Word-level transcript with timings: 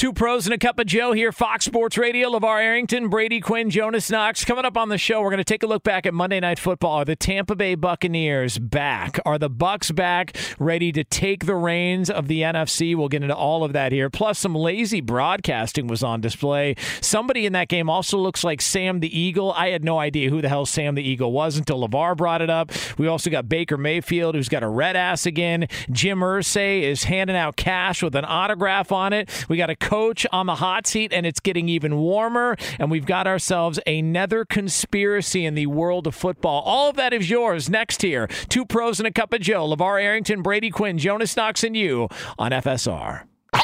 Two 0.00 0.14
pros 0.14 0.46
and 0.46 0.54
a 0.54 0.56
cup 0.56 0.78
of 0.78 0.86
Joe 0.86 1.12
here, 1.12 1.30
Fox 1.30 1.66
Sports 1.66 1.98
Radio. 1.98 2.30
LeVar 2.30 2.62
Arrington, 2.62 3.08
Brady 3.10 3.38
Quinn, 3.38 3.68
Jonas 3.68 4.10
Knox. 4.10 4.46
Coming 4.46 4.64
up 4.64 4.78
on 4.78 4.88
the 4.88 4.96
show, 4.96 5.20
we're 5.20 5.28
going 5.28 5.36
to 5.36 5.44
take 5.44 5.62
a 5.62 5.66
look 5.66 5.82
back 5.82 6.06
at 6.06 6.14
Monday 6.14 6.40
Night 6.40 6.58
Football. 6.58 7.00
Are 7.00 7.04
the 7.04 7.16
Tampa 7.16 7.54
Bay 7.54 7.74
Buccaneers 7.74 8.58
back? 8.58 9.20
Are 9.26 9.36
the 9.36 9.50
Bucs 9.50 9.94
back, 9.94 10.34
ready 10.58 10.90
to 10.90 11.04
take 11.04 11.44
the 11.44 11.54
reins 11.54 12.08
of 12.08 12.28
the 12.28 12.40
NFC? 12.40 12.96
We'll 12.96 13.08
get 13.08 13.22
into 13.22 13.36
all 13.36 13.62
of 13.62 13.74
that 13.74 13.92
here. 13.92 14.08
Plus, 14.08 14.38
some 14.38 14.54
lazy 14.54 15.02
broadcasting 15.02 15.86
was 15.86 16.02
on 16.02 16.22
display. 16.22 16.76
Somebody 17.02 17.44
in 17.44 17.52
that 17.52 17.68
game 17.68 17.90
also 17.90 18.16
looks 18.16 18.42
like 18.42 18.62
Sam 18.62 19.00
the 19.00 19.20
Eagle. 19.20 19.52
I 19.52 19.68
had 19.68 19.84
no 19.84 19.98
idea 19.98 20.30
who 20.30 20.40
the 20.40 20.48
hell 20.48 20.64
Sam 20.64 20.94
the 20.94 21.06
Eagle 21.06 21.30
was 21.30 21.58
until 21.58 21.86
LeVar 21.86 22.16
brought 22.16 22.40
it 22.40 22.48
up. 22.48 22.72
We 22.96 23.06
also 23.06 23.28
got 23.28 23.50
Baker 23.50 23.76
Mayfield, 23.76 24.34
who's 24.34 24.48
got 24.48 24.62
a 24.62 24.68
red 24.68 24.96
ass 24.96 25.26
again. 25.26 25.68
Jim 25.90 26.20
Irsay 26.20 26.84
is 26.84 27.04
handing 27.04 27.36
out 27.36 27.56
cash 27.56 28.02
with 28.02 28.14
an 28.14 28.24
autograph 28.24 28.92
on 28.92 29.12
it. 29.12 29.44
We 29.46 29.58
got 29.58 29.68
a 29.68 29.89
coach 29.90 30.24
on 30.32 30.46
the 30.46 30.54
hot 30.54 30.86
seat, 30.86 31.12
and 31.12 31.26
it's 31.26 31.40
getting 31.40 31.68
even 31.68 31.96
warmer. 31.96 32.56
And 32.78 32.92
we've 32.92 33.06
got 33.06 33.26
ourselves 33.26 33.80
another 33.88 34.44
conspiracy 34.44 35.44
in 35.44 35.56
the 35.56 35.66
world 35.66 36.06
of 36.06 36.14
football. 36.14 36.62
All 36.62 36.90
of 36.90 36.94
that 36.94 37.12
is 37.12 37.28
yours 37.28 37.68
next 37.68 38.02
here. 38.02 38.28
Two 38.48 38.64
pros 38.64 39.00
and 39.00 39.06
a 39.08 39.10
cup 39.10 39.32
of 39.32 39.40
Joe. 39.40 39.68
LeVar 39.68 40.00
Arrington, 40.00 40.42
Brady 40.42 40.70
Quinn, 40.70 40.96
Jonas 40.96 41.36
Knox, 41.36 41.64
and 41.64 41.76
you 41.76 42.08
on 42.38 42.52
FSR. 42.52 43.22
Now 43.52 43.60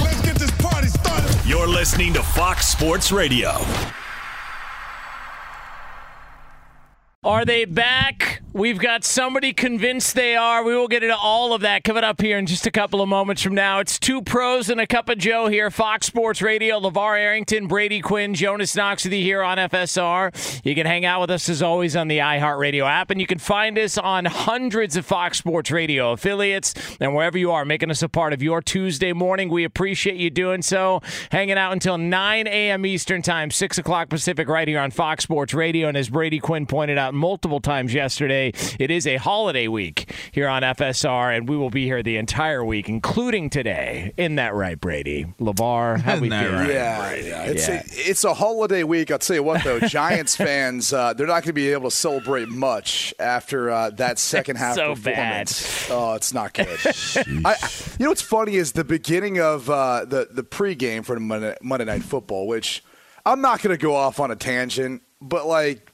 let's 0.00 0.22
get 0.22 0.36
this 0.36 0.50
party 0.52 0.88
started. 0.88 1.46
You're 1.46 1.68
listening 1.68 2.14
to 2.14 2.22
Fox 2.22 2.66
Sports 2.66 3.12
Radio. 3.12 3.58
Are 7.26 7.44
they 7.44 7.64
back? 7.64 8.40
We've 8.52 8.78
got 8.78 9.04
somebody 9.04 9.52
convinced 9.52 10.14
they 10.14 10.34
are. 10.34 10.64
We 10.64 10.74
will 10.74 10.88
get 10.88 11.02
into 11.02 11.14
all 11.14 11.52
of 11.52 11.60
that 11.60 11.84
coming 11.84 12.04
up 12.04 12.22
here 12.22 12.38
in 12.38 12.46
just 12.46 12.66
a 12.66 12.70
couple 12.70 13.02
of 13.02 13.08
moments 13.08 13.42
from 13.42 13.54
now. 13.54 13.80
It's 13.80 13.98
two 13.98 14.22
pros 14.22 14.70
and 14.70 14.80
a 14.80 14.86
cup 14.86 15.10
of 15.10 15.18
Joe 15.18 15.48
here, 15.48 15.70
Fox 15.70 16.06
Sports 16.06 16.40
Radio. 16.40 16.80
LeVar 16.80 17.18
Arrington, 17.18 17.66
Brady 17.66 18.00
Quinn, 18.00 18.32
Jonas 18.32 18.74
Knox 18.74 19.04
with 19.04 19.12
you 19.12 19.20
here 19.20 19.42
on 19.42 19.58
FSR. 19.58 20.64
You 20.64 20.74
can 20.74 20.86
hang 20.86 21.04
out 21.04 21.20
with 21.20 21.30
us 21.30 21.50
as 21.50 21.60
always 21.60 21.96
on 21.96 22.08
the 22.08 22.16
iHeartRadio 22.16 22.88
app, 22.88 23.10
and 23.10 23.20
you 23.20 23.26
can 23.26 23.38
find 23.38 23.78
us 23.78 23.98
on 23.98 24.24
hundreds 24.24 24.96
of 24.96 25.04
Fox 25.04 25.36
Sports 25.36 25.70
Radio 25.70 26.12
affiliates 26.12 26.72
and 26.98 27.14
wherever 27.14 27.36
you 27.36 27.52
are, 27.52 27.66
making 27.66 27.90
us 27.90 28.02
a 28.02 28.08
part 28.08 28.32
of 28.32 28.42
your 28.42 28.62
Tuesday 28.62 29.12
morning. 29.12 29.50
We 29.50 29.64
appreciate 29.64 30.16
you 30.16 30.30
doing 30.30 30.62
so. 30.62 31.02
Hanging 31.30 31.58
out 31.58 31.72
until 31.72 31.98
9 31.98 32.46
a.m. 32.46 32.86
Eastern 32.86 33.20
Time, 33.20 33.50
6 33.50 33.76
o'clock 33.76 34.08
Pacific, 34.08 34.48
right 34.48 34.66
here 34.66 34.80
on 34.80 34.92
Fox 34.92 35.24
Sports 35.24 35.52
Radio. 35.52 35.88
And 35.88 35.96
as 35.98 36.08
Brady 36.08 36.38
Quinn 36.38 36.64
pointed 36.64 36.96
out 36.96 37.12
multiple 37.16 37.60
times 37.60 37.94
yesterday, 37.94 38.52
it 38.78 38.90
is 38.90 39.06
a 39.06 39.16
holiday 39.16 39.68
week 39.68 40.12
here 40.32 40.48
on 40.48 40.62
FSR, 40.62 41.36
and 41.36 41.48
we 41.48 41.56
will 41.56 41.70
be 41.70 41.84
here 41.84 42.02
the 42.02 42.16
entire 42.16 42.64
week, 42.64 42.88
including 42.88 43.50
today. 43.50 44.12
Isn't 44.16 44.36
that 44.36 44.54
right, 44.54 44.80
Brady? 44.80 45.26
LeVar, 45.40 46.00
how 46.00 46.18
we 46.18 46.28
Isn't 46.28 46.30
that 46.30 46.52
right? 46.52 46.68
Yeah, 46.68 47.14
yeah. 47.14 47.42
It's 47.44 47.68
Yeah. 47.68 47.82
A, 47.82 48.10
it's 48.10 48.24
a 48.24 48.34
holiday 48.34 48.82
week. 48.84 49.10
I'll 49.10 49.18
tell 49.18 49.36
you 49.36 49.42
what, 49.42 49.64
though, 49.64 49.80
Giants 49.86 50.36
fans 50.36 50.92
uh, 50.92 51.12
they're 51.14 51.26
not 51.26 51.42
going 51.42 51.44
to 51.44 51.52
be 51.52 51.72
able 51.72 51.90
to 51.90 51.96
celebrate 51.96 52.48
much 52.48 53.14
after 53.18 53.70
uh, 53.70 53.90
that 53.90 54.18
second 54.18 54.56
half 54.56 54.74
so 54.76 54.94
performance. 54.94 55.90
Oh, 55.90 56.14
it's 56.14 56.32
not 56.32 56.52
good. 56.54 56.68
I, 57.44 57.54
you 57.98 58.04
know 58.04 58.10
what's 58.10 58.22
funny 58.22 58.56
is 58.56 58.72
the 58.72 58.84
beginning 58.84 59.40
of 59.40 59.68
uh, 59.70 60.04
the 60.04 60.28
the 60.30 60.42
pregame 60.42 61.04
for 61.04 61.14
the 61.14 61.20
Monday, 61.20 61.56
Monday 61.62 61.84
Night 61.84 62.02
Football, 62.02 62.46
which 62.46 62.84
I'm 63.24 63.40
not 63.40 63.62
going 63.62 63.76
to 63.76 63.82
go 63.82 63.94
off 63.94 64.20
on 64.20 64.30
a 64.30 64.36
tangent, 64.36 65.02
but 65.20 65.46
like. 65.46 65.90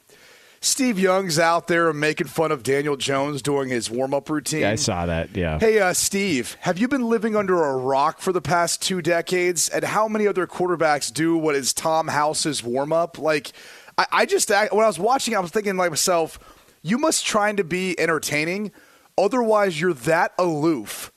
Steve 0.64 0.96
Young's 0.96 1.40
out 1.40 1.66
there 1.66 1.92
making 1.92 2.28
fun 2.28 2.52
of 2.52 2.62
Daniel 2.62 2.96
Jones 2.96 3.42
doing 3.42 3.68
his 3.68 3.90
warm 3.90 4.14
up 4.14 4.30
routine. 4.30 4.60
Yeah, 4.60 4.70
I 4.70 4.74
saw 4.76 5.06
that. 5.06 5.36
Yeah. 5.36 5.58
Hey, 5.58 5.80
uh, 5.80 5.92
Steve, 5.92 6.56
have 6.60 6.78
you 6.78 6.86
been 6.86 7.08
living 7.08 7.34
under 7.34 7.64
a 7.64 7.76
rock 7.76 8.20
for 8.20 8.32
the 8.32 8.40
past 8.40 8.80
two 8.80 9.02
decades? 9.02 9.68
And 9.68 9.82
how 9.82 10.06
many 10.06 10.28
other 10.28 10.46
quarterbacks 10.46 11.12
do 11.12 11.36
what 11.36 11.56
is 11.56 11.72
Tom 11.72 12.06
House's 12.06 12.62
warm 12.62 12.92
up? 12.92 13.18
Like, 13.18 13.50
I, 13.98 14.06
I 14.12 14.24
just, 14.24 14.50
when 14.50 14.84
I 14.84 14.86
was 14.86 15.00
watching, 15.00 15.34
I 15.34 15.40
was 15.40 15.50
thinking 15.50 15.76
like 15.76 15.90
myself, 15.90 16.38
you 16.80 16.96
must 16.96 17.26
trying 17.26 17.56
to 17.56 17.64
be 17.64 17.98
entertaining. 17.98 18.70
Otherwise, 19.18 19.80
you're 19.80 19.94
that 19.94 20.32
aloof 20.38 21.12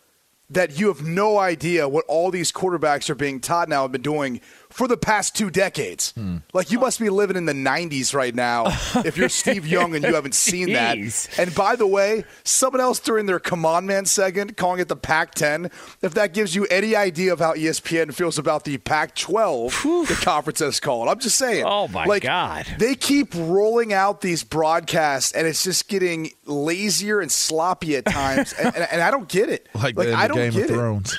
that 0.50 0.80
you 0.80 0.88
have 0.88 1.06
no 1.06 1.38
idea 1.38 1.88
what 1.88 2.06
all 2.08 2.32
these 2.32 2.52
quarterbacks 2.52 3.10
are 3.10 3.16
being 3.16 3.40
taught 3.40 3.70
now 3.70 3.84
have 3.84 3.92
been 3.92 4.02
doing 4.02 4.42
for 4.76 4.90
the 4.90 4.98
past 4.98 5.38
two 5.38 5.50
decades. 5.50 6.12
Hmm. 6.12 6.40
Like 6.54 6.70
you 6.70 6.80
must 6.80 7.00
be 7.00 7.10
living 7.10 7.38
in 7.38 7.46
the 7.46 7.54
90s 7.54 8.14
right 8.14 8.36
now 8.36 8.66
if 9.06 9.16
you're 9.16 9.30
Steve 9.44 9.66
Young 9.66 9.96
and 9.96 10.04
you 10.04 10.14
haven't 10.14 10.36
seen 10.36 10.74
that. 10.74 10.98
And 11.40 11.56
by 11.56 11.78
the 11.78 11.88
way, 11.88 12.26
someone 12.44 12.82
else 12.82 13.00
during 13.00 13.26
their 13.26 13.40
C'mon 13.40 13.86
Man 13.86 14.04
segment 14.06 14.58
calling 14.58 14.82
it 14.82 14.90
the 14.90 14.98
Pac 14.98 15.34
10, 15.34 15.72
if 16.02 16.14
that 16.16 16.34
gives 16.34 16.56
you 16.56 16.66
any 16.66 16.94
idea 16.94 17.32
of 17.32 17.40
how 17.40 17.54
ESPN 17.54 18.14
feels 18.14 18.38
about 18.38 18.66
the 18.66 18.78
Pac 18.78 19.16
12, 19.16 19.72
the 20.10 20.20
conference 20.22 20.60
has 20.60 20.82
called. 20.82 21.08
I'm 21.08 21.20
just 21.20 21.38
saying. 21.38 21.64
Oh, 21.66 21.88
my 21.88 22.04
like, 22.04 22.24
God. 22.24 22.68
They 22.78 22.96
keep 22.96 23.34
rolling 23.34 23.94
out 23.94 24.20
these 24.20 24.44
broadcasts 24.44 25.32
and 25.32 25.48
it's 25.48 25.64
just 25.64 25.88
getting 25.88 26.32
lazier 26.44 27.22
and 27.22 27.32
sloppy 27.32 27.96
at 27.96 28.04
times. 28.06 28.52
and, 28.52 28.76
and, 28.76 28.88
and 28.92 29.02
I 29.02 29.10
don't 29.10 29.30
get 29.30 29.50
it. 29.50 29.70
Like, 29.86 29.96
the, 29.98 30.16
I 30.16 30.28
don't 30.28 30.38
Game 30.38 30.52
get 30.52 30.64
of 30.64 30.70
it. 30.72 30.74
Thrones. 30.74 31.16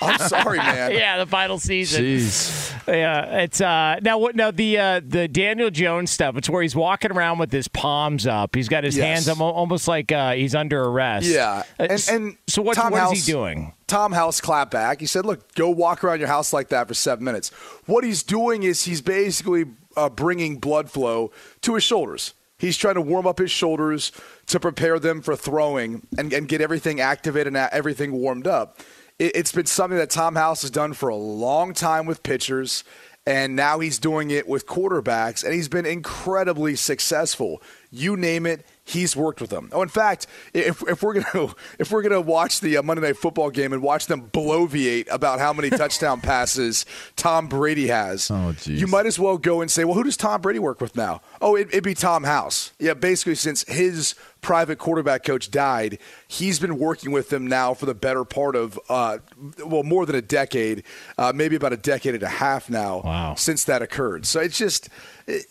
I'm 0.00 0.18
sorry, 0.20 0.56
man. 0.72 0.92
yeah, 0.92 1.18
the 1.18 1.26
final 1.26 1.58
season. 1.58 2.02
Jeez. 2.02 2.95
Yeah, 2.96 3.38
it's 3.42 3.60
uh 3.60 3.98
now 4.02 4.18
what 4.18 4.34
now 4.36 4.50
the 4.50 4.78
uh 4.78 5.00
the 5.04 5.28
Daniel 5.28 5.70
Jones 5.70 6.10
stuff. 6.10 6.36
It's 6.36 6.48
where 6.50 6.62
he's 6.62 6.74
walking 6.76 7.12
around 7.12 7.38
with 7.38 7.52
his 7.52 7.68
palms 7.68 8.26
up. 8.26 8.54
He's 8.54 8.68
got 8.68 8.84
his 8.84 8.96
Yes. 8.96 9.04
hands 9.06 9.28
almo- 9.28 9.50
almost 9.52 9.86
like 9.88 10.10
uh, 10.12 10.32
he's 10.32 10.54
under 10.54 10.82
arrest. 10.82 11.26
Yeah, 11.26 11.62
Uh, 11.78 11.86
and, 11.90 12.06
and 12.10 12.36
so 12.46 12.62
what, 12.62 12.76
what 12.78 12.92
is 12.92 12.98
House, 12.98 13.26
he 13.26 13.32
doing? 13.32 13.72
Tom 13.86 14.12
House 14.12 14.40
clapped 14.40 14.70
back. 14.70 15.00
He 15.00 15.06
said, 15.06 15.24
"Look, 15.26 15.54
go 15.54 15.70
walk 15.70 16.02
around 16.04 16.18
your 16.20 16.28
house 16.28 16.52
like 16.52 16.68
that 16.68 16.88
for 16.88 16.94
seven 16.94 17.24
minutes." 17.24 17.50
What 17.86 18.04
he's 18.04 18.22
doing 18.22 18.62
is 18.62 18.84
he's 18.84 19.00
basically 19.02 19.64
uh, 19.96 20.08
bringing 20.08 20.58
blood 20.58 20.90
flow 20.90 21.30
to 21.62 21.74
his 21.74 21.84
shoulders. 21.84 22.34
He's 22.58 22.78
trying 22.78 22.94
to 22.94 23.02
warm 23.02 23.26
up 23.26 23.38
his 23.38 23.50
shoulders 23.50 24.12
to 24.46 24.58
prepare 24.58 24.98
them 24.98 25.20
for 25.20 25.36
throwing 25.36 26.06
and, 26.16 26.32
and 26.32 26.48
get 26.48 26.62
everything 26.62 27.00
activated 27.00 27.48
and 27.48 27.56
everything 27.70 28.12
warmed 28.12 28.46
up. 28.46 28.78
It, 29.18 29.36
it's 29.36 29.52
been 29.52 29.66
something 29.66 29.98
that 29.98 30.10
Tom 30.10 30.34
House 30.36 30.62
has 30.62 30.70
done 30.70 30.92
for 30.92 31.08
a 31.08 31.16
long 31.16 31.74
time 31.74 32.06
with 32.06 32.22
pitchers. 32.22 32.84
And 33.28 33.56
now 33.56 33.80
he's 33.80 33.98
doing 33.98 34.30
it 34.30 34.46
with 34.46 34.68
quarterbacks, 34.68 35.42
and 35.42 35.52
he's 35.52 35.66
been 35.68 35.84
incredibly 35.84 36.76
successful. 36.76 37.60
You 37.90 38.16
name 38.16 38.46
it, 38.46 38.64
he's 38.84 39.16
worked 39.16 39.40
with 39.40 39.50
them. 39.50 39.68
Oh, 39.72 39.82
in 39.82 39.88
fact, 39.88 40.28
if, 40.54 40.80
if 40.88 41.02
we're 41.02 41.20
gonna 41.20 41.52
if 41.80 41.90
we're 41.90 42.02
gonna 42.02 42.20
watch 42.20 42.60
the 42.60 42.76
uh, 42.76 42.82
Monday 42.84 43.02
Night 43.02 43.16
Football 43.16 43.50
game 43.50 43.72
and 43.72 43.82
watch 43.82 44.06
them 44.06 44.30
bloviate 44.32 45.08
about 45.10 45.40
how 45.40 45.52
many 45.52 45.70
touchdown 45.70 46.20
passes 46.22 46.86
Tom 47.16 47.48
Brady 47.48 47.88
has, 47.88 48.30
Oh, 48.30 48.54
you 48.62 48.86
might 48.86 49.06
as 49.06 49.18
well 49.18 49.38
go 49.38 49.60
and 49.60 49.68
say, 49.68 49.82
well, 49.84 49.94
who 49.94 50.04
does 50.04 50.16
Tom 50.16 50.40
Brady 50.40 50.60
work 50.60 50.80
with 50.80 50.94
now? 50.94 51.20
Oh, 51.40 51.56
it, 51.56 51.66
it'd 51.70 51.82
be 51.82 51.94
Tom 51.94 52.22
House. 52.22 52.70
Yeah, 52.78 52.94
basically, 52.94 53.34
since 53.34 53.64
his 53.66 54.14
private 54.46 54.78
quarterback 54.78 55.24
coach 55.24 55.50
died, 55.50 55.98
he's 56.28 56.60
been 56.60 56.78
working 56.78 57.10
with 57.10 57.30
them 57.30 57.48
now 57.48 57.74
for 57.74 57.84
the 57.84 57.94
better 57.94 58.24
part 58.24 58.54
of, 58.54 58.78
uh, 58.88 59.18
well, 59.64 59.82
more 59.82 60.06
than 60.06 60.14
a 60.14 60.22
decade, 60.22 60.84
uh, 61.18 61.32
maybe 61.34 61.56
about 61.56 61.72
a 61.72 61.76
decade 61.76 62.14
and 62.14 62.22
a 62.22 62.28
half 62.28 62.70
now 62.70 63.00
Wow. 63.04 63.34
since 63.34 63.64
that 63.64 63.82
occurred. 63.82 64.24
So 64.24 64.38
it's 64.38 64.56
just, 64.56 64.88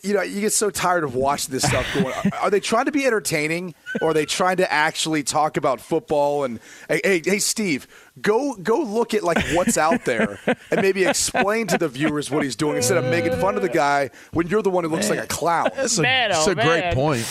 you 0.00 0.14
know, 0.14 0.22
you 0.22 0.40
get 0.40 0.54
so 0.54 0.70
tired 0.70 1.04
of 1.04 1.14
watching 1.14 1.52
this 1.52 1.64
stuff 1.64 1.86
going 1.92 2.06
on. 2.06 2.30
Are 2.40 2.48
they 2.48 2.58
trying 2.58 2.86
to 2.86 2.90
be 2.90 3.04
entertaining 3.04 3.74
or 4.00 4.10
are 4.10 4.14
they 4.14 4.24
trying 4.24 4.56
to 4.56 4.72
actually 4.72 5.22
talk 5.22 5.58
about 5.58 5.78
football? 5.82 6.44
And 6.44 6.58
hey, 6.88 7.02
hey, 7.04 7.22
hey 7.22 7.38
Steve, 7.38 7.86
go 8.22 8.54
go 8.54 8.80
look 8.80 9.12
at 9.12 9.22
like 9.22 9.44
what's 9.52 9.76
out 9.76 10.06
there 10.06 10.38
and 10.70 10.80
maybe 10.80 11.04
explain 11.04 11.66
to 11.66 11.76
the 11.76 11.88
viewers 11.88 12.30
what 12.30 12.42
he's 12.42 12.56
doing 12.56 12.76
instead 12.76 12.96
of 12.96 13.04
making 13.04 13.38
fun 13.40 13.56
of 13.56 13.62
the 13.62 13.68
guy 13.68 14.08
when 14.32 14.46
you're 14.46 14.62
the 14.62 14.70
one 14.70 14.84
who 14.84 14.90
looks 14.90 15.10
like 15.10 15.18
a 15.18 15.26
clown. 15.26 15.68
That's 15.76 15.98
a, 15.98 16.02
Man, 16.02 16.30
that's 16.30 16.48
oh, 16.48 16.52
a 16.52 16.54
great 16.54 16.94
point. 16.94 17.26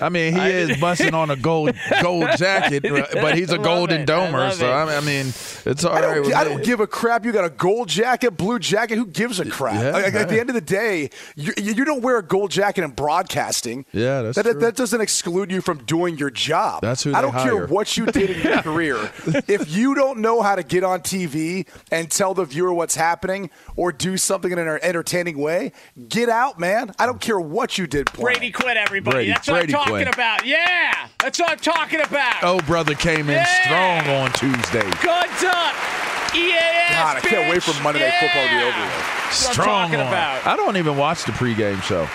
I 0.00 0.08
mean, 0.08 0.34
he 0.34 0.40
is 0.50 0.76
busting 0.80 1.14
on 1.14 1.30
a 1.30 1.36
gold 1.36 1.74
gold 2.02 2.28
jacket, 2.36 2.82
but 2.82 3.36
he's 3.36 3.50
a 3.50 3.58
golden 3.58 4.02
it. 4.02 4.08
Domer. 4.08 4.32
love 4.32 4.54
So 4.54 4.66
it. 4.66 4.72
I 4.72 5.00
mean, 5.00 5.26
it's 5.66 5.84
all 5.84 5.92
I 5.92 6.00
right 6.00 6.14
don't, 6.16 6.26
with 6.26 6.34
I 6.34 6.44
me. 6.44 6.50
don't 6.50 6.64
give 6.64 6.80
a 6.80 6.86
crap. 6.86 7.24
You 7.24 7.32
got 7.32 7.44
a 7.44 7.50
gold 7.50 7.88
jacket, 7.88 8.32
blue 8.36 8.58
jacket. 8.58 8.96
Who 8.96 9.06
gives 9.06 9.40
a 9.40 9.48
crap? 9.48 9.74
Yeah, 9.74 9.90
Like, 9.92 10.14
at 10.14 10.28
the 10.28 10.38
end 10.40 10.48
of 10.50 10.54
the 10.54 10.60
day, 10.60 11.10
you, 11.36 11.52
you 11.58 11.84
don't 11.84 12.02
wear 12.02 12.18
a 12.18 12.22
gold 12.22 12.50
jacket 12.50 12.82
in 12.84 12.90
broadcasting. 12.90 13.84
Yeah, 13.92 14.22
that's 14.22 14.36
that, 14.36 14.42
true. 14.44 14.54
that 14.60 14.76
doesn't 14.76 15.00
exclude 15.00 15.50
you 15.50 15.60
from 15.60 15.78
doing 15.84 16.16
your 16.18 16.30
job. 16.30 16.82
That's 16.82 17.02
who 17.02 17.14
I 17.14 17.20
don't 17.22 17.32
care 17.32 17.66
what 17.66 17.96
you 17.96 18.06
did 18.06 18.30
in 18.30 18.42
your 18.42 18.62
career. 18.62 19.10
If 19.48 19.70
you 19.70 19.94
don't 19.94 20.18
know 20.20 20.42
how 20.42 20.54
to 20.54 20.62
get 20.62 20.84
on 20.84 21.00
TV 21.00 21.66
and 21.90 22.10
tell 22.10 22.34
the 22.34 22.44
viewer 22.44 22.72
what's 22.72 22.94
happening 22.96 23.50
or 23.76 23.92
do 23.92 24.16
something 24.16 24.50
in 24.50 24.58
an 24.58 24.78
entertaining 24.82 25.38
way, 25.38 25.72
get 26.08 26.28
out, 26.28 26.58
man. 26.58 26.92
I 26.98 27.06
don't 27.06 27.20
care 27.20 27.38
what 27.40 27.78
you 27.78 27.86
did. 27.86 28.06
Playing. 28.06 28.38
Brady 28.38 28.52
quit, 28.52 28.76
everybody. 28.76 29.14
Brady- 29.16 29.30
That's 29.32 29.48
what 29.48 29.54
Brady 29.58 29.74
I'm 29.74 29.84
talking 29.90 30.04
quit. 30.06 30.14
about. 30.14 30.46
Yeah, 30.46 31.08
that's 31.18 31.38
what 31.38 31.50
I'm 31.50 31.58
talking 31.58 32.00
about. 32.00 32.42
Oh, 32.42 32.60
brother 32.66 32.94
came 32.94 33.28
in 33.28 33.36
Yeah. 33.36 33.44
strong 34.04 34.16
on 34.16 34.32
Tuesday. 34.32 34.88
Guns 35.02 35.44
up. 35.44 35.74
EAS. 36.34 36.90
God, 36.92 37.16
I 37.16 37.20
can't 37.20 37.50
wait 37.50 37.62
for. 37.62 37.82
Monday 37.82 38.00
Night 38.00 38.14
Football 38.20 38.44
to 38.44 38.50
be 38.50 38.56
over 38.62 38.80
with. 38.80 39.04
I'm 39.26 39.32
Strong 39.32 39.66
talking 39.66 40.00
on. 40.00 40.06
about. 40.08 40.46
I 40.46 40.56
don't 40.56 40.76
even 40.76 40.96
watch 40.96 41.24
the 41.24 41.32
pregame 41.32 41.82
show. 41.82 42.08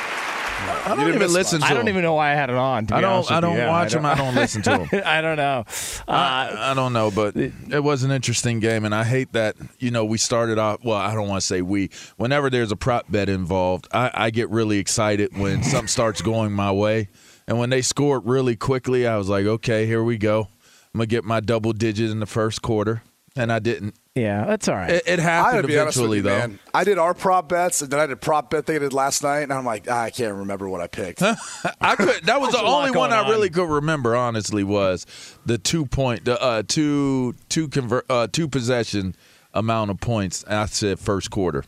I 0.86 0.96
don't 0.96 1.10
even 1.14 1.34
listen 1.34 1.60
much. 1.60 1.68
to 1.68 1.72
I 1.74 1.76
don't 1.76 1.86
them. 1.86 1.94
even 1.94 2.04
know 2.04 2.14
why 2.14 2.32
I 2.32 2.36
had 2.36 2.50
it 2.50 2.56
on. 2.56 2.88
To 2.88 2.96
I 2.96 3.02
don't. 3.02 3.12
honest 3.14 3.32
I 3.32 3.40
don't 3.42 3.58
Yeah, 3.58 3.70
watch 3.70 3.92
them. 3.92 4.06
I 4.06 4.16
don't 4.16 4.36
listen 4.36 4.62
to 4.64 4.70
them. 4.90 5.02
I 5.06 5.20
don't 5.22 5.36
know. 5.36 5.66
Uh, 6.08 6.12
I, 6.12 6.72
I 6.72 6.74
don't 6.74 6.94
know, 6.94 7.12
but 7.12 7.36
it 7.36 7.84
was 7.84 8.04
an 8.04 8.12
interesting 8.12 8.60
game, 8.62 8.86
and 8.86 8.96
I 8.96 9.04
hate 9.04 9.34
that. 9.34 9.56
You 9.80 9.92
know, 9.92 10.06
we 10.06 10.18
started 10.18 10.58
off. 10.58 10.84
Well, 10.84 10.98
I 10.98 11.14
don't 11.14 11.28
want 11.28 11.42
to 11.42 11.46
say 11.46 11.62
we. 11.62 11.90
Whenever 12.18 12.50
there's 12.50 12.72
a 12.72 12.76
prop 12.78 13.06
bet 13.12 13.28
involved, 13.28 13.88
I, 13.92 14.12
I 14.14 14.30
get 14.30 14.50
really 14.50 14.78
excited 14.80 15.38
when 15.38 15.62
something 15.64 15.88
starts 15.88 16.22
going 16.22 16.54
my 16.54 16.72
way, 16.72 17.10
and 17.48 17.58
when 17.60 17.70
they 17.70 17.82
scored 17.82 18.26
really 18.26 18.56
quickly, 18.56 19.06
I 19.08 19.18
was 19.18 19.30
like, 19.30 19.46
okay, 19.46 19.86
here 19.86 20.04
we 20.04 20.18
go. 20.18 20.48
I'm 20.94 21.00
gonna 21.00 21.08
get 21.08 21.24
my 21.24 21.40
double 21.42 21.74
digit 21.74 22.10
in 22.10 22.20
the 22.20 22.26
first 22.26 22.62
quarter, 22.62 23.04
and 23.36 23.52
I 23.52 23.60
didn't. 23.60 23.96
yeah, 24.16 24.46
that's 24.46 24.70
all 24.70 24.76
right. 24.76 24.92
It, 24.92 25.04
it 25.06 25.20
happened 25.20 25.56
gotta 25.58 25.68
be 25.68 25.78
honest 25.78 25.98
with 25.98 26.06
eventually, 26.12 26.18
you, 26.18 26.24
though. 26.24 26.38
man. 26.48 26.60
I 26.74 26.86
did 26.86 26.98
our 26.98 27.14
prop 27.14 27.50
bets, 27.50 27.82
and 27.82 27.92
then 27.92 28.00
I 28.00 28.06
did 28.06 28.22
prop 28.22 28.50
bet 28.50 28.66
thing 28.66 28.78
I 28.78 28.80
did 28.80 28.94
last 28.94 29.22
night, 29.22 29.42
and 29.42 29.52
I'm 29.52 29.66
like, 29.66 29.88
ah, 29.90 30.04
I 30.04 30.10
can't 30.10 30.34
remember 30.36 30.70
what 30.70 30.80
I 30.80 30.88
picked. 30.88 31.22
I 31.82 31.96
could. 31.98 32.24
That 32.24 32.40
was 32.40 32.52
the 32.52 32.58
There's 32.58 32.62
a 32.62 32.66
lot 32.66 32.78
only 32.88 32.92
one 32.92 33.10
going 33.10 33.12
I 33.12 33.30
really 33.30 33.50
on. 33.50 33.54
could 33.54 33.70
remember. 33.70 34.16
Honestly, 34.16 34.64
was 34.64 35.06
the 35.46 35.58
two 35.58 35.86
point, 35.86 36.24
the 36.24 36.42
uh, 36.42 36.64
two 36.66 37.36
two 37.50 37.68
convert, 37.68 38.06
uh, 38.10 38.28
two 38.32 38.48
possession 38.48 39.16
amount 39.54 39.92
of 39.92 40.00
points. 40.00 40.46
I 40.48 40.66
said 40.68 40.98
first 41.00 41.30
quarter. 41.30 41.66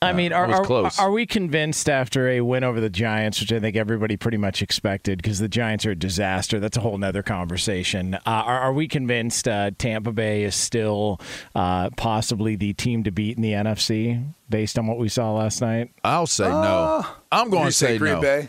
But, 0.00 0.08
I 0.08 0.10
uh, 0.10 0.14
mean, 0.14 0.32
are, 0.34 0.46
are, 0.46 0.62
close. 0.62 0.98
are 0.98 1.10
we 1.10 1.24
convinced 1.24 1.88
after 1.88 2.28
a 2.28 2.42
win 2.42 2.64
over 2.64 2.82
the 2.82 2.90
Giants, 2.90 3.40
which 3.40 3.50
I 3.50 3.60
think 3.60 3.76
everybody 3.76 4.18
pretty 4.18 4.36
much 4.36 4.60
expected, 4.60 5.16
because 5.22 5.38
the 5.38 5.48
Giants 5.48 5.86
are 5.86 5.92
a 5.92 5.96
disaster? 5.96 6.60
That's 6.60 6.76
a 6.76 6.80
whole 6.80 6.98
nother 6.98 7.22
conversation. 7.22 8.12
Uh, 8.14 8.20
are, 8.26 8.60
are 8.60 8.72
we 8.74 8.88
convinced 8.88 9.48
uh, 9.48 9.70
Tampa 9.78 10.12
Bay 10.12 10.44
is 10.44 10.54
still 10.54 11.18
uh, 11.54 11.88
possibly 11.96 12.56
the 12.56 12.74
team 12.74 13.04
to 13.04 13.10
beat 13.10 13.38
in 13.38 13.42
the 13.42 13.52
NFC 13.52 14.22
based 14.50 14.78
on 14.78 14.86
what 14.86 14.98
we 14.98 15.08
saw 15.08 15.32
last 15.32 15.62
night? 15.62 15.92
I'll 16.04 16.26
say 16.26 16.44
no. 16.48 17.06
I'm 17.32 17.48
going 17.48 17.62
Uh, 17.62 17.64
You 17.64 17.70
to 17.70 17.76
say, 17.76 17.96
Green 17.98 18.14
no. 18.14 18.20
Bay? 18.20 18.48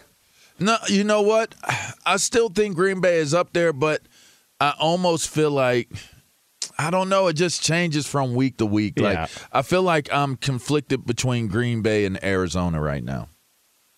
No, 0.60 0.76
you 0.90 1.06
know 1.06 1.22
what? 1.22 1.56
I 2.06 2.18
still 2.18 2.50
think 2.50 2.76
Green 2.76 3.00
Bay 3.00 3.20
is 3.20 3.34
up 3.34 3.54
there, 3.54 3.72
but 3.72 4.02
I 4.60 4.74
almost 4.80 5.30
feel 5.30 5.52
like 5.52 5.90
I 6.80 6.90
don't 6.92 7.10
know. 7.10 7.28
It 7.28 7.34
just 7.34 7.62
changes 7.64 8.06
from 8.08 8.36
week 8.36 8.58
to 8.58 8.66
week. 8.66 8.94
Yeah. 8.98 9.04
Like 9.22 9.30
I 9.52 9.62
feel 9.64 9.82
like 9.84 10.10
I'm 10.14 10.36
conflicted 10.36 11.06
between 11.06 11.48
Green 11.48 11.82
Bay 11.82 12.06
and 12.06 12.24
Arizona 12.24 12.80
right 12.82 13.04
now. 13.04 13.30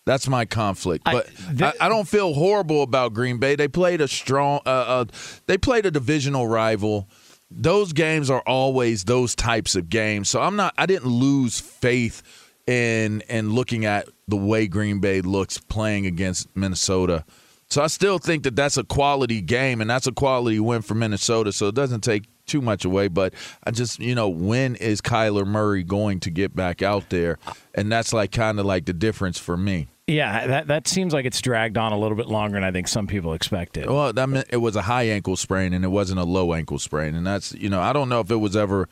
That's 0.06 0.26
my 0.28 0.44
conflict, 0.46 1.02
I- 1.06 1.12
but 1.12 1.26
th- 1.58 1.62
I, 1.62 1.86
I 1.86 1.88
don't 1.88 2.08
feel 2.08 2.32
horrible 2.34 2.82
about 2.82 3.12
Green 3.12 3.38
Bay. 3.38 3.54
They 3.54 3.68
played 3.68 4.00
a 4.00 4.08
strong, 4.08 4.60
uh, 4.64 4.70
uh, 4.70 5.04
they 5.46 5.58
played 5.58 5.84
a 5.86 5.90
divisional 5.90 6.48
rival. 6.48 7.06
Those 7.50 7.92
games 7.92 8.30
are 8.30 8.42
always 8.46 9.04
those 9.04 9.34
types 9.34 9.76
of 9.76 9.88
games. 9.90 10.28
So 10.28 10.40
I'm 10.40 10.56
not. 10.56 10.72
I 10.78 10.86
didn't 10.86 11.10
lose 11.10 11.60
faith 11.60 12.22
in 12.66 13.20
in 13.28 13.52
looking 13.52 13.84
at 13.84 14.08
the 14.28 14.36
way 14.36 14.66
Green 14.68 15.00
Bay 15.00 15.20
looks 15.20 15.58
playing 15.58 16.06
against 16.06 16.48
Minnesota. 16.56 17.24
So 17.68 17.82
I 17.82 17.86
still 17.88 18.18
think 18.18 18.44
that 18.44 18.56
that's 18.56 18.76
a 18.78 18.84
quality 18.84 19.40
game 19.40 19.80
and 19.80 19.88
that's 19.90 20.06
a 20.06 20.12
quality 20.12 20.58
win 20.60 20.82
for 20.82 20.94
Minnesota. 20.94 21.52
So 21.52 21.68
it 21.68 21.74
doesn't 21.74 22.00
take 22.02 22.24
too 22.50 22.60
much 22.60 22.84
away. 22.84 23.08
But 23.08 23.34
I 23.64 23.70
just, 23.70 23.98
you 24.00 24.14
know, 24.14 24.28
when 24.28 24.76
is 24.76 25.00
Kyler 25.00 25.46
Murray 25.46 25.82
going 25.82 26.20
to 26.20 26.30
get 26.30 26.54
back 26.54 26.82
out 26.82 27.10
there? 27.10 27.38
And 27.74 27.90
that's 27.90 28.12
like 28.12 28.32
kind 28.32 28.58
of 28.58 28.66
like 28.66 28.86
the 28.86 28.92
difference 28.92 29.38
for 29.38 29.56
me. 29.56 29.88
Yeah, 30.06 30.46
that 30.48 30.66
that 30.66 30.88
seems 30.88 31.12
like 31.12 31.24
it's 31.24 31.40
dragged 31.40 31.78
on 31.78 31.92
a 31.92 31.98
little 31.98 32.16
bit 32.16 32.26
longer 32.26 32.56
than 32.56 32.64
I 32.64 32.72
think 32.72 32.88
some 32.88 33.06
people 33.06 33.32
expected. 33.32 33.88
Well, 33.88 34.12
that 34.12 34.28
meant 34.28 34.48
it 34.50 34.56
was 34.56 34.74
a 34.74 34.82
high 34.82 35.04
ankle 35.04 35.36
sprain 35.36 35.72
and 35.72 35.84
it 35.84 35.88
wasn't 35.88 36.18
a 36.18 36.24
low 36.24 36.52
ankle 36.52 36.80
sprain, 36.80 37.14
and 37.14 37.24
that's 37.24 37.52
you 37.52 37.70
know 37.70 37.80
I 37.80 37.92
don't 37.92 38.08
know 38.08 38.18
if 38.18 38.28
it 38.28 38.36
was 38.36 38.56
ever, 38.56 38.88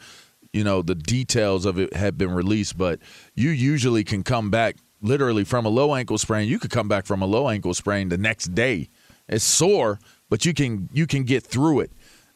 you 0.53 0.63
know, 0.63 0.81
the 0.81 0.95
details 0.95 1.67
of 1.67 1.77
it 1.77 1.93
had 1.93 2.17
been 2.17 2.31
released, 2.31 2.79
but 2.79 3.01
you 3.35 3.51
usually 3.51 4.05
can 4.05 4.23
come 4.23 4.49
back 4.49 4.77
literally 5.03 5.43
from 5.43 5.67
a 5.67 5.69
low 5.69 5.95
ankle 5.95 6.19
sprain. 6.19 6.49
You 6.49 6.61
could 6.61 6.71
come 6.71 6.87
back 6.87 7.05
from 7.05 7.21
a 7.21 7.27
low 7.27 7.49
ankle 7.49 7.75
sprain 7.75 8.11
the 8.11 8.19
next 8.19 8.55
day. 8.55 8.89
It's 9.29 9.45
sore, 9.45 9.99
but 10.31 10.45
you 10.45 10.55
can 10.55 10.89
you 10.93 11.09
can 11.09 11.25
get 11.25 11.43
through 11.43 11.81
it. 11.81 11.91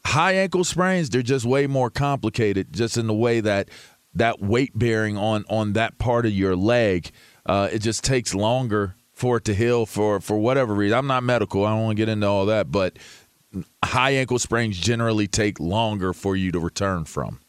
High 0.05 0.33
ankle 0.33 0.63
sprains, 0.63 1.09
they're 1.09 1.21
just 1.21 1.45
way 1.45 1.67
more 1.67 1.89
complicated, 1.89 2.73
just 2.73 2.97
in 2.97 3.07
the 3.07 3.13
way 3.13 3.39
that 3.39 3.69
that 4.15 4.41
weight 4.41 4.77
bearing 4.77 5.17
on 5.17 5.43
on 5.49 5.73
that 5.73 5.97
part 5.97 6.25
of 6.25 6.33
your 6.33 6.55
leg, 6.55 7.11
uh, 7.45 7.69
it 7.71 7.79
just 7.79 8.03
takes 8.03 8.35
longer 8.35 8.95
for 9.13 9.37
it 9.37 9.45
to 9.45 9.55
heal 9.55 9.85
for 9.85 10.19
for 10.19 10.37
whatever 10.37 10.73
reason. 10.73 10.97
I'm 10.97 11.07
not 11.07 11.23
medical. 11.23 11.65
I 11.65 11.71
don't 11.71 11.83
want 11.83 11.97
to 11.97 12.01
get 12.01 12.09
into 12.09 12.27
all 12.27 12.45
that, 12.47 12.71
but 12.71 12.97
high 13.83 14.11
ankle 14.11 14.39
sprains 14.39 14.77
generally 14.77 15.27
take 15.27 15.59
longer 15.59 16.13
for 16.13 16.35
you 16.35 16.51
to 16.51 16.59
return 16.59 17.05
from. 17.05 17.39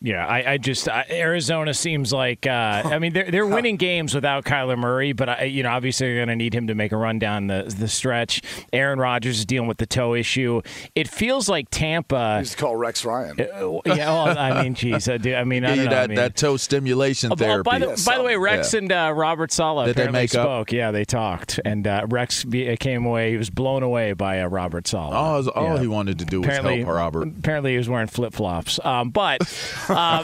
Yeah, 0.00 0.24
I, 0.24 0.52
I 0.52 0.58
just 0.58 0.88
I, 0.88 1.06
Arizona 1.10 1.74
seems 1.74 2.12
like 2.12 2.46
uh, 2.46 2.82
I 2.84 3.00
mean 3.00 3.12
they're 3.12 3.30
they're 3.32 3.46
winning 3.56 3.76
games 3.76 4.14
without 4.14 4.44
Kyler 4.44 4.78
Murray, 4.78 5.12
but 5.12 5.28
I, 5.28 5.42
you 5.44 5.64
know 5.64 5.70
obviously 5.70 6.06
they're 6.06 6.16
going 6.24 6.28
to 6.28 6.36
need 6.36 6.54
him 6.54 6.68
to 6.68 6.74
make 6.76 6.92
a 6.92 6.96
run 6.96 7.18
down 7.18 7.48
the 7.48 7.74
the 7.76 7.88
stretch. 7.88 8.40
Aaron 8.72 9.00
Rodgers 9.00 9.40
is 9.40 9.44
dealing 9.46 9.66
with 9.66 9.78
the 9.78 9.86
toe 9.86 10.14
issue. 10.14 10.62
It 10.94 11.08
feels 11.08 11.48
like 11.48 11.66
Tampa. 11.70 12.36
Used 12.38 12.52
to 12.52 12.58
call 12.58 12.76
Rex 12.76 13.04
Ryan. 13.04 13.40
Uh, 13.40 13.80
yeah, 13.86 14.12
well, 14.12 14.38
I 14.38 14.62
mean, 14.62 14.74
geez, 14.74 15.08
I, 15.08 15.16
do, 15.16 15.34
I 15.34 15.42
mean, 15.42 15.64
I 15.64 15.74
Give 15.74 15.76
don't 15.76 15.84
you 15.84 15.90
know. 15.90 15.96
I 15.96 16.00
that, 16.02 16.08
mean- 16.10 16.16
that 16.16 16.36
toe 16.36 16.56
stimulation 16.56 17.32
Oh, 17.32 17.34
by- 17.36 17.44
therapy. 17.44 17.68
by, 17.68 17.78
the, 17.80 18.02
by 18.06 18.18
the 18.18 18.22
way, 18.22 18.36
Rex 18.36 18.72
Yeah. 18.74 18.78
and 18.78 18.92
uh, 18.92 19.12
Robert 19.16 19.50
Saleh 19.50 19.86
Did 19.86 19.96
they 19.96 20.02
apparently 20.02 20.20
make 20.20 20.34
up? 20.36 20.44
spoke. 20.44 20.72
Yeah, 20.72 20.92
they 20.92 21.04
talked, 21.04 21.58
and 21.64 21.84
uh, 21.88 22.06
Rex 22.08 22.44
be, 22.44 22.76
came 22.76 23.04
away. 23.04 23.32
He 23.32 23.36
was 23.36 23.50
blown 23.50 23.82
away 23.82 24.12
by 24.12 24.42
uh, 24.42 24.46
Robert 24.46 24.86
Saleh. 24.86 25.12
all, 25.12 25.48
all 25.50 25.74
Yeah. 25.74 25.80
he 25.80 25.88
wanted 25.88 26.20
to 26.20 26.24
do 26.24 26.40
was 26.42 26.50
help 26.56 26.86
Robert. 26.86 27.26
Apparently, 27.38 27.72
he 27.72 27.78
was 27.78 27.88
wearing 27.88 28.06
flip 28.06 28.32
flops. 28.32 28.78
Um, 28.84 29.10
but 29.10 29.40
Uh, 29.88 30.22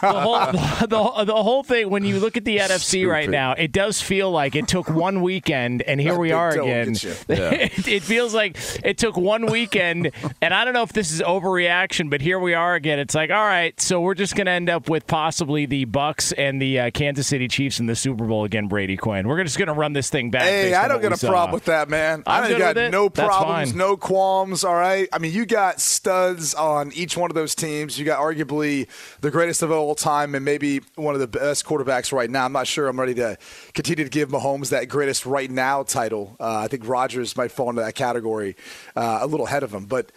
the 0.00 0.20
whole 0.20 0.38
the, 0.80 1.24
the 1.24 1.42
whole 1.42 1.62
thing 1.62 1.90
when 1.90 2.04
you 2.04 2.20
look 2.20 2.36
at 2.36 2.44
the 2.44 2.58
NFC 2.58 3.08
right 3.08 3.28
now, 3.28 3.52
it 3.52 3.72
does 3.72 4.00
feel 4.00 4.30
like 4.30 4.54
it 4.54 4.68
took 4.68 4.88
one 4.88 5.22
weekend, 5.22 5.82
and 5.82 6.00
here 6.00 6.18
we 6.18 6.32
are 6.32 6.50
again. 6.50 6.90
it, 7.28 7.88
it 7.88 8.02
feels 8.02 8.34
like 8.34 8.56
it 8.84 8.98
took 8.98 9.16
one 9.16 9.46
weekend, 9.46 10.10
and 10.40 10.54
I 10.54 10.64
don't 10.64 10.74
know 10.74 10.82
if 10.82 10.92
this 10.92 11.12
is 11.12 11.20
overreaction, 11.20 12.10
but 12.10 12.20
here 12.20 12.38
we 12.38 12.54
are 12.54 12.74
again. 12.74 12.98
It's 12.98 13.14
like, 13.14 13.30
all 13.30 13.44
right, 13.44 13.78
so 13.80 14.00
we're 14.00 14.14
just 14.14 14.34
going 14.36 14.46
to 14.46 14.52
end 14.52 14.68
up 14.68 14.88
with 14.88 15.06
possibly 15.06 15.66
the 15.66 15.86
Bucs 15.86 16.32
and 16.36 16.60
the 16.60 16.80
uh, 16.80 16.90
Kansas 16.90 17.26
City 17.26 17.48
Chiefs 17.48 17.80
in 17.80 17.86
the 17.86 17.96
Super 17.96 18.26
Bowl 18.26 18.44
again. 18.44 18.68
Brady 18.68 18.96
Quinn, 18.96 19.28
we're 19.28 19.42
just 19.44 19.58
going 19.58 19.68
to 19.68 19.74
run 19.74 19.92
this 19.92 20.10
thing 20.10 20.30
back. 20.30 20.42
Hey, 20.42 20.74
I 20.74 20.88
don't 20.88 21.00
get 21.00 21.12
a 21.12 21.16
saw. 21.16 21.28
problem 21.28 21.54
with 21.54 21.66
that, 21.66 21.88
man. 21.88 22.22
I'm 22.26 22.44
I 22.44 22.48
good 22.48 22.58
got 22.58 22.90
no 22.90 23.08
problems, 23.10 23.74
no 23.74 23.96
qualms. 23.96 24.64
All 24.64 24.74
right. 24.74 25.08
I 25.12 25.18
mean, 25.18 25.32
you 25.32 25.46
got 25.46 25.80
studs 25.80 26.54
on 26.54 26.92
each 26.92 27.16
one 27.16 27.30
of 27.30 27.34
those 27.34 27.54
teams. 27.54 27.98
You 27.98 28.04
got 28.04 28.20
arguably 28.20 28.88
the 29.20 29.30
greatest 29.30 29.62
of 29.62 29.70
all 29.70 29.94
time, 29.94 30.34
and 30.34 30.44
maybe 30.44 30.80
one 30.94 31.14
of 31.14 31.20
the 31.20 31.26
best 31.26 31.64
quarterbacks 31.64 32.12
right 32.12 32.30
now. 32.30 32.44
I'm 32.44 32.52
not 32.52 32.66
sure. 32.66 32.88
I'm 32.88 32.98
ready 32.98 33.14
to 33.14 33.38
continue 33.72 34.04
to 34.04 34.10
give 34.10 34.28
Mahomes 34.28 34.70
that 34.70 34.88
greatest 34.88 35.26
right 35.26 35.50
now 35.50 35.82
title. 35.82 36.36
Uh, 36.40 36.58
I 36.58 36.68
think 36.68 36.86
Rodgers 36.86 37.36
might 37.36 37.52
fall 37.52 37.70
into 37.70 37.82
that 37.82 37.94
category 37.94 38.56
uh, 38.96 39.18
a 39.22 39.26
little 39.26 39.46
ahead 39.46 39.62
of 39.62 39.72
him, 39.72 39.86
but. 39.86 40.10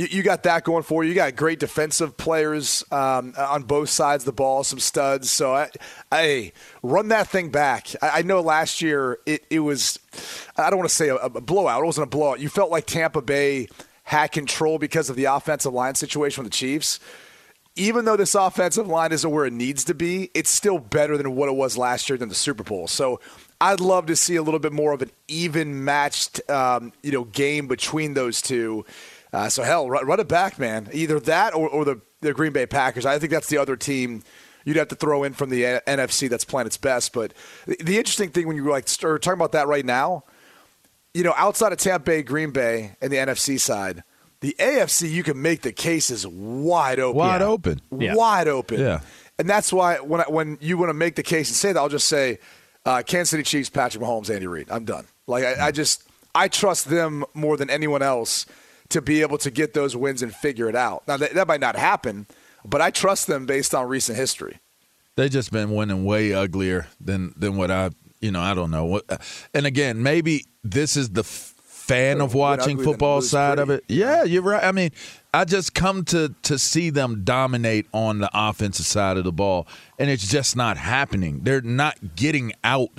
You, 0.00 0.22
got 0.22 0.44
that 0.44 0.62
going 0.62 0.84
for 0.84 1.02
you. 1.02 1.08
You 1.08 1.16
got 1.16 1.34
great 1.34 1.58
defensive 1.58 2.16
players 2.16 2.84
um, 2.92 3.34
on 3.36 3.64
both 3.64 3.88
sides 3.88 4.22
of 4.22 4.26
the 4.26 4.32
ball, 4.32 4.62
some 4.62 4.78
studs. 4.78 5.28
So, 5.28 5.56
I, 5.56 5.70
I 6.12 6.52
run 6.84 7.08
that 7.08 7.26
thing 7.26 7.48
back. 7.50 7.88
I, 8.00 8.20
I 8.20 8.22
know 8.22 8.40
last 8.40 8.80
year 8.80 9.18
it, 9.26 9.44
it 9.50 9.58
was, 9.58 9.98
I 10.56 10.70
don't 10.70 10.78
want 10.78 10.88
to 10.88 10.94
say 10.94 11.08
a, 11.08 11.16
a 11.16 11.40
blowout. 11.40 11.82
It 11.82 11.86
wasn't 11.86 12.06
a 12.06 12.10
blowout. 12.10 12.38
You 12.38 12.48
felt 12.48 12.70
like 12.70 12.86
Tampa 12.86 13.20
Bay 13.20 13.66
had 14.04 14.28
control 14.28 14.78
because 14.78 15.10
of 15.10 15.16
the 15.16 15.24
offensive 15.24 15.72
line 15.72 15.94
situation 15.94 16.42
with 16.44 16.52
the 16.52 16.56
Chiefs. 16.56 16.98
Even 17.78 18.04
though 18.04 18.16
this 18.16 18.34
offensive 18.34 18.88
line 18.88 19.12
isn't 19.12 19.30
where 19.30 19.46
it 19.46 19.52
needs 19.52 19.84
to 19.84 19.94
be, 19.94 20.30
it's 20.34 20.50
still 20.50 20.78
better 20.78 21.16
than 21.16 21.34
what 21.36 21.48
it 21.48 21.54
was 21.54 21.78
last 21.78 22.08
year 22.08 22.18
than 22.18 22.28
the 22.28 22.34
Super 22.34 22.64
Bowl. 22.64 22.88
So 22.88 23.20
I'd 23.60 23.80
love 23.80 24.06
to 24.06 24.16
see 24.16 24.36
a 24.36 24.42
little 24.42 24.60
bit 24.60 24.72
more 24.72 24.92
of 24.92 25.00
an 25.00 25.10
even 25.28 25.84
matched, 25.84 26.40
um, 26.50 26.92
you 27.02 27.12
know, 27.12 27.24
game 27.24 27.68
between 27.68 28.14
those 28.14 28.42
two. 28.42 28.84
Uh, 29.32 29.48
so 29.48 29.62
hell, 29.62 29.88
run, 29.88 30.06
run 30.06 30.20
it 30.20 30.28
back, 30.28 30.58
man. 30.58 30.88
Either 30.92 31.20
that 31.20 31.54
or, 31.54 31.68
or 31.68 31.84
the, 31.84 32.00
the 32.20 32.32
Green 32.32 32.52
Bay 32.52 32.66
Packers. 32.66 33.06
I 33.06 33.18
think 33.18 33.30
that's 33.30 33.48
the 33.48 33.58
other 33.58 33.76
team 33.76 34.22
you'd 34.64 34.76
have 34.76 34.88
to 34.88 34.96
throw 34.96 35.24
in 35.24 35.32
from 35.32 35.50
the 35.50 35.66
uh, 35.66 35.80
NFC 35.86 36.28
that's 36.28 36.44
playing 36.44 36.66
its 36.66 36.76
best. 36.76 37.12
But 37.12 37.32
the, 37.66 37.76
the 37.80 37.98
interesting 37.98 38.30
thing 38.30 38.46
when 38.46 38.56
you 38.56 38.68
like 38.68 38.88
start 38.88 39.22
talking 39.22 39.38
about 39.38 39.52
that 39.52 39.68
right 39.68 39.84
now, 39.84 40.24
you 41.14 41.22
know, 41.24 41.34
outside 41.36 41.72
of 41.72 41.78
Tampa 41.78 42.04
Bay, 42.04 42.22
Green 42.22 42.50
Bay, 42.50 42.96
and 43.00 43.12
the 43.12 43.16
NFC 43.16 43.58
side, 43.58 44.02
the 44.40 44.54
AFC 44.58 45.10
you 45.10 45.22
can 45.22 45.40
make 45.40 45.62
the 45.62 45.72
cases 45.72 46.26
wide 46.26 47.00
open, 47.00 47.16
Wide 47.18 47.42
open. 47.42 47.80
Yeah. 47.96 48.14
wide 48.14 48.48
open. 48.48 48.80
Yeah. 48.80 49.00
and 49.38 49.48
that's 49.48 49.72
why 49.72 49.96
when 49.96 50.20
I, 50.20 50.24
when 50.28 50.58
you 50.60 50.78
want 50.78 50.90
to 50.90 50.94
make 50.94 51.14
the 51.16 51.22
case 51.22 51.48
and 51.48 51.56
say 51.56 51.72
that, 51.72 51.78
I'll 51.80 51.88
just 51.88 52.08
say 52.08 52.38
uh, 52.86 53.02
Kansas 53.06 53.30
City 53.30 53.42
Chiefs, 53.42 53.68
Patrick 53.70 54.02
Mahomes, 54.02 54.30
Andy 54.32 54.46
Reid. 54.46 54.68
I'm 54.70 54.84
done. 54.84 55.06
Like 55.26 55.44
I, 55.44 55.66
I 55.68 55.70
just 55.72 56.04
I 56.34 56.48
trust 56.48 56.88
them 56.88 57.24
more 57.34 57.56
than 57.56 57.68
anyone 57.70 58.02
else 58.02 58.46
to 58.90 59.02
be 59.02 59.20
able 59.22 59.38
to 59.38 59.50
get 59.50 59.74
those 59.74 59.94
wins 59.96 60.22
and 60.22 60.34
figure 60.34 60.68
it 60.68 60.76
out. 60.76 61.06
Now 61.06 61.16
that, 61.18 61.34
that 61.34 61.46
might 61.48 61.60
not 61.60 61.76
happen, 61.76 62.26
but 62.64 62.80
I 62.80 62.90
trust 62.90 63.26
them 63.26 63.44
based 63.44 63.74
on 63.74 63.86
recent 63.88 64.16
history. 64.16 64.58
They 65.16 65.28
just 65.28 65.50
been 65.50 65.72
winning 65.72 66.04
way 66.04 66.32
uglier 66.32 66.86
than 67.00 67.34
than 67.36 67.56
what 67.56 67.70
I 67.70 67.90
you 68.20 68.30
know 68.30 68.40
I 68.40 68.54
don't 68.54 68.70
know 68.70 68.84
what. 68.84 69.04
And 69.52 69.66
again, 69.66 70.02
maybe 70.02 70.46
this 70.62 70.96
is 70.96 71.10
the 71.10 71.22
f- 71.22 71.47
fan 71.88 72.20
of 72.20 72.34
watching 72.34 72.78
football 72.78 73.22
side 73.22 73.58
of 73.58 73.70
it. 73.70 73.82
Yeah, 73.88 74.22
you're 74.22 74.42
right. 74.42 74.62
I 74.62 74.72
mean, 74.72 74.90
I 75.34 75.44
just 75.44 75.74
come 75.74 76.04
to 76.06 76.34
to 76.42 76.58
see 76.58 76.90
them 76.90 77.22
dominate 77.24 77.86
on 77.92 78.18
the 78.18 78.30
offensive 78.32 78.86
side 78.86 79.16
of 79.16 79.24
the 79.24 79.32
ball, 79.32 79.66
and 79.98 80.10
it's 80.10 80.28
just 80.28 80.54
not 80.54 80.76
happening. 80.76 81.40
They're 81.42 81.60
not 81.60 82.14
getting 82.14 82.52
out 82.62 82.90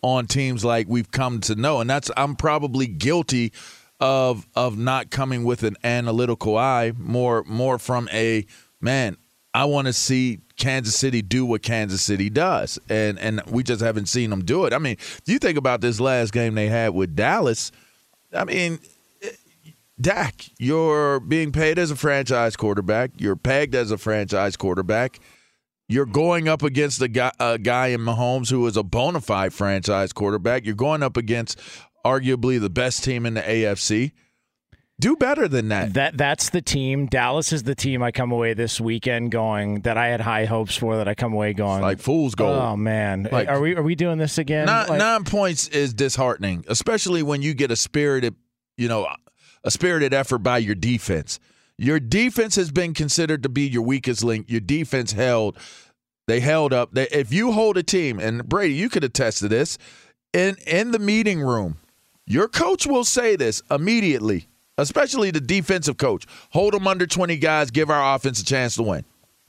on 0.00 0.26
teams 0.26 0.64
like 0.64 0.86
we've 0.88 1.10
come 1.10 1.40
to 1.42 1.54
know, 1.54 1.80
and 1.80 1.90
that's 1.90 2.10
I'm 2.16 2.36
probably 2.36 2.86
guilty 2.86 3.52
of 4.00 4.46
of 4.54 4.78
not 4.78 5.10
coming 5.10 5.44
with 5.44 5.62
an 5.64 5.76
analytical 5.84 6.56
eye, 6.56 6.92
more 6.96 7.44
more 7.44 7.78
from 7.78 8.08
a 8.12 8.46
man. 8.80 9.16
I 9.54 9.64
want 9.64 9.86
to 9.86 9.92
see 9.92 10.40
Kansas 10.56 10.94
City 10.94 11.22
do 11.22 11.44
what 11.44 11.62
Kansas 11.62 12.02
City 12.02 12.30
does, 12.30 12.78
and 12.88 13.18
and 13.18 13.42
we 13.48 13.62
just 13.62 13.80
haven't 13.80 14.06
seen 14.06 14.30
them 14.30 14.44
do 14.44 14.66
it. 14.66 14.72
I 14.72 14.78
mean, 14.78 14.96
you 15.26 15.38
think 15.38 15.58
about 15.58 15.80
this 15.80 15.98
last 16.00 16.32
game 16.32 16.54
they 16.54 16.68
had 16.68 16.94
with 16.94 17.16
Dallas, 17.16 17.72
I 18.32 18.44
mean, 18.44 18.78
Dak, 20.00 20.44
you're 20.58 21.18
being 21.20 21.50
paid 21.50 21.78
as 21.78 21.90
a 21.90 21.96
franchise 21.96 22.56
quarterback. 22.56 23.10
You're 23.18 23.36
pegged 23.36 23.74
as 23.74 23.90
a 23.90 23.98
franchise 23.98 24.56
quarterback. 24.56 25.18
You're 25.88 26.06
going 26.06 26.48
up 26.48 26.62
against 26.62 27.00
a 27.00 27.08
guy, 27.08 27.32
a 27.40 27.58
guy 27.58 27.88
in 27.88 28.02
Mahomes 28.02 28.50
who 28.50 28.66
is 28.66 28.76
a 28.76 28.82
bona 28.82 29.20
fide 29.20 29.54
franchise 29.54 30.12
quarterback. 30.12 30.66
You're 30.66 30.74
going 30.74 31.02
up 31.02 31.16
against 31.16 31.58
arguably 32.04 32.60
the 32.60 32.70
best 32.70 33.02
team 33.02 33.26
in 33.26 33.34
the 33.34 33.40
AFC. 33.40 34.12
Do 35.00 35.14
better 35.14 35.46
than 35.46 35.68
that. 35.68 35.94
That 35.94 36.16
that's 36.18 36.50
the 36.50 36.60
team. 36.60 37.06
Dallas 37.06 37.52
is 37.52 37.62
the 37.62 37.76
team 37.76 38.02
I 38.02 38.10
come 38.10 38.32
away 38.32 38.54
this 38.54 38.80
weekend 38.80 39.30
going 39.30 39.82
that 39.82 39.96
I 39.96 40.08
had 40.08 40.20
high 40.20 40.44
hopes 40.44 40.76
for. 40.76 40.96
That 40.96 41.06
I 41.06 41.14
come 41.14 41.32
away 41.32 41.52
going 41.54 41.82
like 41.82 42.00
fool's 42.00 42.34
gold. 42.34 42.58
Oh 42.58 42.76
man, 42.76 43.28
Like- 43.30 43.48
are 43.48 43.60
we 43.60 43.76
are 43.76 43.82
we 43.82 43.94
doing 43.94 44.18
this 44.18 44.38
again? 44.38 44.66
Nine, 44.66 44.88
Like- 44.88 44.98
nine 44.98 45.22
points 45.24 45.68
is 45.68 45.94
disheartening, 45.94 46.64
especially 46.66 47.22
when 47.22 47.42
you 47.42 47.54
get 47.54 47.70
a 47.70 47.76
spirited, 47.76 48.34
you 48.76 48.88
know, 48.88 49.06
a 49.62 49.70
spirited 49.70 50.12
effort 50.12 50.38
by 50.38 50.58
your 50.58 50.74
defense. 50.74 51.38
Your 51.76 52.00
defense 52.00 52.56
has 52.56 52.72
been 52.72 52.92
considered 52.92 53.44
to 53.44 53.48
be 53.48 53.68
your 53.68 53.82
weakest 53.82 54.24
link. 54.24 54.50
Your 54.50 54.60
defense 54.60 55.12
held, 55.12 55.56
they 56.26 56.40
held 56.40 56.72
up. 56.72 56.92
They, 56.92 57.06
if 57.12 57.32
you 57.32 57.52
hold 57.52 57.76
a 57.76 57.84
team, 57.84 58.18
and 58.18 58.48
Brady, 58.48 58.74
you 58.74 58.88
could 58.88 59.04
attest 59.04 59.38
to 59.38 59.48
this, 59.48 59.78
in 60.32 60.56
in 60.66 60.90
the 60.90 60.98
meeting 60.98 61.40
room, 61.40 61.76
your 62.26 62.48
coach 62.48 62.84
will 62.84 63.04
say 63.04 63.36
this 63.36 63.62
immediately, 63.70 64.48
especially 64.78 65.30
the 65.30 65.40
defensive 65.40 65.98
coach. 65.98 66.24
Hold 66.50 66.72
them 66.72 66.86
under 66.86 67.06
twenty 67.06 67.36
guys. 67.36 67.70
Give 67.70 67.90
our 67.90 68.14
offense 68.16 68.40
a 68.40 68.44
chance 68.44 68.76
to 68.76 68.82
win. 68.82 69.04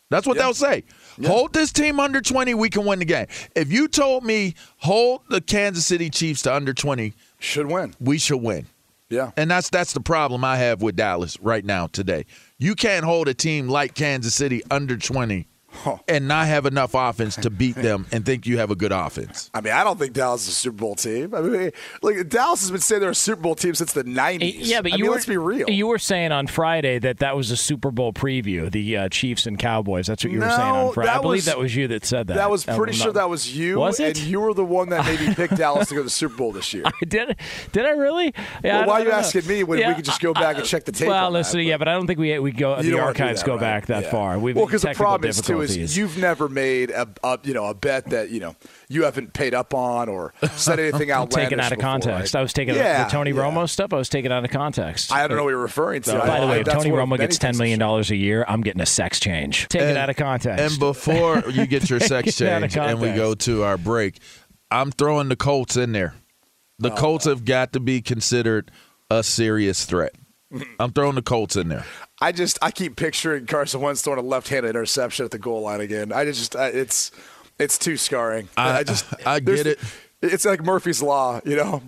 That's 0.10 0.26
what 0.28 0.38
they'll 0.38 0.54
say. 0.56 0.84
Hold 1.24 1.54
this 1.54 1.72
team 1.72 2.00
under 2.00 2.20
20, 2.20 2.56
we 2.56 2.70
can 2.72 2.84
win 2.84 2.98
the 2.98 3.06
game. 3.06 3.28
If 3.56 3.72
you 3.72 3.88
told 3.88 4.24
me 4.24 4.56
hold 4.78 5.22
the 5.30 5.40
Kansas 5.40 5.86
City 5.86 6.10
Chiefs 6.10 6.42
to 6.44 6.56
under 6.56 6.74
20, 6.74 7.14
Should 7.38 7.68
win. 7.68 7.94
we 8.00 8.18
should 8.18 8.42
win. 8.42 8.66
Yeah. 9.10 9.32
And 9.38 9.52
that's 9.52 9.70
that's 9.70 9.94
the 9.94 10.02
problem 10.02 10.44
I 10.44 10.58
have 10.58 10.82
with 10.82 10.96
Dallas 10.96 11.40
right 11.42 11.64
now 11.66 11.88
today. 11.88 12.26
You 12.58 12.74
can't 12.76 13.06
hold 13.06 13.28
a 13.28 13.34
team 13.36 13.68
like 13.68 13.94
Kansas 13.94 14.34
City 14.34 14.64
under 14.72 14.98
20 14.98 15.48
and 16.08 16.28
not 16.28 16.48
have 16.48 16.66
enough 16.66 16.92
offense 16.94 17.36
to 17.38 17.50
beat 17.50 17.76
them 17.76 18.06
and 18.12 18.26
think 18.26 18.46
you 18.46 18.58
have 18.58 18.72
a 18.72 18.76
good 18.76 18.92
offense. 18.92 19.50
I 19.54 19.62
mean, 19.62 19.74
I 19.74 19.84
don't 19.84 19.98
think 20.00 20.14
Dallas 20.14 20.44
is 20.44 20.50
a 20.50 20.52
Super 20.52 20.78
Bowl 20.78 20.96
team. 20.96 21.34
I 21.34 21.42
mean, 21.42 21.72
like 22.02 22.28
Dallas 22.30 22.62
has 22.62 22.72
been 22.72 22.82
saying 22.82 23.02
they're 23.02 23.12
a 23.12 23.16
Super 23.16 23.42
Bowl 23.42 23.56
team 23.56 23.76
since 23.76 23.94
the 23.94 24.04
'90s. 24.04 24.54
Yeah, 24.58 24.82
but 24.82 24.94
I 24.94 24.96
you 24.98 25.04
mean, 25.04 25.10
were, 25.12 25.16
let's 25.16 25.26
be 25.26 25.38
real. 25.38 25.70
You 25.70 25.88
were 25.88 26.00
saying 26.00 26.32
on 26.32 26.48
Friday 26.48 27.00
that 27.00 27.20
that 27.20 27.36
was 27.38 27.52
a 27.52 27.58
Super 27.58 27.92
Bowl 27.92 28.14
preview, 28.14 28.72
the 28.72 28.98
uh, 28.98 29.10
Chiefs 29.10 29.46
and 29.46 29.58
Cowboys. 29.60 30.08
That's 30.08 30.24
what 30.24 30.34
you 30.34 30.40
were 30.40 30.50
saying 30.50 30.60
on 30.62 30.94
Friday. 30.94 31.12
I 31.12 31.22
believe 31.22 31.38
was- 31.40 31.46
that 31.46 31.58
was 31.60 31.76
you 31.76 31.88
that 31.90 32.06
said 32.06 32.28
that. 32.28 32.36
That 32.36 32.50
was 32.50 32.66
pretty 32.66 32.94
sure 32.94 33.14
that 33.14 33.30
was 33.30 33.56
you. 33.56 33.80
Was 33.80 34.00
it? 34.00 34.18
And 34.20 34.28
you 34.28 34.40
were 34.42 34.54
the 34.54 34.66
one 34.66 34.90
that 34.90 35.06
maybe 35.06 35.34
picked 35.34 35.56
Dallas 35.58 35.90
to 35.90 35.96
go 35.96 36.00
to 36.02 36.04
the 36.06 36.10
Super 36.10 36.36
Bowl 36.36 36.52
this 36.52 36.74
year. 36.74 36.84
did 37.08 37.36
did 37.72 37.86
I 37.86 37.92
really? 37.92 38.34
Yeah, 38.64 38.80
Well, 38.80 38.84
I 38.84 38.86
why 38.88 38.96
are 39.00 39.04
you 39.04 39.10
know. 39.10 39.16
asking 39.16 39.48
me 39.48 39.64
when 39.64 39.88
we 39.88 39.94
could 39.94 40.06
just 40.06 40.22
go 40.22 40.34
back 40.34 40.58
and 40.58 40.66
check 40.66 40.86
the 40.86 40.92
tape 40.92 41.08
Well, 41.08 41.28
on 41.28 41.34
that, 41.34 41.40
listen, 41.40 41.60
yeah, 41.62 41.78
but 41.78 41.88
I 41.88 41.94
don't 41.94 42.08
think 42.08 42.20
we 42.20 42.38
we 42.40 42.52
go 42.52 42.76
the 42.82 42.90
don't 42.90 43.00
wanna 43.00 43.14
do 43.14 43.20
archives 43.22 43.42
that, 43.42 43.46
go 43.46 43.54
right? 43.54 43.62
back 43.62 43.86
that 43.88 44.04
Yeah. 44.06 44.12
far. 44.12 44.40
We've 44.40 44.56
well, 44.56 44.66
because 44.66 44.82
the 44.82 44.88
technical 44.90 45.06
problem 45.06 45.30
is 45.30 45.42
too 45.42 45.59
difficulties. 45.68 45.92
is 45.92 45.98
you've 45.98 46.18
never 46.18 46.50
made 46.50 46.90
a, 46.92 47.08
a 47.24 47.40
you 47.44 47.54
know 47.54 47.66
a 47.66 47.74
bet 47.74 48.06
that 48.12 48.30
you 48.30 48.40
know 48.40 48.56
you 48.88 49.04
haven't 49.04 49.34
paid 49.34 49.54
up 49.54 49.74
on 49.74 50.10
or 50.10 50.34
said 50.56 50.80
anything 50.80 51.12
I'm 51.12 51.22
outlandish. 51.24 51.50
taken 51.50 51.60
out 51.60 51.72
of 51.72 51.78
before, 51.78 51.92
context. 51.92 52.34
right? 52.34 52.40
I 52.40 52.42
was 52.42 52.54
taking 52.54 52.76
yeah, 52.76 53.04
the 53.06 53.10
Tony 53.12 53.32
yeah. 53.32 53.38
Romo 53.38 53.70
stuff. 53.70 53.94
I 53.94 53.98
was 53.98 54.10
taken 54.10 54.32
out 54.32 54.44
of 54.44 54.52
context. 54.52 55.12
I 55.12 55.28
don't 55.28 55.38
know 55.38 55.44
what 55.44 55.50
you're 55.52 55.60
referring 55.60 56.02
to. 56.04 56.14
By 56.20 56.40
the 56.40 56.46
I- 56.46 56.50
way, 56.50 56.60
if 56.62 56.68
Tony 56.68 56.90
Romo 56.90 57.18
gets 57.18 57.38
ten 57.38 57.50
things 57.50 57.60
million 57.60 57.82
are. 57.82 57.86
dollars 57.86 58.12
a 58.12 58.16
year, 58.16 58.46
I'm 58.48 58.62
getting 58.62 58.82
a 58.82 58.86
sex 58.86 59.20
change. 59.20 59.68
Take 59.68 59.82
it 59.82 59.98
out 59.98 60.10
of 60.10 60.16
context. 60.16 60.60
And 60.60 60.80
before 60.80 61.44
you 61.50 61.66
get 61.68 61.90
your 61.90 62.00
sex 62.00 62.38
Take 62.38 62.48
it 62.48 62.52
out 62.52 62.64
of 62.64 62.72
change 62.72 62.92
and 62.92 63.02
we 63.02 63.12
go 63.14 63.34
to 63.36 63.64
our 63.64 63.78
break, 63.78 64.20
I'm 64.72 64.92
throwing 64.92 65.30
the 65.30 65.36
Colts 65.36 65.76
in 65.78 65.92
there. 65.92 66.14
The 66.80 66.92
oh, 66.94 66.96
Colts 66.96 67.26
have 67.26 67.44
got 67.46 67.74
to 67.74 67.80
be 67.80 68.02
considered 68.02 68.72
a 69.10 69.24
serious 69.24 69.86
threat. 69.86 70.16
I'm 70.80 70.92
throwing 70.92 71.16
the 71.16 71.22
Colts 71.22 71.56
in 71.56 71.70
there. 71.70 71.86
I 72.22 72.32
just 72.32 72.58
I 72.62 72.72
keep 72.72 72.96
picturing 72.96 73.46
Carson 73.46 73.82
Wentz 73.82 74.02
throwing 74.02 74.20
a 74.20 74.24
left-handed 74.24 74.70
interception 74.70 75.26
at 75.26 75.32
the 75.32 75.40
goal 75.40 75.62
line 75.62 75.82
again. 75.82 76.12
I 76.12 76.26
just 76.26 76.56
I, 76.56 76.68
it's 76.68 77.12
it's 77.60 77.78
too 77.78 77.98
scarring. 77.98 78.50
I- 78.58 78.84
just 78.84 79.06
I 79.26 79.40
get 79.40 79.68
it. 79.68 79.80
It's 80.22 80.44
like 80.44 80.62
Murphy's 80.66 81.02
law, 81.02 81.40
you 81.46 81.56
know. 81.56 81.82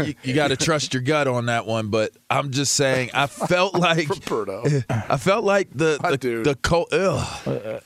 you, 0.00 0.14
you 0.24 0.34
got 0.34 0.48
to 0.48 0.56
trust 0.64 0.92
your 0.92 1.02
gut 1.04 1.28
on 1.28 1.46
that 1.46 1.66
one. 1.66 1.86
But 1.88 2.10
I'm 2.28 2.50
just 2.50 2.74
saying, 2.74 3.10
I 3.14 3.26
felt 3.28 3.74
like 3.78 4.08
Roberto. 4.08 4.64
I 4.90 5.16
felt 5.18 5.44
like 5.44 5.68
the 5.72 5.98
My 6.02 6.10
the, 6.10 6.18
dude. 6.18 6.44
the 6.46 6.56
Col- 6.56 6.88
ugh. 6.90 7.82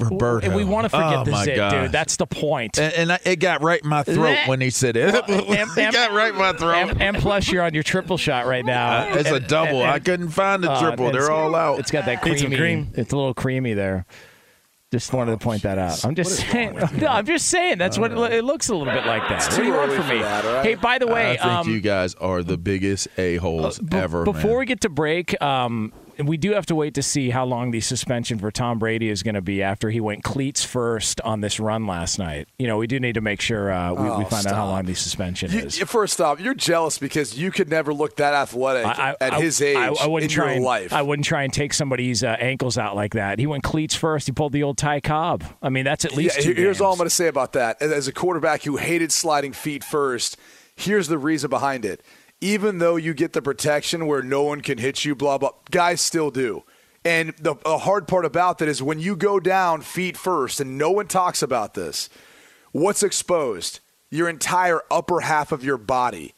Roberto. 0.00 0.44
And 0.46 0.56
we 0.56 0.64
want 0.64 0.86
to 0.86 0.88
forget 0.88 1.18
oh, 1.18 1.24
the 1.24 1.30
my 1.30 1.44
zit, 1.44 1.56
gosh. 1.56 1.72
dude. 1.72 1.92
That's 1.92 2.16
the 2.16 2.26
point. 2.26 2.78
and, 2.78 2.92
and 2.94 3.12
I, 3.12 3.20
it 3.24 3.36
got 3.36 3.62
right 3.62 3.80
in 3.80 3.88
my 3.88 4.02
throat 4.02 4.38
when 4.46 4.60
he 4.60 4.70
said 4.70 4.96
it. 4.96 5.14
and- 5.28 5.28
it 5.78 5.92
got 5.92 6.12
right 6.12 6.32
in 6.32 6.38
my 6.38 6.52
throat. 6.52 6.74
and, 6.90 7.00
and 7.02 7.16
plus, 7.16 7.48
you're 7.48 7.62
on 7.62 7.74
your 7.74 7.82
triple 7.84 8.16
shot 8.16 8.46
right 8.46 8.64
now. 8.64 9.12
it's 9.14 9.30
a 9.30 9.38
double. 9.40 9.82
and- 9.82 9.90
I 9.90 10.00
couldn't 10.00 10.30
find 10.30 10.64
the 10.64 10.70
uh, 10.72 10.80
triple. 10.80 11.08
it's- 11.08 11.24
They're 11.24 11.32
all 11.32 11.54
out. 11.54 11.78
It's 11.78 11.90
got 11.92 12.06
that 12.06 12.24
Need 12.24 12.38
some 12.38 12.48
creamy. 12.48 12.56
cream? 12.56 12.92
It's 12.96 13.12
a 13.12 13.16
little 13.16 13.34
creamy 13.34 13.74
there. 13.74 14.04
Just 14.90 15.12
wanted 15.12 15.32
to 15.32 15.36
point 15.44 15.62
that 15.64 15.76
out. 15.76 16.02
I'm 16.02 16.14
just 16.14 16.36
saying. 16.50 16.70
wrong 16.72 16.80
with 16.80 16.92
you? 16.94 16.98
No, 17.02 17.08
I'm 17.08 17.26
just 17.26 17.48
saying. 17.48 17.76
That's 17.76 17.98
what 17.98 18.10
it, 18.10 18.32
it 18.32 18.44
looks 18.44 18.70
a 18.70 18.74
little 18.74 18.90
bit 18.90 19.04
like 19.04 19.20
that. 19.28 19.46
It's 19.46 19.48
What 19.48 19.56
do 19.58 19.64
you 19.64 19.72
too 19.72 19.76
want 19.78 19.92
from 19.92 20.02
for 20.04 20.14
me? 20.14 20.20
that, 20.20 20.44
all 20.46 20.54
right? 20.54 20.64
Hey, 20.64 20.74
by 20.76 20.98
the 20.98 21.06
way, 21.06 21.32
I 21.32 21.36
think 21.36 21.44
um, 21.52 21.68
you 21.70 21.80
guys 21.82 22.14
are 22.14 22.42
the 22.42 22.56
biggest 22.56 23.06
a 23.18 23.36
holes 23.36 23.78
be- 23.78 23.96
ever. 23.98 24.24
before 24.24 24.50
man. 24.52 24.58
we 24.60 24.64
get 24.66 24.80
to 24.82 24.88
break, 24.88 25.40
um, 25.42 25.92
we 26.24 26.36
do 26.36 26.52
have 26.52 26.66
to 26.66 26.74
wait 26.74 26.94
to 26.94 27.02
see 27.02 27.30
how 27.30 27.44
long 27.44 27.70
the 27.70 27.80
suspension 27.80 28.38
for 28.38 28.50
Tom 28.50 28.78
Brady 28.78 29.08
is 29.08 29.22
going 29.22 29.34
to 29.36 29.40
be 29.42 29.62
after 29.62 29.90
he 29.90 30.00
went 30.00 30.24
cleats 30.24 30.64
first 30.64 31.20
on 31.20 31.40
this 31.40 31.60
run 31.60 31.86
last 31.86 32.18
night. 32.18 32.48
You 32.58 32.66
know, 32.66 32.76
we 32.78 32.86
do 32.86 32.98
need 32.98 33.14
to 33.14 33.20
make 33.20 33.40
sure 33.40 33.70
uh, 33.70 33.92
we, 33.92 34.02
we 34.02 34.08
Oh, 34.10 34.24
find 34.24 34.46
out 34.46 34.54
how 34.54 34.66
long 34.66 34.84
the 34.86 34.94
suspension 34.94 35.52
You, 35.52 35.60
is. 35.60 35.78
first 35.80 36.20
off, 36.20 36.40
you're 36.40 36.54
jealous 36.54 36.98
because 36.98 37.38
you 37.38 37.50
could 37.52 37.68
never 37.68 37.94
look 37.94 38.16
that 38.16 38.34
athletic 38.34 38.86
I- 38.86 39.10
I- 39.10 39.16
at 39.26 39.32
I- 39.34 39.40
his 39.40 39.60
age 39.62 39.76
I, 39.76 39.88
I 39.88 40.06
wouldn't 40.06 40.32
in 40.32 40.34
try 40.34 40.46
your 40.46 40.54
and, 40.56 40.64
life. 40.64 40.92
I 40.92 41.02
wouldn't 41.02 41.26
try 41.26 41.42
and 41.44 41.52
take 41.52 41.72
somebody's 41.72 42.24
uh, 42.24 42.36
ankles 42.40 42.78
out 42.78 42.96
like 42.96 43.12
that. 43.14 43.38
He 43.38 43.46
went 43.46 43.62
cleats 43.62 43.94
first. 43.94 44.26
He 44.26 44.32
pulled 44.32 44.52
the 44.52 44.62
old 44.64 44.78
Ty 44.78 45.00
Cobb. 45.00 45.44
I 45.62 45.68
mean, 45.68 45.84
that's 45.84 46.04
at 46.04 46.14
least 46.16 46.44
Yeah, 46.44 46.52
here's 46.54 46.80
all 46.80 46.92
I'm 46.92 46.98
going 46.98 47.08
to 47.08 47.14
say 47.14 47.28
about 47.28 47.52
that. 47.52 47.80
As 47.82 48.08
a 48.08 48.12
quarterback 48.12 48.62
who 48.64 48.76
hated 48.76 49.12
sliding 49.12 49.52
feet 49.52 49.84
first, 49.84 50.36
here's 50.74 51.08
the 51.08 51.18
reason 51.18 51.50
behind 51.50 51.84
it. 51.84 52.02
Even 52.40 52.78
though 52.78 52.96
you 52.96 53.14
get 53.14 53.32
the 53.32 53.42
protection 53.42 54.06
where 54.06 54.22
no 54.22 54.42
one 54.44 54.60
can 54.60 54.78
hit 54.78 55.04
you, 55.04 55.14
blah, 55.14 55.38
blah, 55.38 55.50
guys 55.70 56.00
still 56.00 56.30
do. 56.30 56.62
And 57.04 57.34
the, 57.38 57.54
the 57.64 57.78
hard 57.78 58.06
part 58.06 58.24
about 58.24 58.58
that 58.58 58.68
is 58.68 58.82
when 58.82 59.00
you 59.00 59.16
go 59.16 59.40
down 59.40 59.80
feet 59.80 60.16
first, 60.16 60.60
and 60.60 60.78
no 60.78 60.90
one 60.90 61.06
talks 61.06 61.42
about 61.42 61.74
this, 61.74 62.08
what's 62.72 63.02
exposed? 63.02 63.80
Your 64.10 64.28
entire 64.28 64.82
upper 64.90 65.20
half 65.20 65.52
of 65.52 65.64
your 65.64 65.78
body. 65.78 66.34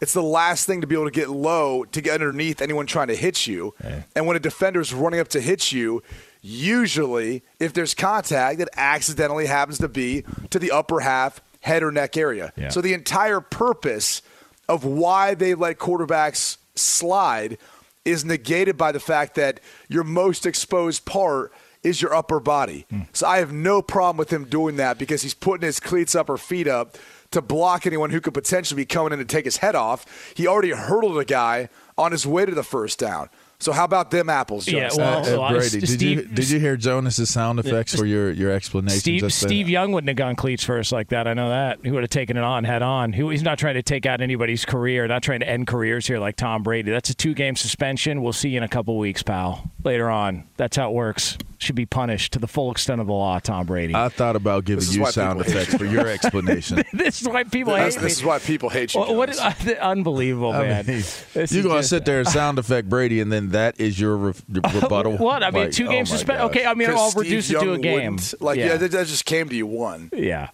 It's 0.00 0.14
the 0.14 0.22
last 0.22 0.66
thing 0.66 0.80
to 0.80 0.86
be 0.86 0.94
able 0.94 1.06
to 1.06 1.10
get 1.10 1.28
low 1.28 1.84
to 1.84 2.00
get 2.00 2.14
underneath 2.14 2.62
anyone 2.62 2.86
trying 2.86 3.08
to 3.08 3.16
hit 3.16 3.46
you. 3.46 3.74
And 4.14 4.26
when 4.26 4.36
a 4.36 4.40
defender's 4.40 4.94
running 4.94 5.20
up 5.20 5.28
to 5.28 5.40
hit 5.40 5.72
you, 5.72 6.02
usually 6.40 7.42
if 7.58 7.74
there's 7.74 7.92
contact, 7.92 8.60
it 8.60 8.68
accidentally 8.76 9.46
happens 9.46 9.78
to 9.78 9.88
be 9.88 10.24
to 10.48 10.58
the 10.58 10.70
upper 10.70 11.00
half, 11.00 11.42
head 11.60 11.82
or 11.82 11.92
neck 11.92 12.16
area. 12.16 12.52
Yeah. 12.56 12.70
So 12.70 12.80
the 12.80 12.94
entire 12.94 13.40
purpose 13.40 14.22
of 14.70 14.84
why 14.84 15.34
they 15.34 15.52
let 15.54 15.78
quarterbacks 15.78 16.56
slide 16.76 17.58
is 18.04 18.24
negated 18.24 18.76
by 18.78 18.92
the 18.92 19.00
fact 19.00 19.34
that 19.34 19.58
your 19.88 20.04
most 20.04 20.46
exposed 20.46 21.04
part 21.04 21.52
is 21.82 22.00
your 22.00 22.14
upper 22.14 22.38
body. 22.38 22.86
Hmm. 22.88 23.00
So 23.12 23.26
I 23.26 23.38
have 23.38 23.52
no 23.52 23.82
problem 23.82 24.16
with 24.16 24.32
him 24.32 24.44
doing 24.44 24.76
that 24.76 24.96
because 24.96 25.22
he's 25.22 25.34
putting 25.34 25.66
his 25.66 25.80
cleats 25.80 26.14
up 26.14 26.30
or 26.30 26.38
feet 26.38 26.68
up 26.68 26.96
to 27.32 27.42
block 27.42 27.84
anyone 27.84 28.10
who 28.10 28.20
could 28.20 28.32
potentially 28.32 28.80
be 28.80 28.86
coming 28.86 29.12
in 29.12 29.18
to 29.18 29.24
take 29.24 29.44
his 29.44 29.56
head 29.56 29.74
off. 29.74 30.32
He 30.36 30.46
already 30.46 30.70
hurdled 30.70 31.18
a 31.18 31.24
guy 31.24 31.68
on 31.98 32.12
his 32.12 32.24
way 32.24 32.46
to 32.46 32.54
the 32.54 32.62
first 32.62 32.98
down. 32.98 33.28
So 33.60 33.72
how 33.72 33.84
about 33.84 34.10
them 34.10 34.30
apples, 34.30 34.66
Yeah, 34.66 34.88
well, 34.96 35.20
Uh, 35.20 35.24
so 35.24 35.48
Brady, 35.48 35.80
did 35.80 36.02
you 36.02 36.22
did 36.22 36.48
you 36.48 36.58
hear 36.58 36.76
Jonas's 36.78 37.28
sound 37.28 37.58
effects 37.60 37.94
for 37.94 38.06
your 38.06 38.30
your 38.30 38.50
explanation? 38.50 39.00
Steve? 39.00 39.32
Steve 39.32 39.68
Young 39.68 39.92
wouldn't 39.92 40.08
have 40.08 40.16
gone 40.16 40.34
cleats 40.34 40.64
first 40.64 40.92
like 40.92 41.08
that. 41.08 41.28
I 41.28 41.34
know 41.34 41.50
that. 41.50 41.78
He 41.82 41.90
would 41.90 42.02
have 42.02 42.10
taken 42.10 42.38
it 42.38 42.42
on 42.42 42.64
head 42.64 42.80
on. 42.80 43.12
He, 43.12 43.22
he's 43.28 43.42
not 43.42 43.58
trying 43.58 43.74
to 43.74 43.82
take 43.82 44.06
out 44.06 44.22
anybody's 44.22 44.64
career, 44.64 45.06
not 45.06 45.22
trying 45.22 45.40
to 45.40 45.48
end 45.48 45.66
careers 45.66 46.06
here 46.06 46.18
like 46.18 46.36
Tom 46.36 46.62
Brady. 46.62 46.90
That's 46.90 47.10
a 47.10 47.14
two 47.14 47.34
game 47.34 47.54
suspension. 47.54 48.22
We'll 48.22 48.32
see 48.32 48.48
you 48.48 48.56
in 48.56 48.62
a 48.62 48.68
couple 48.68 48.96
weeks, 48.98 49.22
pal. 49.22 49.70
Later 49.84 50.08
on. 50.08 50.44
That's 50.56 50.76
how 50.78 50.88
it 50.88 50.94
works. 50.94 51.36
Should 51.62 51.76
be 51.76 51.84
punished 51.84 52.32
to 52.32 52.38
the 52.38 52.46
full 52.48 52.70
extent 52.72 53.02
of 53.02 53.06
the 53.06 53.12
law, 53.12 53.38
Tom 53.38 53.66
Brady. 53.66 53.94
I 53.94 54.08
thought 54.08 54.34
about 54.34 54.64
giving 54.64 54.82
you 54.88 55.04
sound 55.06 55.42
effects 55.42 55.74
for 55.74 55.84
your 55.84 56.06
explanation. 56.08 56.82
this 56.94 57.20
is 57.20 57.28
why 57.28 57.44
people 57.44 57.74
That's- 57.74 57.96
hate 57.96 58.00
this 58.00 58.16
me. 58.16 58.22
is 58.22 58.24
why 58.24 58.38
people 58.38 58.70
hate 58.70 58.94
you. 58.94 59.00
What, 59.00 59.14
what 59.14 59.30
Jonas. 59.30 59.60
is, 59.66 59.72
uh, 59.74 59.78
unbelievable, 59.82 60.52
I 60.52 60.62
man. 60.62 60.86
mean, 60.86 61.04
you're 61.34 61.62
going 61.62 61.82
to 61.82 61.86
sit 61.86 62.06
there 62.06 62.20
and 62.20 62.28
sound 62.28 62.58
effect 62.60 62.88
Brady, 62.88 63.20
and 63.20 63.30
then 63.30 63.50
that 63.50 63.78
is 63.78 64.00
your 64.00 64.16
re- 64.16 64.32
rebuttal. 64.48 65.18
What? 65.18 65.42
I 65.42 65.50
mean, 65.50 65.64
Like, 65.64 65.72
two 65.72 65.86
oh 65.86 65.90
games 65.90 66.10
my 66.10 66.16
suspension. 66.16 66.46
gosh. 66.46 66.56
Okay, 66.56 66.64
I 66.66 66.72
mean, 66.72 66.88
I'll 66.90 67.10
Steve 67.10 67.20
reduce 67.24 67.50
it 67.50 67.60
to 67.60 67.72
a 67.74 67.78
game. 67.78 68.12
wouldn't- 68.16 68.40
Like, 68.40 68.58
yeah, 68.58 68.76
that, 68.78 68.90
that 68.92 69.06
just 69.06 69.26
came 69.26 69.50
to 69.50 69.54
you 69.54 69.66
one. 69.66 70.08
Yeah. 70.14 70.48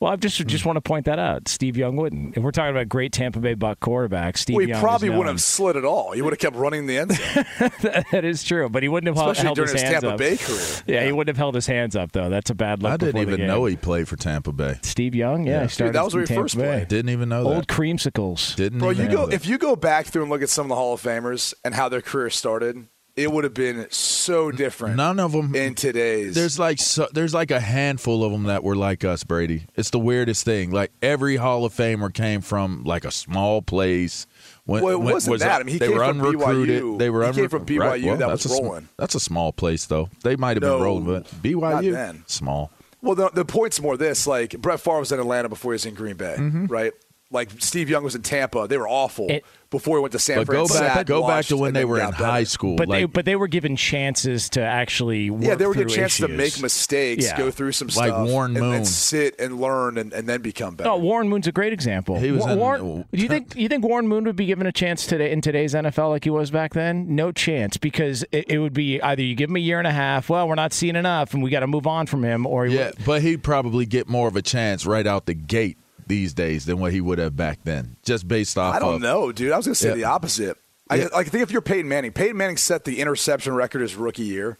Well, 0.00 0.12
I 0.12 0.16
just 0.16 0.36
just 0.46 0.62
hmm. 0.62 0.68
want 0.68 0.76
to 0.76 0.80
point 0.80 1.06
that 1.06 1.18
out. 1.18 1.48
Steve 1.48 1.76
Young 1.76 1.96
wouldn't. 1.96 2.36
If 2.36 2.42
we're 2.44 2.52
talking 2.52 2.70
about 2.70 2.88
great 2.88 3.12
Tampa 3.12 3.40
Bay 3.40 3.54
Buck 3.54 3.80
quarterback, 3.80 4.38
Steve 4.38 4.54
Well, 4.54 4.64
he 4.64 4.70
Young 4.70 4.80
probably 4.80 5.10
wouldn't 5.10 5.28
have 5.28 5.40
slid 5.40 5.76
at 5.76 5.84
all. 5.84 6.12
He 6.12 6.22
would 6.22 6.32
have 6.32 6.38
kept 6.38 6.54
running 6.54 6.86
the 6.86 6.98
end 6.98 7.12
zone, 7.12 7.44
that 8.12 8.24
is 8.24 8.44
true, 8.44 8.68
but 8.68 8.84
he 8.84 8.88
wouldn't 8.88 9.08
have 9.08 9.16
especially 9.16 9.44
held 9.46 9.56
during 9.56 9.72
his 9.72 9.80
his 9.80 9.90
hands 9.90 10.02
Tampa 10.02 10.14
up. 10.14 10.18
Bay 10.18 10.36
career. 10.36 10.82
Yeah, 10.86 11.04
he 11.04 11.10
wouldn't 11.10 11.34
have 11.34 11.36
held 11.36 11.56
his 11.56 11.66
hands 11.66 11.96
up 11.96 12.12
though. 12.12 12.30
That's 12.30 12.48
a 12.50 12.54
bad 12.54 12.80
look. 12.80 12.92
I 12.92 12.96
didn't 12.96 13.22
even 13.22 13.44
know 13.46 13.64
he 13.64 13.74
played 13.74 14.06
for 14.06 14.14
Tampa 14.14 14.52
Bay. 14.52 14.78
Steve 14.82 15.16
Young. 15.16 15.46
Yeah, 15.46 15.62
he 15.62 15.68
started 15.68 15.94
that 15.94 16.04
was 16.04 16.14
in 16.14 16.20
where 16.20 16.26
he 16.26 16.34
first 16.34 16.56
Bay. 16.56 16.62
played. 16.62 16.88
Didn't 16.88 17.10
even 17.10 17.28
know 17.28 17.42
that. 17.42 17.54
Old 17.56 17.66
creamsicles. 17.66 18.54
Didn't 18.54 18.78
Bro, 18.78 18.92
even 18.92 19.06
you 19.06 19.16
go 19.16 19.26
that. 19.26 19.34
if 19.34 19.46
you 19.46 19.58
go 19.58 19.74
back 19.74 20.06
through 20.06 20.22
and 20.22 20.30
look 20.30 20.42
at 20.42 20.48
some 20.48 20.66
of 20.66 20.68
the 20.68 20.76
Hall 20.76 20.94
of 20.94 21.02
Famers 21.02 21.54
and 21.64 21.74
how 21.74 21.88
their 21.88 22.02
career 22.02 22.30
started, 22.30 22.86
it 23.18 23.32
would 23.32 23.44
have 23.44 23.54
been 23.54 23.86
so 23.90 24.50
different. 24.50 24.96
None 24.96 25.18
of 25.20 25.32
them 25.32 25.54
in 25.54 25.74
today's. 25.74 26.34
There's 26.34 26.58
like 26.58 26.78
so, 26.78 27.08
there's 27.12 27.34
like 27.34 27.50
a 27.50 27.60
handful 27.60 28.24
of 28.24 28.32
them 28.32 28.44
that 28.44 28.62
were 28.64 28.76
like 28.76 29.04
us, 29.04 29.24
Brady. 29.24 29.66
It's 29.76 29.90
the 29.90 29.98
weirdest 29.98 30.44
thing. 30.44 30.70
Like 30.70 30.92
every 31.02 31.36
Hall 31.36 31.64
of 31.64 31.74
Famer 31.74 32.12
came 32.12 32.40
from 32.40 32.84
like 32.84 33.04
a 33.04 33.10
small 33.10 33.60
place. 33.62 34.26
When, 34.64 34.82
Well, 34.82 34.92
it 34.94 34.98
when- 35.00 35.14
wasn't 35.14 35.32
was 35.32 35.40
that. 35.42 35.60
I 35.60 35.64
mean, 35.64 35.72
he 35.74 35.78
they 35.78 35.88
came 35.88 35.96
were 35.98 36.04
from 36.06 36.20
unrecruited. 36.20 36.82
BYU. 36.82 36.98
They 36.98 37.10
were 37.10 37.26
He 37.26 37.32
came 37.32 37.44
unre- 37.46 37.50
from 37.50 37.64
BYU 37.66 37.80
right, 37.80 38.02
well, 38.04 38.16
that 38.16 38.28
that's 38.28 38.44
was 38.44 38.58
a 38.58 38.62
rolling. 38.62 38.88
that's 38.96 39.14
a 39.14 39.20
small 39.20 39.52
place, 39.52 39.86
though. 39.86 40.08
They 40.22 40.36
might 40.36 40.56
have 40.56 40.62
No, 40.62 40.76
been 40.76 40.84
rolling, 40.84 41.04
but 41.06 41.24
BYU 41.42 41.60
not 41.60 41.82
then. 41.82 42.24
small. 42.26 42.70
well, 43.02 43.14
the, 43.14 43.30
the 43.30 43.44
point's 43.44 43.80
more 43.80 43.96
this: 43.96 44.26
like 44.26 44.50
Brett 44.60 44.80
Favre 44.80 44.98
was 45.00 45.10
in 45.12 45.18
Atlanta 45.20 45.48
before 45.48 45.72
he 45.72 45.74
was 45.74 45.86
in 45.86 45.94
Green 45.94 46.16
Bay, 46.16 46.36
Mm-hmm. 46.38 46.66
right? 46.66 46.92
Like 47.30 47.50
Steve 47.58 47.90
Young 47.90 48.04
was 48.04 48.14
in 48.14 48.22
Tampa. 48.22 48.66
They 48.68 48.78
were 48.78 48.88
awful 48.88 49.26
It- 49.28 49.44
before 49.70 49.98
he 49.98 50.00
went 50.02 50.12
to 50.12 50.18
San 50.18 50.38
But 50.38 50.46
go 50.46 50.66
Francisco. 50.66 50.86
back, 50.86 51.06
go 51.06 51.26
back 51.26 51.44
to 51.46 51.56
when 51.56 51.74
they 51.74 51.84
were 51.84 52.00
in 52.00 52.12
high 52.12 52.44
school. 52.44 52.76
But 52.76 52.88
they 52.88 53.04
but 53.04 53.24
they 53.24 53.36
were 53.36 53.48
given 53.48 53.76
chances 53.76 54.48
to 54.50 54.62
actually 54.62 55.28
work 55.30 55.42
Yeah, 55.44 55.54
they 55.56 55.66
were 55.66 55.74
through 55.74 55.84
given 55.84 55.96
chances 55.96 56.20
to 56.20 56.28
make 56.28 56.60
mistakes, 56.62 57.24
Yeah. 57.26 57.36
go 57.36 57.50
through 57.50 57.72
some 57.72 57.88
Like 57.88 58.08
stuff, 58.08 58.28
Warren 58.28 58.52
and 58.56 58.60
Moon. 58.64 58.72
then 58.72 58.84
sit 58.84 59.38
and 59.38 59.60
learn, 59.60 59.98
and, 59.98 60.12
and 60.12 60.28
then 60.28 60.40
become 60.40 60.74
better. 60.74 60.88
No, 60.88 60.96
Warren 60.96 61.28
Moon's 61.28 61.46
a 61.46 61.52
great 61.52 61.72
example. 61.72 62.18
He 62.18 62.30
was 62.30 62.44
Wa- 62.46 62.74
in- 62.76 63.04
do 63.12 63.22
you 63.22 63.28
think 63.28 63.54
you 63.56 63.68
think 63.68 63.84
Warren 63.84 64.08
Moon 64.08 64.24
would 64.24 64.36
be 64.36 64.46
given 64.46 64.66
a 64.66 64.72
chance 64.72 65.06
today 65.06 65.30
in 65.32 65.40
today's 65.40 65.74
NFL 65.74 66.08
like 66.10 66.24
he 66.24 66.30
was 66.30 66.50
back 66.50 66.72
then? 66.72 67.14
No 67.14 67.30
chance 67.32 67.76
because 67.76 68.24
it, 68.32 68.46
it 68.50 68.58
would 68.58 68.72
be 68.74 69.00
either 69.02 69.22
you 69.22 69.34
give 69.34 69.50
him 69.50 69.56
a 69.56 69.60
year 69.60 69.78
and 69.78 69.86
a 69.86 69.92
half. 69.92 70.30
Well, 70.30 70.48
we're 70.48 70.54
not 70.54 70.72
seeing 70.72 70.96
enough, 70.96 71.34
and 71.34 71.42
we 71.42 71.50
got 71.50 71.60
to 71.60 71.66
move 71.66 71.86
on 71.86 72.06
from 72.06 72.24
him, 72.24 72.46
or 72.46 72.64
he 72.66 72.76
yeah, 72.76 72.86
would- 72.86 73.04
but 73.04 73.22
he'd 73.22 73.42
probably 73.42 73.84
get 73.86 74.08
more 74.08 74.28
of 74.28 74.36
a 74.36 74.42
chance 74.42 74.86
right 74.86 75.06
out 75.06 75.26
the 75.26 75.34
gate 75.34 75.76
these 76.08 76.32
days 76.34 76.64
than 76.66 76.78
what 76.80 76.92
he 76.92 77.00
would 77.00 77.18
have 77.18 77.36
back 77.36 77.60
then, 77.64 77.96
just 78.02 78.26
based 78.26 78.58
off. 78.58 78.74
I 78.74 78.78
don't 78.78 78.96
of, 78.96 79.00
know, 79.02 79.30
dude. 79.32 79.52
I 79.52 79.56
was 79.56 79.66
going 79.66 79.74
to 79.74 79.80
say 79.80 79.88
Yeah. 79.90 79.94
the 79.94 80.04
opposite. 80.04 80.56
I 80.90 80.96
Yeah. 80.96 81.08
like 81.12 81.28
think 81.28 81.42
if 81.42 81.50
you're 81.50 81.60
Peyton 81.60 81.88
Manning, 81.88 82.12
Peyton 82.12 82.36
Manning 82.36 82.56
set 82.56 82.84
the 82.84 83.00
interception 83.00 83.54
record 83.54 83.82
his 83.82 83.94
rookie 83.94 84.22
year. 84.24 84.58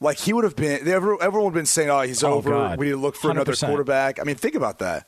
Like 0.00 0.18
he 0.18 0.32
would 0.32 0.44
have 0.44 0.56
been. 0.56 0.86
Everyone, 0.88 1.18
everyone 1.20 1.44
would 1.46 1.50
have 1.50 1.60
been 1.60 1.66
saying, 1.66 1.90
"Oh, 1.90 2.00
he's 2.02 2.22
Oh, 2.24 2.34
over. 2.34 2.50
God. 2.50 2.78
We 2.78 2.86
need 2.86 2.92
to 2.92 2.98
look 2.98 3.16
for 3.16 3.30
another 3.30 3.52
100%. 3.52 3.66
quarterback." 3.68 4.20
I 4.20 4.24
mean, 4.24 4.36
think 4.36 4.54
about 4.54 4.78
that. 4.78 5.06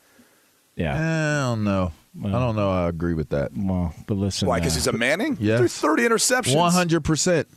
yeah. 0.75 0.93
I 0.95 1.49
don't 1.49 1.63
know. 1.63 1.91
I 2.25 2.29
don't 2.29 2.55
know. 2.57 2.69
I 2.69 2.89
agree 2.89 3.13
with 3.13 3.29
that. 3.29 3.51
Well, 3.55 3.93
but 4.05 4.15
listen, 4.15 4.47
Why? 4.49 4.59
Because 4.59 4.73
uh, 4.73 4.79
he's 4.79 4.87
a 4.87 4.91
Manning. 4.93 5.37
Yeah, 5.39 5.57
Threw 5.57 5.67
thirty 5.69 6.03
interceptions. 6.03 6.55
One 6.57 6.73
hundred 6.73 7.05
percent, 7.05 7.47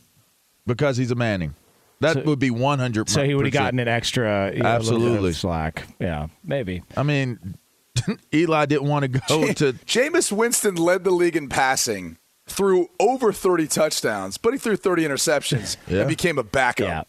because 0.65 0.95
he's 0.97 1.11
a 1.11 1.15
Manning. 1.15 1.55
That 1.99 2.13
So- 2.13 2.21
would 2.23 2.39
be 2.39 2.51
one 2.51 2.79
hundred. 2.79 3.09
so 3.09 3.23
he 3.25 3.35
would 3.35 3.45
have 3.45 3.53
gotten 3.53 3.79
an 3.79 3.87
extra 3.89 4.53
you 4.55 4.63
know, 4.63 4.69
a 4.69 4.79
little 4.79 4.99
bit 4.99 5.05
of 5.07 5.11
Absolutely. 5.11 5.33
slack. 5.33 5.83
Yeah, 5.99 6.27
maybe. 6.43 6.83
I 6.95 7.03
mean, 7.03 7.55
Eli 8.33 8.65
didn't 8.65 8.87
want 8.87 9.03
to 9.03 9.07
go 9.07 9.53
to. 9.53 9.73
Jameis 9.73 10.31
Winston 10.31 10.75
led 10.75 11.03
the 11.03 11.11
league 11.11 11.35
in 11.35 11.49
passing, 11.49 12.17
threw 12.47 12.89
over 12.99 13.31
thirty 13.31 13.67
touchdowns, 13.67 14.37
but 14.37 14.53
he 14.53 14.59
threw 14.59 14.75
thirty 14.75 15.03
interceptions 15.03 15.77
Yeah. 15.87 15.99
and 16.01 16.09
became 16.09 16.37
a 16.37 16.43
backup. 16.43 16.87
Yeah. 16.87 17.03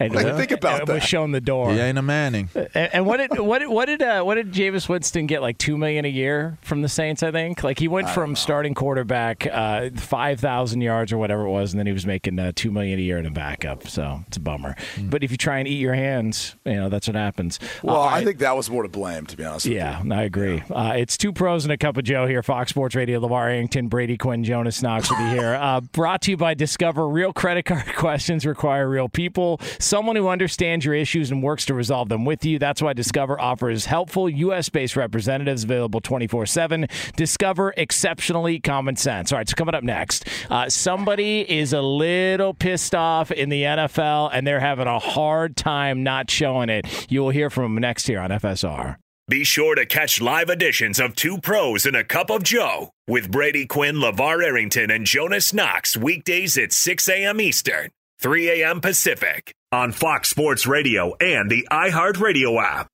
And, 0.00 0.12
Like, 0.12 0.34
think 0.36 0.50
about 0.50 0.80
and 0.80 0.88
that. 0.88 0.94
Was 0.94 1.02
shown 1.04 1.30
the 1.30 1.40
door. 1.40 1.72
He 1.72 1.78
ain't 1.78 1.96
a 1.98 2.02
Manning. 2.02 2.48
And, 2.54 2.68
and 2.94 3.06
what 3.06 3.18
did 3.18 3.38
what 3.38 3.60
did 3.60 3.68
what 3.68 3.86
did 3.86 4.02
uh, 4.02 4.22
what 4.24 4.34
did 4.34 4.52
Jameis 4.52 4.88
Winston 4.88 5.26
get 5.26 5.40
like 5.40 5.56
two 5.56 5.78
million 5.78 6.04
a 6.04 6.08
year 6.08 6.58
from 6.62 6.82
the 6.82 6.88
Saints? 6.88 7.22
I 7.22 7.30
think 7.30 7.62
like 7.62 7.78
he 7.78 7.86
went 7.86 8.10
from 8.10 8.34
starting 8.34 8.74
quarterback 8.74 9.46
uh, 9.46 9.90
five 9.96 10.40
thousand 10.40 10.80
yards 10.80 11.12
or 11.12 11.18
whatever 11.18 11.42
it 11.46 11.50
was, 11.50 11.72
and 11.72 11.78
then 11.78 11.86
he 11.86 11.92
was 11.92 12.06
making 12.06 12.38
uh, 12.40 12.50
two 12.56 12.72
million 12.72 12.98
a 12.98 13.02
year 13.02 13.18
in 13.18 13.26
a 13.26 13.30
backup. 13.30 13.86
So 13.86 14.20
it's 14.26 14.36
a 14.36 14.40
bummer. 14.40 14.74
But 15.00 15.22
if 15.22 15.30
you 15.30 15.36
try 15.36 15.58
and 15.58 15.68
eat 15.68 15.78
your 15.78 15.94
hands, 15.94 16.56
you 16.64 16.74
know 16.74 16.88
that's 16.88 17.06
what 17.06 17.14
happens. 17.16 17.60
Well, 17.82 17.94
Uh, 17.94 17.98
all 18.00 18.04
I 18.08 18.24
think 18.24 18.38
that 18.38 18.56
was 18.56 18.68
more 18.68 18.82
to 18.82 18.88
blame, 18.88 19.26
to 19.26 19.36
be 19.36 19.44
honest. 19.44 19.64
with 19.66 19.74
Yeah, 19.76 20.02
you. 20.02 20.12
I 20.12 20.22
agree. 20.24 20.62
Uh, 20.70 20.94
it's 20.96 21.16
two 21.16 21.32
pros 21.32 21.64
and 21.64 21.72
a 21.72 21.76
cup 21.76 21.96
of 21.96 22.02
Joe 22.04 22.26
here. 22.26 22.42
Fox 22.42 22.70
Sports 22.70 22.96
Radio, 22.96 23.20
LeVar 23.20 23.42
Arrington, 23.44 23.86
Brady 23.88 24.16
Quinn, 24.16 24.42
Jonas 24.42 24.82
Knox 24.82 25.08
will 25.08 25.18
be 25.18 25.28
here. 25.30 25.54
Uh, 25.64 25.80
brought 25.80 26.20
to 26.22 26.30
you 26.32 26.36
by 26.36 26.52
Discover. 26.52 27.08
Real 27.08 27.32
credit 27.32 27.64
card 27.64 27.86
questions 27.96 28.44
require 28.44 28.88
real 28.88 29.08
people. 29.08 29.60
Someone 29.94 30.16
who 30.16 30.26
understands 30.26 30.84
your 30.84 30.96
issues 30.96 31.30
and 31.30 31.40
works 31.40 31.66
to 31.66 31.72
resolve 31.72 32.08
them 32.08 32.24
with 32.24 32.44
you. 32.44 32.58
That's 32.58 32.82
why 32.82 32.94
Discover 32.94 33.40
offers 33.40 33.86
helpful 33.86 34.28
U.S. 34.28 34.68
based 34.68 34.96
representatives 34.96 35.62
available 35.62 36.00
24 36.00 36.46
7. 36.46 36.88
Discover 37.14 37.72
exceptionally 37.76 38.58
common 38.58 38.96
sense. 38.96 39.30
All 39.30 39.38
right, 39.38 39.48
so 39.48 39.54
coming 39.54 39.76
up 39.76 39.84
next, 39.84 40.26
uh, 40.50 40.68
somebody 40.68 41.48
is 41.48 41.72
a 41.72 41.80
little 41.80 42.54
pissed 42.54 42.92
off 42.96 43.30
in 43.30 43.50
the 43.50 43.62
NFL 43.62 44.30
and 44.32 44.44
they're 44.44 44.58
having 44.58 44.88
a 44.88 44.98
hard 44.98 45.56
time 45.56 46.02
not 46.02 46.28
showing 46.28 46.70
it. 46.70 47.06
You 47.08 47.20
will 47.20 47.30
hear 47.30 47.48
from 47.48 47.72
them 47.72 47.80
next 47.80 48.08
here 48.08 48.18
on 48.18 48.30
FSR. 48.30 48.96
Be 49.28 49.44
sure 49.44 49.76
to 49.76 49.86
catch 49.86 50.20
live 50.20 50.50
editions 50.50 50.98
of 50.98 51.14
Two 51.14 51.38
Pros 51.38 51.86
and 51.86 51.94
a 51.94 52.02
Cup 52.02 52.30
of 52.30 52.42
Joe 52.42 52.90
with 53.06 53.30
Brady 53.30 53.64
Quinn, 53.64 53.94
LeVar 53.94 54.42
Arrington, 54.42 54.90
and 54.90 55.06
Jonas 55.06 55.54
Knox 55.54 55.96
weekdays 55.96 56.58
at 56.58 56.72
6 56.72 57.08
a.m. 57.08 57.40
Eastern, 57.40 57.90
3 58.18 58.60
a.m. 58.60 58.80
Pacific 58.80 59.54
on 59.74 59.92
Fox 59.92 60.30
Sports 60.30 60.66
Radio 60.66 61.14
and 61.20 61.50
the 61.50 61.66
iHeartRadio 61.70 62.62
app. 62.62 62.93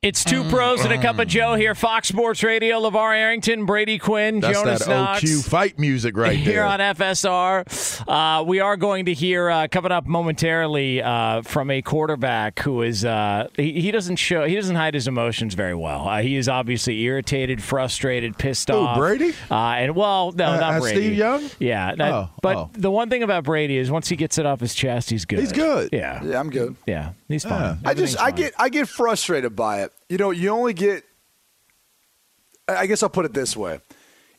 It's 0.00 0.22
two 0.22 0.44
pros 0.44 0.84
and 0.84 0.92
a 0.92 1.02
cup 1.02 1.18
of 1.18 1.26
Joe 1.26 1.56
here. 1.56 1.74
Fox 1.74 2.06
Sports 2.06 2.44
Radio. 2.44 2.80
LeVar 2.80 3.16
Arrington, 3.16 3.66
Brady 3.66 3.98
Quinn, 3.98 4.38
That's 4.38 4.56
Jonas 4.56 4.84
that 4.84 4.88
Knox. 4.88 5.24
OQ 5.24 5.48
fight 5.48 5.76
music 5.76 6.16
right 6.16 6.36
here 6.36 6.52
there. 6.54 6.64
on 6.66 6.78
FSR. 6.78 8.04
Uh, 8.08 8.44
we 8.44 8.60
are 8.60 8.76
going 8.76 9.06
to 9.06 9.12
hear 9.12 9.50
uh, 9.50 9.66
coming 9.66 9.90
up 9.90 10.06
momentarily 10.06 11.02
uh, 11.02 11.42
from 11.42 11.68
a 11.72 11.82
quarterback 11.82 12.60
who 12.60 12.82
is 12.82 13.04
uh, 13.04 13.48
he, 13.56 13.80
he 13.80 13.90
doesn't 13.90 14.16
show 14.16 14.44
he 14.46 14.54
doesn't 14.54 14.76
hide 14.76 14.94
his 14.94 15.08
emotions 15.08 15.54
very 15.54 15.74
well. 15.74 16.06
Uh, 16.08 16.22
he 16.22 16.36
is 16.36 16.48
obviously 16.48 17.00
irritated, 17.02 17.60
frustrated, 17.60 18.38
pissed 18.38 18.68
Who, 18.68 18.76
off. 18.76 18.96
Brady? 18.98 19.34
Uh, 19.50 19.54
and 19.54 19.96
well, 19.96 20.30
no, 20.30 20.44
Uh, 20.52 20.60
not 20.60 20.80
Brady. 20.80 21.00
Steve 21.00 21.14
Young? 21.14 21.50
Yeah, 21.58 21.96
that- 21.96 22.12
Oh, 22.12 22.30
but 22.40 22.56
oh. 22.56 22.70
the 22.74 22.90
one 22.90 23.10
thing 23.10 23.24
about 23.24 23.42
Brady 23.42 23.76
is 23.76 23.90
once 23.90 24.08
he 24.08 24.14
gets 24.14 24.38
it 24.38 24.46
off 24.46 24.60
his 24.60 24.74
chest, 24.76 25.10
he's 25.10 25.24
good. 25.24 25.40
He's 25.40 25.52
good. 25.52 25.88
Yeah, 25.92 26.22
Yeah, 26.22 26.38
I'm 26.38 26.50
good. 26.50 26.76
yeah, 26.86 27.10
he's 27.28 27.44
fine. 27.44 27.78
I 27.84 27.94
just 27.94 28.16
Everything's 28.16 28.16
I 28.16 28.24
fine. 28.24 28.34
get 28.34 28.54
I 28.58 28.68
get 28.68 28.88
frustrated 28.88 29.54
by 29.54 29.82
it. 29.82 29.92
You 30.08 30.18
know, 30.18 30.30
you 30.30 30.50
only 30.50 30.72
get 30.74 31.04
I 32.68 32.86
guess 32.86 33.02
I'll 33.02 33.08
put 33.08 33.24
it 33.24 33.32
this 33.34 33.56
way. 33.56 33.80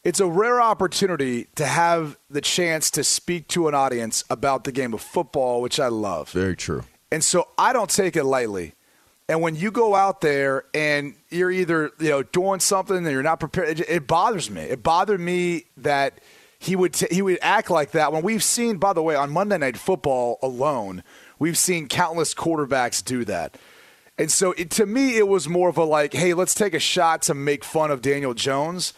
It's 0.04 0.20
a 0.20 0.28
rare 0.28 0.62
opportunity 0.62 1.48
to 1.56 1.66
have 1.66 2.18
the 2.30 2.42
chance 2.42 2.90
to 2.92 3.04
speak 3.04 3.48
to 3.50 3.68
an 3.68 3.76
audience 3.76 4.24
about 4.30 4.64
the 4.64 4.72
game 4.72 4.94
of 4.94 5.02
football, 5.02 5.62
which 5.62 5.80
I 5.80 5.88
love. 5.88 6.32
Very 6.32 6.56
true. 6.56 6.84
And 7.12 7.24
so 7.24 7.50
I 7.58 7.74
don't 7.74 7.90
take 7.90 8.16
it 8.16 8.24
lightly. 8.24 8.76
And 9.28 9.42
when 9.42 9.56
you 9.56 9.72
go 9.72 9.96
out 9.96 10.22
there 10.22 10.64
and 10.74 11.16
you're 11.30 11.52
either 11.52 11.92
you 12.00 12.10
know 12.10 12.24
doing 12.24 12.60
something 12.60 12.98
and 12.98 13.08
you're 13.12 13.22
not 13.24 13.40
prepared, 13.40 13.80
it, 13.80 13.90
it 13.90 14.08
bothers 14.08 14.50
me. 14.50 14.62
It 14.62 14.82
bothered 14.84 15.20
me 15.20 15.66
that 15.78 16.20
he 16.60 16.76
would 16.76 16.94
t- 16.94 17.08
he 17.12 17.22
would 17.22 17.38
act 17.42 17.70
like 17.70 17.92
that 17.92 18.12
when 18.12 18.24
we've 18.24 18.44
seen, 18.44 18.78
by 18.78 18.94
the 18.94 19.04
way, 19.04 19.16
on 19.16 19.30
Monday 19.32 19.58
Night 19.58 19.78
Football 19.78 20.40
alone, 20.42 21.04
we've 21.40 21.58
seen 21.58 21.88
countless 21.88 22.34
quarterbacks 22.34 23.04
do 23.04 23.26
that. 23.26 23.58
And 24.18 24.30
so 24.30 24.52
it, 24.52 24.70
to 24.72 24.86
me, 24.86 25.18
it 25.18 25.28
was 25.28 25.48
more 25.48 25.70
of 25.70 25.78
a 25.78 25.84
like, 25.86 26.14
hey, 26.14 26.34
let's 26.34 26.54
take 26.54 26.74
a 26.74 26.80
shot 26.80 27.22
to 27.24 27.34
make 27.34 27.64
fun 27.64 27.90
of 27.90 28.02
Daniel 28.02 28.34
Jones, 28.34 28.94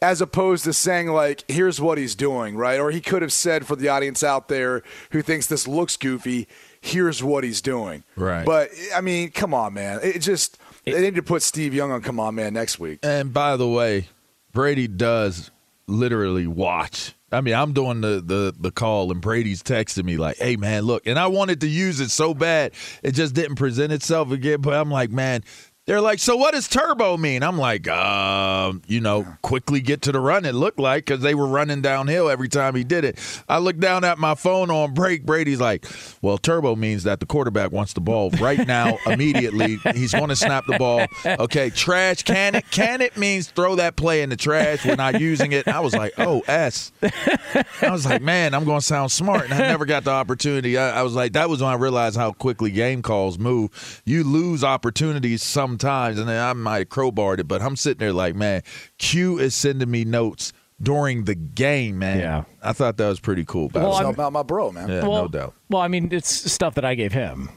as 0.00 0.20
opposed 0.20 0.64
to 0.64 0.72
saying 0.72 1.08
like, 1.08 1.44
here's 1.48 1.80
what 1.80 1.98
he's 1.98 2.14
doing, 2.14 2.56
right? 2.56 2.78
Or 2.78 2.92
he 2.92 3.00
could 3.00 3.20
have 3.22 3.32
said 3.32 3.66
for 3.66 3.74
the 3.74 3.88
audience 3.88 4.22
out 4.22 4.46
there 4.46 4.82
who 5.10 5.22
thinks 5.22 5.48
this 5.48 5.66
looks 5.66 5.96
goofy, 5.96 6.46
here's 6.80 7.22
what 7.22 7.42
he's 7.42 7.60
doing. 7.60 8.04
Right. 8.14 8.46
But 8.46 8.70
I 8.94 9.00
mean, 9.00 9.32
come 9.32 9.52
on, 9.52 9.74
man. 9.74 9.98
It 10.02 10.20
just 10.20 10.56
they 10.84 11.00
need 11.00 11.16
to 11.16 11.22
put 11.22 11.42
Steve 11.42 11.74
Young 11.74 11.90
on 11.90 12.00
Come 12.00 12.20
On 12.20 12.34
Man 12.34 12.54
next 12.54 12.78
week. 12.78 13.00
And 13.02 13.32
by 13.32 13.56
the 13.56 13.68
way, 13.68 14.06
Brady 14.52 14.88
does 14.88 15.50
literally 15.86 16.46
watch. 16.46 17.14
I 17.32 17.40
mean, 17.40 17.54
I'm 17.54 17.72
doing 17.72 18.00
the, 18.00 18.20
the 18.20 18.54
the 18.58 18.70
call 18.72 19.12
and 19.12 19.20
Brady's 19.20 19.62
texting 19.62 20.04
me 20.04 20.16
like, 20.16 20.36
"Hey 20.38 20.56
man, 20.56 20.82
look." 20.82 21.06
And 21.06 21.18
I 21.18 21.28
wanted 21.28 21.60
to 21.60 21.68
use 21.68 22.00
it 22.00 22.10
so 22.10 22.34
bad, 22.34 22.72
it 23.02 23.12
just 23.12 23.34
didn't 23.34 23.56
present 23.56 23.92
itself 23.92 24.32
again. 24.32 24.60
But 24.60 24.74
I'm 24.74 24.90
like, 24.90 25.10
man, 25.10 25.44
they're 25.90 26.00
like, 26.00 26.20
"So 26.20 26.36
what 26.36 26.52
does 26.54 26.68
turbo 26.68 27.16
mean?" 27.16 27.42
I'm 27.42 27.58
like, 27.58 27.88
um, 27.88 28.80
you 28.86 29.00
know, 29.00 29.26
quickly 29.42 29.80
get 29.80 30.02
to 30.02 30.12
the 30.12 30.20
run. 30.20 30.44
It 30.44 30.54
looked 30.54 30.78
like 30.78 31.04
because 31.04 31.20
they 31.20 31.34
were 31.34 31.48
running 31.48 31.82
downhill 31.82 32.30
every 32.30 32.48
time 32.48 32.76
he 32.76 32.84
did 32.84 33.04
it. 33.04 33.18
I 33.48 33.58
looked 33.58 33.80
down 33.80 34.04
at 34.04 34.16
my 34.16 34.36
phone 34.36 34.70
on 34.70 34.94
break. 34.94 35.26
Brady's 35.26 35.60
like, 35.60 35.84
"Well, 36.22 36.38
turbo 36.38 36.76
means 36.76 37.02
that 37.02 37.18
the 37.18 37.26
quarterback 37.26 37.72
wants 37.72 37.94
the 37.94 38.00
ball 38.00 38.30
right 38.40 38.64
now, 38.68 38.98
immediately. 39.06 39.78
He's 39.92 40.12
going 40.12 40.28
to 40.28 40.36
snap 40.36 40.64
the 40.66 40.78
ball. 40.78 41.06
Okay, 41.26 41.70
trash. 41.70 42.22
Can 42.22 42.54
it? 42.54 42.70
Can 42.70 43.00
it 43.00 43.16
means 43.16 43.48
throw 43.50 43.74
that 43.74 43.96
play 43.96 44.22
in 44.22 44.30
the 44.30 44.36
trash. 44.36 44.86
We're 44.86 44.94
not 44.94 45.20
using 45.20 45.50
it." 45.50 45.66
I 45.66 45.80
was 45.80 45.92
like, 45.92 46.12
"Oh, 46.18 46.44
s." 46.46 46.92
I 47.02 47.90
was 47.90 48.06
like, 48.06 48.22
"Man, 48.22 48.54
I'm 48.54 48.64
going 48.64 48.78
to 48.78 48.86
sound 48.86 49.10
smart," 49.10 49.46
and 49.46 49.54
I 49.54 49.58
never 49.58 49.86
got 49.86 50.04
the 50.04 50.12
opportunity. 50.12 50.78
I, 50.78 51.00
I 51.00 51.02
was 51.02 51.14
like, 51.14 51.32
that 51.32 51.50
was 51.50 51.60
when 51.60 51.70
I 51.72 51.74
realized 51.74 52.16
how 52.16 52.30
quickly 52.30 52.70
game 52.70 53.02
calls 53.02 53.40
move. 53.40 54.02
You 54.04 54.22
lose 54.22 54.62
opportunities 54.62 55.42
sometimes, 55.42 55.79
and 55.84 56.28
then 56.28 56.42
I 56.42 56.52
might 56.52 56.78
have 56.78 56.88
crowbarred 56.88 57.38
it, 57.40 57.48
but 57.48 57.62
I'm 57.62 57.76
sitting 57.76 57.98
there 57.98 58.12
like, 58.12 58.34
man, 58.34 58.62
Q 58.98 59.38
is 59.38 59.54
sending 59.54 59.90
me 59.90 60.04
notes 60.04 60.52
during 60.82 61.24
the 61.24 61.34
game, 61.34 61.98
man. 61.98 62.20
Yeah. 62.20 62.44
I 62.62 62.72
thought 62.72 62.96
that 62.96 63.08
was 63.08 63.20
pretty 63.20 63.44
cool. 63.44 63.70
Well, 63.72 63.90
It's 63.90 64.00
I'm- 64.00 64.10
about 64.14 64.32
my 64.32 64.42
bro, 64.42 64.72
man. 64.72 64.88
yeah, 64.88 65.06
well, 65.06 65.22
no 65.22 65.28
doubt. 65.28 65.54
Well, 65.68 65.82
I 65.82 65.88
mean, 65.88 66.08
it's 66.12 66.50
stuff 66.50 66.74
that 66.74 66.84
I 66.84 66.94
gave 66.94 67.12
him. 67.12 67.50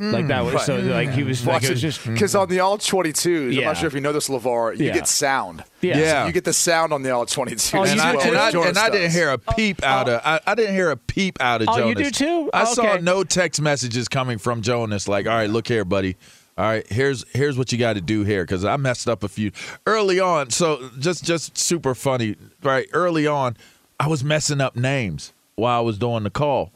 like 0.00 0.24
mm, 0.24 0.28
that 0.28 0.44
was 0.46 0.64
so 0.64 0.78
like 0.78 1.10
he 1.10 1.22
was 1.24 1.46
like 1.46 1.62
it 1.62 1.68
was 1.68 1.82
just 1.82 2.06
because 2.06 2.34
on 2.34 2.46
mm-hmm. 2.46 2.54
the 2.54 2.60
all 2.60 2.78
22s, 2.78 3.54
I'm 3.58 3.64
not 3.64 3.76
sure 3.76 3.86
if 3.86 3.92
you 3.92 4.00
know 4.00 4.14
this, 4.14 4.28
Levar, 4.30 4.74
you 4.78 4.86
Yeah. 4.86 4.94
get 4.94 5.06
sound. 5.06 5.62
Yeah. 5.82 5.98
Yeah. 5.98 6.26
You 6.26 6.32
get 6.32 6.44
the 6.44 6.54
sound 6.54 6.94
on 6.94 7.02
the 7.02 7.10
all 7.10 7.26
22s. 7.26 7.74
Oh, 7.74 7.84
you 7.84 7.90
and 7.90 8.00
I, 8.00 8.12
and, 8.12 8.34
I, 8.34 8.50
and 8.50 8.78
I 8.78 8.88
didn't 8.88 9.10
hear 9.10 9.28
a 9.28 9.38
oh, 9.46 9.52
peep 9.52 9.80
oh. 9.82 9.86
out 9.86 10.08
of 10.08 10.22
I, 10.24 10.40
I 10.46 10.54
didn't 10.54 10.74
hear 10.74 10.90
a 10.90 10.96
peep 10.96 11.38
out 11.38 11.60
of 11.60 11.68
Oh, 11.68 11.76
Jonas. 11.76 11.98
you 11.98 12.04
do 12.06 12.10
too? 12.10 12.50
I 12.54 12.62
Oh, 12.62 12.72
saw 12.72 12.96
no 12.96 13.24
text 13.24 13.60
messages 13.60 14.08
coming 14.08 14.38
from 14.38 14.62
Jonas. 14.62 15.06
Like, 15.06 15.26
all 15.26 15.34
right, 15.34 15.50
look 15.50 15.68
here, 15.68 15.84
buddy. 15.84 16.16
All 16.60 16.66
right, 16.66 16.86
here's 16.92 17.24
here's 17.32 17.56
what 17.56 17.72
you 17.72 17.78
got 17.78 17.94
to 17.94 18.02
do 18.02 18.22
here 18.22 18.44
because 18.44 18.66
I 18.66 18.76
messed 18.76 19.08
up 19.08 19.22
a 19.22 19.28
few 19.28 19.50
early 19.86 20.20
on. 20.20 20.50
So 20.50 20.90
just 20.98 21.24
just 21.24 21.56
super 21.56 21.94
funny, 21.94 22.36
right? 22.62 22.86
Early 22.92 23.26
on, 23.26 23.56
I 23.98 24.08
was 24.08 24.22
messing 24.22 24.60
up 24.60 24.76
names 24.76 25.32
while 25.54 25.78
I 25.78 25.80
was 25.80 25.96
doing 25.96 26.22
the 26.22 26.28
call. 26.28 26.70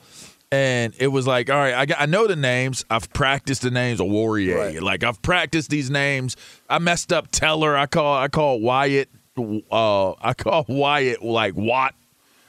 And 0.50 0.94
it 0.98 1.08
was 1.08 1.26
like, 1.26 1.50
all 1.50 1.58
right, 1.58 1.74
I, 1.74 1.84
got, 1.84 2.00
I 2.00 2.06
know 2.06 2.26
the 2.26 2.34
names. 2.34 2.86
I've 2.88 3.12
practiced 3.12 3.60
the 3.60 3.70
names 3.70 4.00
of 4.00 4.06
Warrior. 4.06 4.56
Right. 4.56 4.82
Like 4.82 5.04
I've 5.04 5.20
practiced 5.20 5.68
these 5.68 5.90
names. 5.90 6.34
I 6.70 6.78
messed 6.78 7.12
up 7.12 7.30
Teller. 7.30 7.76
I 7.76 7.84
call 7.84 8.16
I 8.16 8.28
call 8.28 8.60
Wyatt. 8.60 9.10
Uh, 9.36 10.12
I 10.12 10.32
call 10.32 10.64
Wyatt 10.68 11.22
like 11.22 11.56
Watt, 11.56 11.94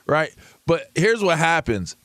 right? 0.07 0.33
But 0.65 0.89
here's 0.95 1.21
what 1.21 1.37
happens. 1.37 1.97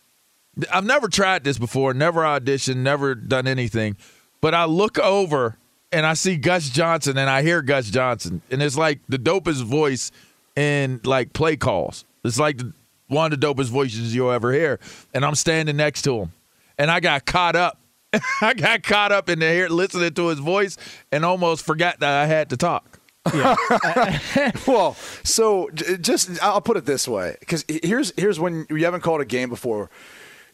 I've 0.73 0.85
never 0.85 1.07
tried 1.07 1.45
this 1.45 1.57
before, 1.57 1.95
never 1.95 2.23
auditioned, 2.23 2.79
never 2.79 3.15
done 3.15 3.47
anything. 3.47 3.97
But 4.41 4.55
I 4.55 4.65
look 4.65 4.99
over 4.99 5.57
and 5.93 6.07
I 6.07 6.15
see 6.15 6.37
Gus 6.37 6.69
Johnson 6.69 7.19
and 7.19 7.29
I 7.29 7.43
hear 7.43 7.63
Gus 7.63 7.91
Johnson. 7.91 8.43
And 8.51 8.63
it's 8.63 8.77
like 8.77 9.01
the 9.09 9.19
dopest 9.19 9.65
voice 9.65 10.11
in 10.57 11.01
like 11.05 11.33
play 11.33 11.57
calls. 11.57 12.05
It's 12.25 12.39
like 12.39 12.59
the, 12.59 12.73
one 13.09 13.33
of 13.33 13.41
the 13.41 13.47
dopest 13.47 13.69
voices 13.69 14.15
you'll 14.15 14.31
ever 14.31 14.53
hear. 14.53 14.79
And 15.13 15.25
I'm 15.25 15.35
standing 15.35 15.77
next 15.77 16.03
to 16.03 16.19
him. 16.21 16.33
And 16.79 16.91
I 16.91 17.01
got 17.01 17.27
caught 17.27 17.57
up. 17.57 17.79
I 18.43 18.55
got 18.55 18.83
caught 18.83 19.13
up 19.13 19.29
in 19.29 19.39
the 19.39 19.49
here 19.51 19.69
listening 19.69 20.13
to 20.15 20.29
his 20.29 20.39
voice 20.39 20.77
and 21.13 21.25
almost 21.25 21.65
forgot 21.65 22.01
that 22.01 22.23
I 22.23 22.27
had 22.27 22.51
to 22.51 22.57
talk. 22.57 23.01
Yeah. 23.35 23.55
well, 24.67 24.95
so 25.23 25.69
just 26.01 26.43
I'll 26.43 26.63
put 26.63 26.77
it 26.77 26.87
this 26.87 27.07
way 27.07 27.37
because 27.41 27.65
here's 27.69 28.13
here's 28.17 28.41
when 28.41 28.67
you 28.71 28.85
haven't 28.85 29.03
called 29.03 29.21
a 29.21 29.27
game 29.27 29.51
before. 29.51 29.91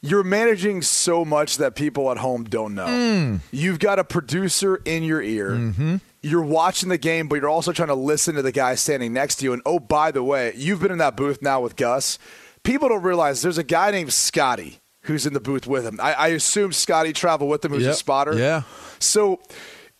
You're 0.09 0.25
managing 0.25 0.83
so 0.83 1.25
much 1.25 1.59
that 1.59 1.75
people 1.75 2.11
at 2.11 2.19
home 2.19 2.45
don't 2.45 2.75
know. 2.75 2.87
Mm. 2.87 3.41
You've 3.51 3.79
got 3.79 3.99
a 3.99 4.05
producer 4.05 4.81
in 4.85 5.03
your 5.03 5.23
ear. 5.23 5.51
Mm-hmm. 5.51 5.97
You're 6.23 6.45
watching 6.45 6.89
the 6.89 6.99
game, 6.99 7.29
but 7.29 7.37
you're 7.37 7.49
also 7.49 7.73
trying 7.73 7.89
to 7.89 7.95
listen 7.95 8.35
to 8.35 8.43
the 8.43 8.53
guy 8.53 8.75
standing 8.75 9.13
next 9.13 9.37
to 9.37 9.45
you. 9.45 9.53
And 9.53 9.63
oh, 9.65 9.79
by 9.79 10.11
the 10.11 10.23
way, 10.23 10.53
you've 10.57 10.81
been 10.81 10.91
in 10.91 10.99
that 10.99 11.17
booth 11.17 11.41
now 11.41 11.61
with 11.61 11.77
Gus. 11.77 12.19
People 12.63 12.89
don't 12.89 13.03
realize 13.03 13.43
there's 13.43 13.59
a 13.59 13.65
guy 13.65 13.91
named 13.91 14.13
Scotty 14.13 14.81
who's 15.03 15.25
in 15.25 15.33
the 15.35 15.41
booth 15.41 15.67
with 15.67 15.85
him. 15.85 16.01
I, 16.01 16.15
I 16.15 16.29
assume 16.29 16.73
Scotty 16.73 17.13
traveled 17.13 17.51
with 17.51 17.65
him, 17.65 17.73
who's 17.73 17.87
a 17.87 17.95
spotter. 17.95 18.35
Yeah. 18.35 18.63
So 18.99 19.41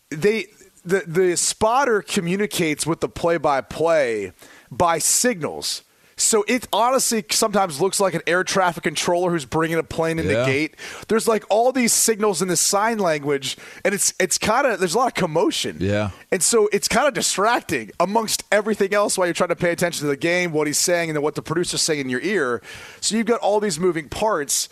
they 0.09 0.47
the 0.83 1.03
the 1.07 1.35
spotter 1.37 2.01
communicates 2.01 2.85
with 2.85 3.01
the 3.01 3.09
play 3.09 3.37
by 3.37 3.61
play 3.61 4.33
by 4.71 4.99
signals. 4.99 5.83
So 6.19 6.43
it 6.47 6.67
honestly 6.73 7.23
sometimes 7.29 7.79
looks 7.79 7.99
like 7.99 8.15
an 8.15 8.21
air 8.25 8.43
traffic 8.43 8.81
controller 8.83 9.29
who's 9.31 9.45
bringing 9.45 9.77
a 9.77 9.83
plane 9.83 10.17
in 10.17 10.25
Yeah. 10.27 10.39
the 10.39 10.45
gate. 10.45 10.75
There's 11.07 11.27
like 11.27 11.43
all 11.49 11.71
these 11.71 11.93
signals 11.93 12.41
in 12.41 12.47
the 12.47 12.57
sign 12.57 12.97
language, 12.97 13.55
and 13.85 13.93
it's 13.93 14.15
it's 14.19 14.39
kind 14.39 14.65
of 14.65 14.79
there's 14.79 14.95
a 14.95 14.97
lot 14.97 15.07
of 15.09 15.13
commotion. 15.13 15.77
Yeah. 15.79 16.09
and 16.31 16.41
so 16.41 16.69
it's 16.73 16.87
kind 16.87 17.07
of 17.07 17.13
distracting 17.13 17.91
amongst 17.99 18.43
everything 18.51 18.95
else 18.95 19.15
while 19.17 19.27
you're 19.27 19.33
trying 19.35 19.49
to 19.49 19.55
pay 19.55 19.71
attention 19.71 20.01
to 20.01 20.07
the 20.07 20.17
game, 20.17 20.51
what 20.53 20.65
he's 20.65 20.79
saying, 20.79 21.09
and 21.09 21.15
then 21.15 21.21
what 21.23 21.35
the 21.35 21.41
producer's 21.43 21.83
saying 21.83 21.99
in 22.01 22.09
your 22.09 22.21
ear. 22.21 22.61
So 22.99 23.15
you've 23.15 23.27
got 23.27 23.39
all 23.41 23.59
these 23.59 23.79
moving 23.79 24.09
parts, 24.09 24.69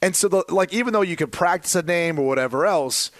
and 0.00 0.16
so 0.16 0.28
the 0.28 0.44
like 0.48 0.72
even 0.72 0.94
though 0.94 1.02
you 1.02 1.16
can 1.16 1.28
practice 1.28 1.74
a 1.74 1.82
name 1.82 2.18
or 2.18 2.26
whatever 2.26 2.64
else, 2.64 3.10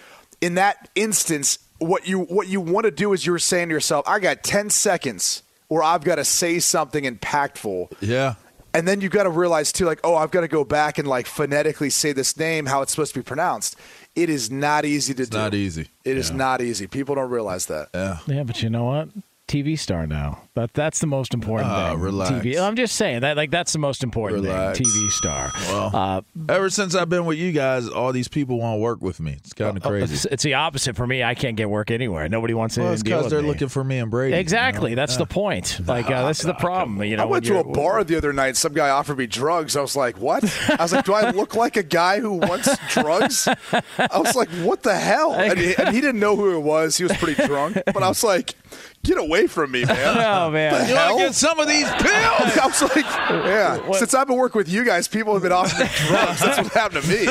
in 0.41 0.55
that 0.55 0.89
instance, 0.95 1.59
what 1.77 2.07
you 2.07 2.21
what 2.21 2.47
you 2.47 2.59
want 2.59 2.85
to 2.85 2.91
do 2.91 3.13
is 3.13 3.23
you're 3.23 3.37
saying 3.37 3.69
to 3.69 3.73
yourself, 3.75 4.03
I 4.07 4.17
got 4.19 4.41
10 4.43 4.71
seconds 4.71 5.43
where 5.67 5.83
I've 5.83 6.03
got 6.03 6.15
to 6.15 6.25
say 6.25 6.59
something 6.59 7.03
impactful. 7.03 7.91
Yeah. 8.01 8.35
And 8.73 8.87
then 8.87 9.01
you've 9.01 9.11
got 9.11 9.23
to 9.23 9.29
realize 9.29 9.71
too, 9.71 9.85
like, 9.85 9.99
oh, 10.03 10.15
I've 10.15 10.31
got 10.31 10.41
to 10.41 10.47
go 10.47 10.63
back 10.63 10.97
and 10.97 11.07
like 11.07 11.25
phonetically 11.25 11.89
say 11.89 12.11
this 12.11 12.37
name, 12.37 12.65
how 12.67 12.81
it's 12.81 12.91
supposed 12.91 13.13
to 13.13 13.19
be 13.19 13.23
pronounced. 13.23 13.75
It 14.15 14.29
is 14.29 14.51
not 14.51 14.85
easy 14.85 15.13
to 15.15 15.25
do. 15.25 15.37
not 15.37 15.53
easy. 15.53 15.87
It 16.03 16.17
is 16.17 16.29
Yeah. 16.29 16.35
not 16.37 16.61
easy. 16.61 16.87
People 16.87 17.15
don't 17.15 17.29
realize 17.29 17.65
that. 17.67 17.89
Yeah. 17.93 18.17
Yeah, 18.27 18.43
but 18.43 18.61
you 18.61 18.69
know 18.69 18.83
what? 18.85 19.09
TV 19.47 19.79
star 19.79 20.05
now. 20.05 20.41
That 20.55 20.73
that's 20.73 20.99
the 20.99 21.07
most 21.07 21.33
important 21.33 21.69
Ah, 21.71 21.91
thing. 21.91 21.99
relax. 22.01 22.31
TV. 22.31 22.59
I'm 22.59 22.75
just 22.75 22.95
saying 22.95 23.21
that 23.21 23.37
like 23.37 23.49
that's 23.51 23.71
the 23.73 23.79
most 23.79 24.03
important 24.03 24.43
Relax. 24.43 24.77
thing. 24.77 24.87
TV 24.87 25.09
star. 25.11 25.51
Well, 25.69 25.91
Uh, 25.95 26.21
Ever 26.53 26.69
since 26.69 26.95
I've 26.95 27.07
been 27.09 27.25
with 27.25 27.37
you 27.37 27.51
guys, 27.53 27.87
all 27.87 28.11
these 28.11 28.27
people 28.27 28.59
want 28.59 28.75
to 28.77 28.81
work 28.81 29.01
with 29.01 29.19
me. 29.19 29.33
It's 29.37 29.53
kind 29.53 29.71
of 29.71 29.77
it's, 29.77 29.85
crazy. 29.87 30.29
it's 30.31 30.43
the 30.43 30.55
opposite 30.55 30.95
for 30.95 31.07
me. 31.07 31.23
I 31.23 31.33
can't 31.35 31.55
get 31.55 31.69
work 31.69 31.91
anywhere. 31.91 32.27
Nobody 32.27 32.53
wants 32.53 32.75
to 32.75 32.81
Well, 32.81 32.93
it's 32.93 33.03
because 33.03 33.29
they're 33.29 33.41
me. 33.41 33.47
looking 33.47 33.69
for 33.69 33.83
me 33.83 33.99
and 33.99 34.11
Brady. 34.11 34.33
you 34.35 34.39
Exactly. 34.39 34.91
know? 34.91 34.95
That's 34.97 35.15
the 35.17 35.25
point. 35.25 35.79
Like 35.87 36.09
uh, 36.11 36.27
this 36.27 36.39
is 36.41 36.45
the 36.45 36.53
problem. 36.55 37.01
You 37.03 37.15
know, 37.17 37.23
I 37.23 37.25
went 37.25 37.45
to 37.45 37.59
a 37.59 37.63
bar 37.63 38.03
the 38.03 38.17
other 38.17 38.33
night. 38.33 38.57
Some 38.57 38.73
guy 38.73 38.89
offered 38.89 39.17
me 39.17 39.27
drugs. 39.27 39.75
I 39.77 39.81
was 39.81 39.95
like, 39.95 40.17
"What?" 40.19 40.43
I 40.69 40.81
was 40.83 40.91
like, 40.93 41.05
"Do 41.05 41.13
I 41.13 41.29
look 41.31 41.55
like 41.55 41.77
a 41.77 41.83
guy 41.83 42.19
who 42.19 42.33
wants 42.33 42.69
drugs?" 42.89 43.47
I 43.71 44.19
was 44.19 44.35
like, 44.35 44.49
"What 44.61 44.83
the 44.83 44.95
hell?" 44.97 45.33
And 45.33 45.57
he, 45.57 45.73
and 45.75 45.95
he 45.95 46.01
didn't 46.01 46.19
know 46.19 46.35
who 46.35 46.55
it 46.57 46.61
was. 46.61 46.97
He 46.97 47.03
was 47.03 47.15
pretty 47.17 47.41
drunk. 47.45 47.77
But 47.85 48.03
I 48.03 48.07
was 48.09 48.23
like, 48.23 48.55
"Get 49.03 49.17
away 49.17 49.47
from 49.47 49.71
me, 49.71 49.85
man!" 49.85 49.97
Oh 50.17 50.51
man. 50.51 50.73
The 50.83 50.89
You 50.89 50.95
want 50.95 51.17
to 51.17 51.23
get 51.25 51.35
some 51.35 51.59
of 51.59 51.67
these 51.67 51.87
pills? 51.89 52.03
I 52.57 52.61
was 52.65 52.81
like, 52.81 53.05
"Yeah." 53.05 53.91
Since 53.93 54.13
I've 54.13 54.27
been 54.27 54.37
working 54.37 54.59
with 54.59 54.69
you 54.69 54.83
guys, 54.85 55.07
people 55.07 55.33
have 55.33 55.43
been 55.43 55.51
offering 55.51 55.87
me 55.87 55.93
drugs. 56.07 56.39
That's 56.39 56.57
what 56.61 56.73
happened 56.73 57.03
to 57.03 57.09
me. 57.09 57.25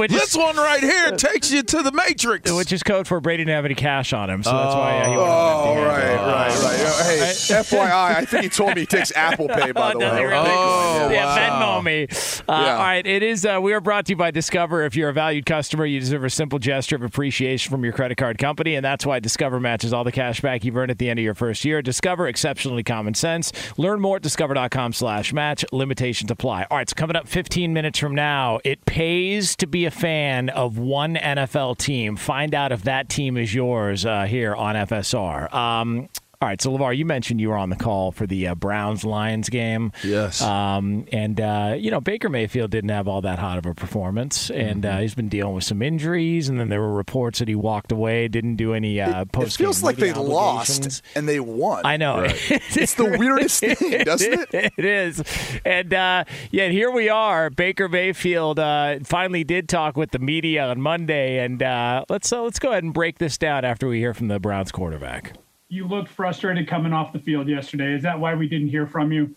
Which, 0.00 0.10
this 0.10 0.30
is, 0.30 0.36
one 0.36 0.56
right 0.56 0.82
here 0.82 1.12
takes 1.16 1.50
you 1.52 1.62
to 1.62 1.82
the 1.82 1.92
Matrix. 1.92 2.50
which 2.52 2.72
is 2.72 2.82
code 2.82 3.06
for 3.06 3.20
Brady 3.20 3.44
didn't 3.44 3.56
have 3.56 3.64
any 3.64 3.74
cash 3.74 4.12
on 4.12 4.28
him, 4.30 4.42
so 4.42 4.50
that's 4.52 4.74
why 4.74 4.98
uh, 4.98 5.04
he 5.04 5.16
went 5.16 5.20
Oh, 5.20 5.24
on 5.24 5.76
that 5.76 5.86
right, 5.86 6.16
deal. 6.16 6.26
right, 6.26 6.48
right. 6.48 7.06
Hey, 7.06 7.32
FYI, 7.62 8.16
I 8.16 8.24
think 8.24 8.42
he 8.44 8.48
told 8.48 8.74
me 8.74 8.82
he 8.82 8.86
takes 8.86 9.12
Apple 9.16 9.48
Pay, 9.48 9.72
by 9.72 9.92
the 9.92 9.98
way. 9.98 10.24
really? 10.24 10.50
Oh, 10.50 11.08
yeah, 11.10 11.24
wow. 11.58 11.80
Venmo 11.80 11.84
me. 11.84 12.06
Uh, 12.48 12.60
Yeah. 12.60 12.72
All 12.72 12.78
right, 12.78 13.06
it 13.06 13.22
is. 13.22 13.44
Uh, 13.46 13.58
we 13.62 13.72
are 13.72 13.80
brought 13.80 14.06
to 14.06 14.12
you 14.12 14.16
by 14.16 14.30
Discover. 14.30 14.82
If 14.84 14.96
you're 14.96 15.08
a 15.08 15.12
valued 15.12 15.46
customer, 15.46 15.84
you 15.86 16.00
deserve 16.00 16.24
a 16.24 16.30
simple 16.30 16.58
gesture 16.58 16.96
of 16.96 17.02
appreciation 17.02 17.70
from 17.70 17.84
your 17.84 17.92
credit 17.92 18.16
card 18.18 18.38
company, 18.38 18.74
and 18.74 18.84
that's 18.84 19.04
why 19.06 19.18
Discover 19.20 19.60
matches 19.60 19.92
all 19.92 20.04
the 20.04 20.12
cash 20.12 20.40
back 20.40 20.59
like 20.60 20.66
you've 20.66 20.76
earned 20.76 20.90
at 20.90 20.98
the 20.98 21.08
end 21.08 21.18
of 21.18 21.24
your 21.24 21.34
first 21.34 21.64
year. 21.64 21.80
Discover 21.80 22.28
exceptionally 22.28 22.82
common 22.82 23.14
sense. 23.14 23.50
Learn 23.78 24.00
more 24.00 24.16
at 24.16 24.22
discover.com 24.22 24.92
slash 24.92 25.32
match. 25.32 25.64
Limitations 25.72 26.30
apply. 26.30 26.66
All 26.70 26.76
right, 26.76 26.88
so 26.88 26.94
coming 26.94 27.16
up 27.16 27.26
15 27.26 27.72
minutes 27.72 27.98
from 27.98 28.14
now, 28.14 28.60
it 28.62 28.84
pays 28.84 29.56
to 29.56 29.66
be 29.66 29.86
a 29.86 29.90
fan 29.90 30.50
of 30.50 30.76
one 30.76 31.14
NFL 31.14 31.78
team. 31.78 32.16
Find 32.16 32.54
out 32.54 32.72
if 32.72 32.82
that 32.82 33.08
team 33.08 33.38
is 33.38 33.54
yours 33.54 34.04
uh, 34.04 34.24
here 34.24 34.54
on 34.54 34.74
FSR. 34.74 35.52
Um, 35.54 36.08
all 36.42 36.48
right, 36.48 36.58
so 36.58 36.70
LeVar, 36.70 36.96
you 36.96 37.04
mentioned 37.04 37.38
you 37.38 37.50
were 37.50 37.56
on 37.58 37.68
the 37.68 37.76
call 37.76 38.12
for 38.12 38.26
the 38.26 38.46
uh, 38.46 38.54
Browns 38.54 39.04
Lions 39.04 39.50
game. 39.50 39.92
Yes. 40.02 40.40
Um, 40.40 41.04
and, 41.12 41.38
uh, 41.38 41.74
you 41.76 41.90
know, 41.90 42.00
Baker 42.00 42.30
Mayfield 42.30 42.70
didn't 42.70 42.88
have 42.88 43.06
all 43.06 43.20
that 43.20 43.38
hot 43.38 43.58
of 43.58 43.66
a 43.66 43.74
performance, 43.74 44.50
and 44.50 44.86
uh, 44.86 45.00
he's 45.00 45.14
been 45.14 45.28
dealing 45.28 45.54
with 45.54 45.64
some 45.64 45.82
injuries, 45.82 46.48
and 46.48 46.58
then 46.58 46.70
there 46.70 46.80
were 46.80 46.94
reports 46.94 47.40
that 47.40 47.48
he 47.48 47.54
walked 47.54 47.92
away, 47.92 48.26
didn't 48.26 48.56
do 48.56 48.72
any 48.72 49.02
uh, 49.02 49.26
It 49.38 49.52
feels 49.52 49.82
like 49.82 49.96
they 49.96 50.14
lost 50.14 51.02
and 51.14 51.28
they 51.28 51.40
won. 51.40 51.84
I 51.84 51.98
know. 51.98 52.24
it's 52.24 52.94
the 52.94 53.18
weirdest 53.18 53.60
thing, 53.60 54.00
doesn't 54.04 54.32
it? 54.54 54.72
it 54.78 54.84
is. 54.84 55.22
And 55.66 55.92
uh, 55.92 56.24
yet 56.50 56.70
here 56.70 56.90
we 56.90 57.10
are. 57.10 57.50
Baker 57.50 57.86
Mayfield 57.86 58.58
uh, 58.58 59.00
finally 59.04 59.44
did 59.44 59.68
talk 59.68 59.94
with 59.94 60.10
the 60.10 60.18
media 60.18 60.68
on 60.68 60.80
Monday, 60.80 61.44
and 61.44 61.62
uh, 61.62 62.06
let's 62.08 62.32
uh, 62.32 62.40
let's 62.40 62.58
go 62.58 62.70
ahead 62.70 62.82
and 62.82 62.94
break 62.94 63.18
this 63.18 63.36
down 63.36 63.66
after 63.66 63.88
we 63.88 63.98
hear 63.98 64.14
from 64.14 64.28
the 64.28 64.40
Browns 64.40 64.72
quarterback. 64.72 65.34
You 65.70 65.86
looked 65.86 66.10
frustrated 66.10 66.68
coming 66.68 66.92
off 66.92 67.12
the 67.12 67.18
field 67.20 67.48
yesterday. 67.48 67.94
Is 67.94 68.02
that 68.02 68.18
why 68.18 68.34
we 68.34 68.48
didn't 68.48 68.68
hear 68.68 68.86
from 68.86 69.12
you? 69.12 69.34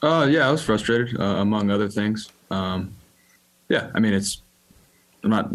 Uh, 0.00 0.28
yeah, 0.30 0.48
I 0.48 0.52
was 0.52 0.62
frustrated, 0.62 1.20
uh, 1.20 1.24
among 1.38 1.70
other 1.70 1.88
things. 1.88 2.30
Um, 2.50 2.94
yeah, 3.68 3.90
I 3.94 3.98
mean, 4.00 4.14
it's 4.14 4.42
I'm 5.24 5.30
not. 5.30 5.50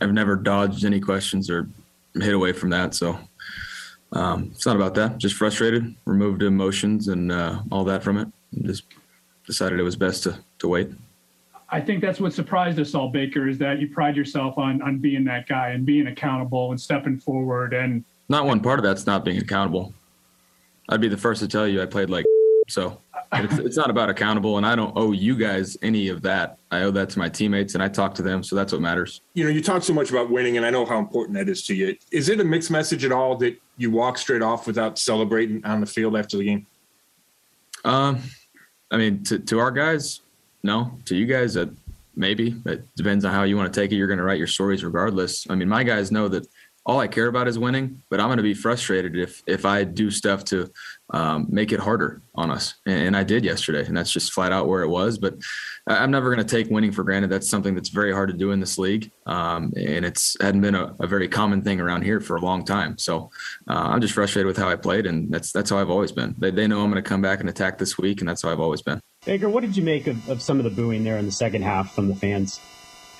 I've 0.00 0.12
never 0.12 0.36
dodged 0.36 0.84
any 0.84 1.00
questions 1.00 1.48
or 1.48 1.68
hid 2.14 2.34
away 2.34 2.52
from 2.52 2.70
that. 2.70 2.94
So 2.94 3.18
um, 4.12 4.50
it's 4.52 4.66
not 4.66 4.76
about 4.76 4.94
that. 4.94 5.16
Just 5.16 5.36
frustrated, 5.36 5.94
removed 6.04 6.42
emotions 6.42 7.08
and 7.08 7.32
uh, 7.32 7.62
all 7.72 7.84
that 7.84 8.02
from 8.02 8.18
it. 8.18 8.28
Just 8.62 8.84
decided 9.46 9.80
it 9.80 9.84
was 9.84 9.96
best 9.96 10.22
to 10.24 10.38
to 10.58 10.68
wait. 10.68 10.90
I 11.70 11.80
think 11.80 12.00
that's 12.00 12.20
what 12.20 12.32
surprised 12.32 12.78
us 12.78 12.94
all, 12.94 13.08
Baker, 13.08 13.48
is 13.48 13.58
that 13.58 13.80
you 13.80 13.88
pride 13.88 14.16
yourself 14.16 14.58
on 14.58 14.82
on 14.82 14.98
being 14.98 15.24
that 15.24 15.48
guy 15.48 15.70
and 15.70 15.86
being 15.86 16.08
accountable 16.08 16.70
and 16.70 16.80
stepping 16.80 17.18
forward. 17.18 17.72
And 17.72 18.04
Not 18.28 18.46
one 18.46 18.60
part 18.60 18.78
of 18.78 18.84
that's 18.84 19.06
not 19.06 19.24
being 19.24 19.38
accountable. 19.38 19.94
I'd 20.88 21.00
be 21.00 21.08
the 21.08 21.16
first 21.16 21.40
to 21.40 21.48
tell 21.48 21.66
you 21.66 21.82
I 21.82 21.86
played 21.86 22.10
like 22.10 22.24
so. 22.68 23.00
It's, 23.32 23.58
it's 23.58 23.76
not 23.76 23.90
about 23.90 24.08
accountable, 24.08 24.56
and 24.56 24.64
I 24.64 24.76
don't 24.76 24.92
owe 24.96 25.10
you 25.10 25.36
guys 25.36 25.76
any 25.82 26.08
of 26.08 26.22
that. 26.22 26.58
I 26.70 26.82
owe 26.82 26.92
that 26.92 27.10
to 27.10 27.18
my 27.18 27.28
teammates, 27.28 27.74
and 27.74 27.82
I 27.82 27.88
talk 27.88 28.14
to 28.14 28.22
them, 28.22 28.42
so 28.42 28.54
that's 28.54 28.72
what 28.72 28.80
matters. 28.80 29.20
you 29.34 29.42
know, 29.42 29.50
you 29.50 29.60
talk 29.60 29.82
so 29.82 29.92
much 29.92 30.10
about 30.10 30.30
winning, 30.30 30.56
and 30.56 30.64
I 30.64 30.70
know 30.70 30.84
how 30.84 30.98
important 30.98 31.36
that 31.36 31.48
is 31.48 31.64
to 31.66 31.74
you. 31.74 31.96
Is 32.12 32.28
it 32.28 32.38
a 32.40 32.44
mixed 32.44 32.70
message 32.70 33.04
at 33.04 33.10
all 33.10 33.36
that 33.38 33.60
you 33.76 33.90
walk 33.90 34.16
straight 34.18 34.42
off 34.42 34.66
without 34.66 34.98
celebrating 34.98 35.64
on 35.64 35.80
the 35.80 35.86
field 35.86 36.16
after 36.16 36.36
the 36.36 36.44
game? 36.44 36.66
Um, 37.84 38.20
I 38.92 38.96
mean, 38.96 39.24
to, 39.24 39.40
to 39.40 39.58
our 39.58 39.72
guys, 39.72 40.20
no. 40.62 40.98
To 41.06 41.16
you 41.16 41.26
guys, 41.26 41.56
uh, 41.56 41.66
maybe. 42.14 42.56
It 42.64 42.86
depends 42.94 43.24
on 43.24 43.32
how 43.32 43.42
you 43.42 43.56
want 43.56 43.72
to 43.72 43.80
take 43.80 43.92
it. 43.92 43.96
You're 43.96 44.06
going 44.06 44.18
to 44.18 44.24
write 44.24 44.38
your 44.38 44.46
stories 44.46 44.84
regardless. 44.84 45.48
I 45.50 45.56
mean, 45.56 45.68
my 45.68 45.82
guys 45.82 46.12
know 46.12 46.28
that 46.28 46.46
all 46.86 47.00
I 47.00 47.08
care 47.08 47.26
about 47.26 47.48
is 47.48 47.58
winning, 47.58 48.00
but 48.10 48.20
I'm 48.20 48.28
going 48.28 48.36
to 48.36 48.44
be 48.44 48.54
frustrated 48.54 49.18
if 49.18 49.42
if 49.46 49.66
I 49.66 49.82
do 49.82 50.08
stuff 50.08 50.44
to 50.46 50.70
um, 51.10 51.46
make 51.50 51.72
it 51.72 51.80
harder 51.80 52.22
on 52.36 52.50
us. 52.52 52.76
And, 52.86 53.08
and 53.08 53.16
I 53.16 53.24
did 53.24 53.44
yesterday, 53.44 53.84
and 53.84 53.96
that's 53.96 54.12
just 54.12 54.32
flat 54.32 54.52
out 54.52 54.68
where 54.68 54.82
it 54.82 54.88
was. 54.88 55.18
But 55.18 55.34
I'm 55.88 56.12
never 56.12 56.32
going 56.32 56.46
to 56.46 56.56
take 56.56 56.70
winning 56.70 56.92
for 56.92 57.02
granted. 57.02 57.28
That's 57.28 57.50
something 57.50 57.74
that's 57.74 57.88
very 57.88 58.12
hard 58.12 58.30
to 58.30 58.36
do 58.36 58.52
in 58.52 58.60
this 58.60 58.78
league, 58.78 59.10
um, 59.26 59.72
and 59.76 60.04
it's 60.04 60.36
hadn't 60.40 60.60
been 60.60 60.76
a, 60.76 60.94
a 61.00 61.08
very 61.08 61.26
common 61.26 61.60
thing 61.60 61.80
around 61.80 62.02
here 62.02 62.20
for 62.20 62.36
a 62.36 62.40
long 62.40 62.64
time. 62.64 62.96
So 62.98 63.30
uh, 63.68 63.88
I'm 63.90 64.00
just 64.00 64.14
frustrated 64.14 64.46
with 64.46 64.56
how 64.56 64.68
I 64.68 64.76
played, 64.76 65.06
and 65.06 65.28
that's 65.28 65.50
that's 65.50 65.70
how 65.70 65.78
I've 65.78 65.90
always 65.90 66.12
been. 66.12 66.36
They, 66.38 66.52
they 66.52 66.68
know 66.68 66.82
I'm 66.82 66.90
going 66.90 67.02
to 67.02 67.08
come 67.08 67.20
back 67.20 67.40
and 67.40 67.48
attack 67.48 67.78
this 67.78 67.98
week, 67.98 68.20
and 68.20 68.28
that's 68.28 68.42
how 68.42 68.50
I've 68.50 68.60
always 68.60 68.82
been. 68.82 69.00
Baker, 69.24 69.48
what 69.48 69.62
did 69.62 69.76
you 69.76 69.82
make 69.82 70.06
of, 70.06 70.28
of 70.28 70.40
some 70.40 70.58
of 70.58 70.64
the 70.64 70.70
booing 70.70 71.02
there 71.02 71.18
in 71.18 71.26
the 71.26 71.32
second 71.32 71.62
half 71.62 71.92
from 71.92 72.06
the 72.06 72.14
fans? 72.14 72.60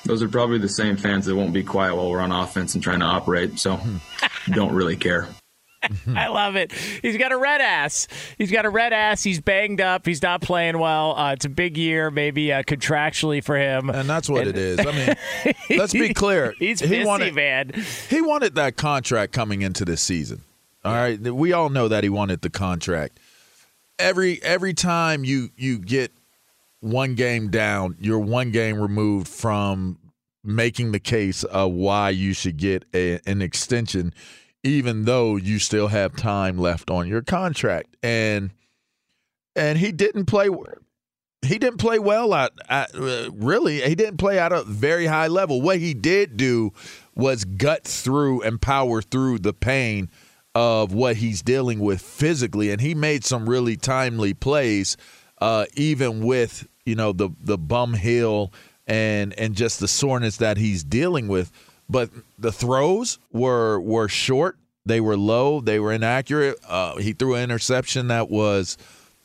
Those 0.06 0.22
are 0.22 0.28
probably 0.28 0.58
the 0.58 0.68
same 0.68 0.96
fans 0.96 1.26
that 1.26 1.34
won't 1.34 1.52
be 1.52 1.62
quiet 1.62 1.96
while 1.96 2.10
we're 2.10 2.20
on 2.20 2.32
offense 2.32 2.74
and 2.74 2.82
trying 2.82 3.00
to 3.00 3.06
operate. 3.06 3.58
So 3.58 3.80
don't 4.52 4.72
really 4.72 4.96
care. 4.96 5.28
I 6.14 6.28
love 6.28 6.56
it. 6.56 6.72
He's 6.72 7.16
got 7.16 7.32
a 7.32 7.36
red 7.36 7.60
ass. 7.60 8.08
He's 8.38 8.50
got 8.50 8.64
a 8.64 8.70
red 8.70 8.92
ass. 8.92 9.22
He's 9.22 9.40
banged 9.40 9.80
up. 9.80 10.06
He's 10.06 10.22
not 10.22 10.40
playing 10.40 10.78
well. 10.78 11.16
Uh, 11.16 11.32
it's 11.32 11.44
a 11.44 11.48
big 11.48 11.76
year, 11.76 12.10
maybe 12.10 12.52
uh, 12.52 12.62
contractually 12.62 13.42
for 13.42 13.56
him. 13.56 13.90
And 13.90 14.08
that's 14.08 14.28
what 14.28 14.46
it 14.46 14.56
is. 14.56 14.80
I 14.80 14.92
mean, 14.92 15.54
let's 15.78 15.92
be 15.92 16.12
clear. 16.14 16.54
He's 16.58 16.80
he 16.80 16.86
pissy, 16.86 17.06
wanted, 17.06 17.34
man. 17.34 17.72
He 18.08 18.20
wanted 18.20 18.54
that 18.56 18.76
contract 18.76 19.32
coming 19.32 19.62
into 19.62 19.84
this 19.84 20.02
season. 20.02 20.42
All 20.84 20.94
right, 20.94 21.20
we 21.20 21.52
all 21.52 21.68
know 21.68 21.88
that 21.88 22.04
he 22.04 22.10
wanted 22.10 22.42
the 22.42 22.50
contract. 22.50 23.18
Every 23.98 24.40
every 24.42 24.72
time 24.72 25.24
you 25.24 25.50
you 25.56 25.78
get 25.78 26.12
one 26.86 27.14
game 27.14 27.50
down, 27.50 27.96
you're 28.00 28.18
one 28.18 28.50
game 28.50 28.80
removed 28.80 29.28
from 29.28 29.98
making 30.44 30.92
the 30.92 31.00
case 31.00 31.42
of 31.44 31.72
why 31.72 32.10
you 32.10 32.32
should 32.32 32.56
get 32.56 32.84
a, 32.94 33.20
an 33.26 33.42
extension, 33.42 34.14
even 34.62 35.04
though 35.04 35.36
you 35.36 35.58
still 35.58 35.88
have 35.88 36.14
time 36.16 36.56
left 36.56 36.90
on 36.90 37.08
your 37.08 37.22
contract. 37.22 37.96
And 38.02 38.52
and 39.56 39.78
he 39.78 39.90
didn't 39.90 40.26
play 40.26 40.48
he 41.42 41.58
didn't 41.58 41.78
play 41.78 41.98
well 41.98 42.34
at, 42.34 42.52
at 42.68 42.94
uh, 42.94 43.30
really 43.32 43.80
he 43.80 43.94
didn't 43.94 44.18
play 44.18 44.38
at 44.38 44.52
a 44.52 44.62
very 44.64 45.06
high 45.06 45.28
level 45.28 45.60
what 45.62 45.78
he 45.78 45.94
did 45.94 46.36
do 46.36 46.72
was 47.14 47.44
gut 47.44 47.84
through 47.84 48.42
and 48.42 48.60
power 48.60 49.00
through 49.00 49.38
the 49.38 49.52
pain 49.52 50.10
of 50.54 50.92
what 50.92 51.16
he's 51.16 51.42
dealing 51.42 51.78
with 51.78 52.00
physically 52.00 52.70
and 52.70 52.80
he 52.80 52.94
made 52.94 53.24
some 53.24 53.48
really 53.48 53.76
timely 53.76 54.34
plays 54.34 54.96
uh, 55.40 55.66
even 55.74 56.24
with 56.24 56.66
you 56.86 56.94
know 56.94 57.12
the 57.12 57.28
the 57.42 57.58
bum 57.58 57.94
heel 57.94 58.52
and 58.86 59.34
and 59.38 59.54
just 59.54 59.80
the 59.80 59.88
soreness 59.88 60.38
that 60.38 60.56
he's 60.56 60.82
dealing 60.82 61.28
with 61.28 61.52
but 61.88 62.08
the 62.38 62.52
throws 62.52 63.18
were 63.32 63.78
were 63.80 64.08
short 64.08 64.56
they 64.86 65.00
were 65.00 65.16
low 65.16 65.60
they 65.60 65.78
were 65.78 65.92
inaccurate 65.92 66.58
uh, 66.68 66.96
he 66.96 67.12
threw 67.12 67.34
an 67.34 67.42
interception 67.42 68.08
that 68.08 68.30
was 68.30 68.78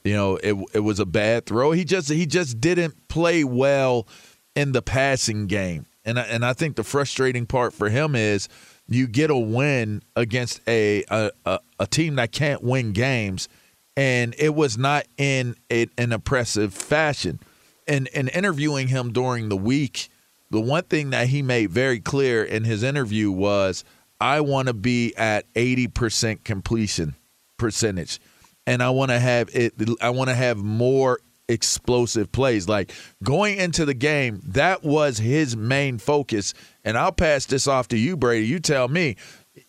you 0.04 0.14
know, 0.14 0.38
it 0.38 0.56
it 0.74 0.80
was 0.80 1.00
a 1.00 1.06
bad 1.06 1.46
throw. 1.46 1.72
He 1.72 1.84
just 1.84 2.10
he 2.10 2.26
just 2.26 2.60
didn't 2.60 3.08
play 3.08 3.44
well 3.44 4.08
in 4.56 4.72
the 4.72 4.82
passing 4.82 5.48
game. 5.48 5.86
And 6.04 6.20
I, 6.20 6.24
and 6.24 6.44
I 6.44 6.54
think 6.54 6.76
the 6.76 6.84
frustrating 6.84 7.46
part 7.46 7.74
for 7.74 7.90
him 7.90 8.16
is 8.16 8.50
you 8.88 9.08
get 9.08 9.30
a 9.30 9.38
win 9.38 10.02
against 10.16 10.62
a 10.68 11.04
a, 11.10 11.32
a, 11.46 11.60
a 11.80 11.88
team 11.88 12.16
that 12.16 12.32
can't 12.32 12.64
win 12.64 12.94
games 12.94 13.48
and 13.96 14.34
it 14.40 14.56
was 14.56 14.78
not 14.78 15.06
in 15.18 15.56
an 15.70 16.12
impressive 16.12 16.74
fashion. 16.74 17.40
And 17.88 18.08
and 18.14 18.30
interviewing 18.30 18.88
him 18.88 19.12
during 19.12 19.50
the 19.50 19.58
week, 19.58 20.10
the 20.50 20.62
one 20.62 20.84
thing 20.84 21.10
that 21.12 21.28
he 21.28 21.42
made 21.42 21.72
very 21.72 22.00
clear 22.00 22.44
in 22.44 22.64
his 22.64 22.84
interview 22.84 23.32
was 23.32 23.84
I 24.20 24.42
want 24.42 24.68
to 24.68 24.74
be 24.74 25.16
at 25.16 25.52
80% 25.54 26.44
completion 26.44 27.16
percentage 27.58 28.20
and 28.68 28.84
I 28.84 28.90
want 28.92 29.12
to 29.12 29.20
have 29.20 29.50
it. 29.54 29.74
I 30.02 30.12
want 30.12 30.30
to 30.30 30.36
have 30.36 30.58
more 30.58 31.20
explosive 31.48 32.32
plays. 32.32 32.68
Like 32.68 32.92
going 33.24 33.58
into 33.58 33.86
the 33.86 33.94
game, 33.94 34.42
that 34.46 34.84
was 34.84 35.18
his 35.18 35.56
main 35.58 35.98
focus. 35.98 36.54
And 36.84 36.98
I'll 36.98 37.12
pass 37.12 37.46
this 37.46 37.68
off 37.68 37.88
to 37.90 37.98
you, 37.98 38.16
Brady. 38.18 38.48
You 38.48 38.60
tell 38.60 38.88
me, 38.88 39.18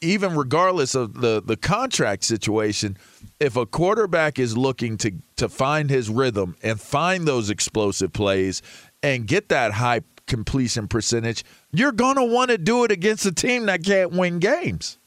even 0.01 0.37
regardless 0.37 0.95
of 0.95 1.21
the 1.21 1.43
the 1.45 1.57
contract 1.57 2.25
situation, 2.25 2.97
if 3.41 3.57
a 3.57 3.67
quarterback 3.67 4.39
is 4.39 4.57
looking 4.57 4.97
to 4.99 5.13
to 5.37 5.49
find 5.49 5.91
his 5.91 6.09
rhythm 6.09 6.57
and 6.63 6.81
find 6.81 7.27
those 7.27 7.51
explosive 7.51 8.13
plays 8.13 8.63
and 9.03 9.27
get 9.27 9.49
that 9.49 9.73
high 9.73 10.03
completion 10.27 10.89
percentage, 10.89 11.45
you're 11.73 11.93
going 11.93 12.17
to 12.17 12.25
want 12.25 12.51
to 12.51 12.59
do 12.59 12.85
it 12.85 12.93
against 12.93 13.27
a 13.27 13.33
team 13.33 13.67
that 13.67 13.83
can't 13.83 14.13
win 14.13 14.39
games. 14.39 14.99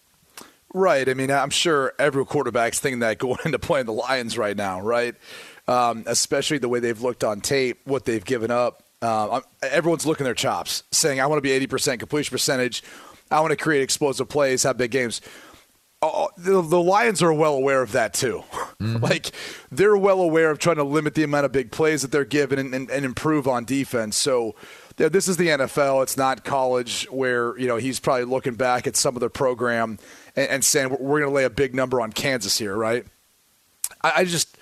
Right. 0.74 1.08
I 1.08 1.14
mean, 1.14 1.32
I'm 1.32 1.52
sure 1.52 1.94
every 1.98 2.26
quarterback's 2.26 2.82
thinking 2.82 3.00
that 3.00 3.18
going 3.18 3.40
into 3.46 3.60
playing 3.60 3.86
the 3.86 3.94
Lions 3.94 4.38
right 4.38 4.58
now, 4.58 4.82
right? 4.82 5.16
Um, 5.68 6.04
especially 6.06 6.58
the 6.58 6.70
way 6.70 6.80
they've 6.80 7.02
looked 7.02 7.24
on 7.24 7.40
tape, 7.40 7.80
what 7.86 8.06
they've 8.06 8.24
given 8.24 8.52
up. 8.52 8.84
Um, 9.02 9.42
everyone's 9.62 10.06
looking 10.06 10.26
their 10.26 10.34
chops, 10.34 10.84
saying, 10.92 11.20
I 11.20 11.28
want 11.28 11.38
to 11.38 11.42
be 11.42 11.68
80% 11.68 12.00
completion 12.00 12.32
percentage. 12.32 12.84
I 13.36 13.42
want 13.42 13.52
to 13.52 13.58
create 13.58 13.82
explosive 13.82 14.30
plays, 14.30 14.64
have 14.64 14.78
big 14.78 14.92
games. 14.92 15.22
Oh, 16.02 16.30
the, 16.38 16.62
the 16.62 16.82
Lions 16.82 17.24
are 17.24 17.34
well 17.34 17.56
aware 17.56 17.82
of 17.82 17.92
that 17.94 18.14
too. 18.14 18.44
Mm-hmm. 18.80 18.98
like 19.04 19.32
they're 19.72 19.98
well 19.98 20.22
aware 20.22 20.52
of 20.52 20.60
trying 20.60 20.76
to 20.78 20.84
limit 20.84 21.16
the 21.16 21.24
amount 21.24 21.46
of 21.46 21.52
big 21.52 21.72
plays 21.72 22.02
that 22.02 22.12
they're 22.12 22.26
given 22.26 22.60
and, 22.60 22.74
and, 22.74 22.90
and 22.90 23.06
improve 23.06 23.48
on 23.48 23.66
defense. 23.66 24.16
So 24.16 24.56
yeah, 24.98 25.10
this 25.10 25.28
is 25.28 25.38
the 25.38 25.48
NFL. 25.48 26.04
It's 26.04 26.16
not 26.16 26.46
college 26.46 27.08
where 27.12 27.58
you 27.58 27.68
know 27.68 27.76
he's 27.78 28.00
probably 28.00 28.26
looking 28.26 28.56
back 28.56 28.88
at 28.88 28.96
some 28.96 29.16
of 29.16 29.20
the 29.20 29.30
program 29.30 30.00
and, 30.36 30.50
and 30.50 30.66
saying 30.66 30.90
we're, 30.90 30.98
we're 30.98 31.20
going 31.20 31.32
to 31.32 31.36
lay 31.36 31.44
a 31.44 31.50
big 31.50 31.76
number 31.76 32.00
on 32.00 32.12
Kansas 32.14 32.58
here, 32.58 32.76
right? 32.76 33.06
I, 34.02 34.14
I 34.18 34.26
just 34.26 34.58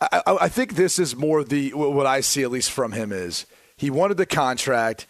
I, 0.00 0.22
I 0.26 0.48
think 0.48 0.74
this 0.74 0.98
is 0.98 1.14
more 1.14 1.44
the 1.44 1.74
what 1.74 2.06
I 2.06 2.20
see 2.20 2.42
at 2.42 2.50
least 2.50 2.70
from 2.70 2.92
him 2.92 3.12
is 3.12 3.46
he 3.76 3.90
wanted 3.90 4.16
the 4.16 4.26
contract. 4.26 5.06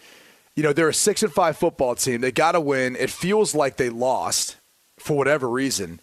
You 0.61 0.65
know, 0.67 0.75
they're 0.75 0.91
a 0.91 0.93
six 0.93 1.23
and 1.23 1.33
five 1.33 1.57
football 1.57 1.95
team. 1.95 2.21
They 2.21 2.33
got 2.33 2.53
to 2.53 2.61
win. 2.61 2.95
It 2.95 3.09
feels 3.09 3.55
like 3.55 3.79
they 3.79 3.89
lost 3.89 4.59
for 4.99 5.17
whatever 5.17 5.49
reason. 5.49 6.01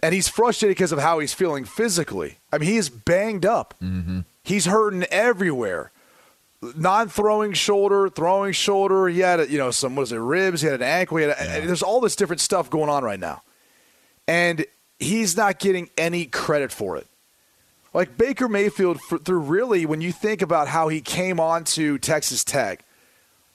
And 0.00 0.14
he's 0.14 0.28
frustrated 0.28 0.76
because 0.76 0.92
of 0.92 1.00
how 1.00 1.18
he's 1.18 1.34
feeling 1.34 1.64
physically. 1.64 2.38
I 2.52 2.58
mean, 2.58 2.70
he 2.70 2.76
is 2.76 2.88
banged 2.88 3.44
up. 3.44 3.74
Mm-hmm. 3.82 4.20
He's 4.44 4.66
hurting 4.66 5.02
everywhere. 5.10 5.90
Non-throwing 6.76 7.54
shoulder, 7.54 8.08
throwing 8.08 8.52
shoulder. 8.52 9.08
He 9.08 9.18
had, 9.18 9.50
you 9.50 9.58
know, 9.58 9.72
some 9.72 9.96
what 9.96 10.02
is 10.02 10.12
it, 10.12 10.18
ribs. 10.18 10.60
He 10.60 10.68
had 10.68 10.82
an 10.82 10.86
ankle. 10.86 11.16
He 11.16 11.24
had 11.24 11.36
a, 11.36 11.66
There's 11.66 11.82
all 11.82 12.00
this 12.00 12.14
different 12.14 12.40
stuff 12.40 12.70
going 12.70 12.90
on 12.90 13.02
right 13.02 13.18
now, 13.18 13.42
and 14.28 14.64
he's 15.00 15.36
not 15.36 15.58
getting 15.58 15.90
any 15.98 16.26
credit 16.26 16.70
for 16.70 16.96
it. 16.96 17.08
Like 17.92 18.16
Baker 18.16 18.48
Mayfield, 18.48 19.00
for, 19.00 19.18
through 19.18 19.40
really, 19.40 19.84
when 19.84 20.00
you 20.00 20.12
think 20.12 20.42
about 20.42 20.68
how 20.68 20.86
he 20.86 21.00
came 21.00 21.40
on 21.40 21.64
to 21.64 21.98
Texas 21.98 22.44
Tech, 22.44 22.84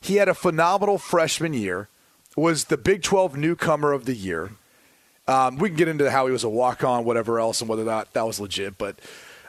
he 0.06 0.16
had 0.16 0.28
a 0.28 0.34
phenomenal 0.34 0.98
freshman 0.98 1.54
year, 1.54 1.90
was 2.36 2.66
the 2.66 2.78
Big 2.78 3.02
12 3.02 3.38
newcomer 3.38 3.92
of 3.92 4.06
the 4.06 4.14
year. 4.14 4.52
Um, 5.28 5.58
we 5.58 5.70
can 5.70 5.78
get 5.78 5.88
into 5.88 6.12
how 6.12 6.28
he 6.28 6.32
was 6.32 6.44
a 6.44 6.50
walk 6.50 6.84
on, 6.84 7.06
whatever 7.06 7.40
else, 7.40 7.62
and 7.62 7.70
whether 7.70 7.84
that, 7.86 8.14
that 8.14 8.26
was 8.26 8.40
legit, 8.40 8.78
but 8.78 9.00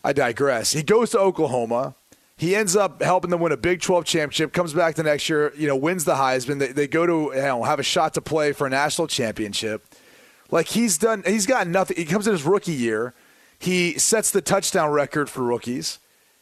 I 0.02 0.12
digress. 0.12 0.72
He 0.72 0.82
goes 0.82 1.10
to 1.10 1.18
Oklahoma. 1.18 1.94
He 2.38 2.54
ends 2.54 2.76
up 2.76 3.02
helping 3.02 3.30
them 3.30 3.40
win 3.40 3.52
a 3.52 3.56
Big 3.56 3.80
12 3.80 4.04
championship, 4.04 4.52
comes 4.52 4.72
back 4.72 4.94
the 4.94 5.02
next 5.02 5.28
year, 5.28 5.52
you 5.56 5.66
know, 5.66 5.76
wins 5.76 6.04
the 6.04 6.14
Heisman. 6.14 6.58
They, 6.58 6.68
they 6.68 6.86
go 6.86 7.06
to 7.06 7.36
you 7.36 7.42
know, 7.42 7.62
have 7.62 7.78
a 7.78 7.82
shot 7.82 8.14
to 8.14 8.20
play 8.20 8.52
for 8.52 8.66
a 8.66 8.70
national 8.70 9.08
championship. 9.08 9.84
Like 10.50 10.68
he's 10.68 10.96
done, 10.96 11.22
he's 11.26 11.46
got 11.46 11.66
nothing. 11.66 11.96
He 11.96 12.04
comes 12.04 12.26
in 12.26 12.32
his 12.32 12.44
rookie 12.44 12.72
year. 12.72 13.14
He 13.58 13.98
sets 13.98 14.30
the 14.30 14.42
touchdown 14.42 14.90
record 14.90 15.28
for 15.28 15.42
rookies, 15.42 15.98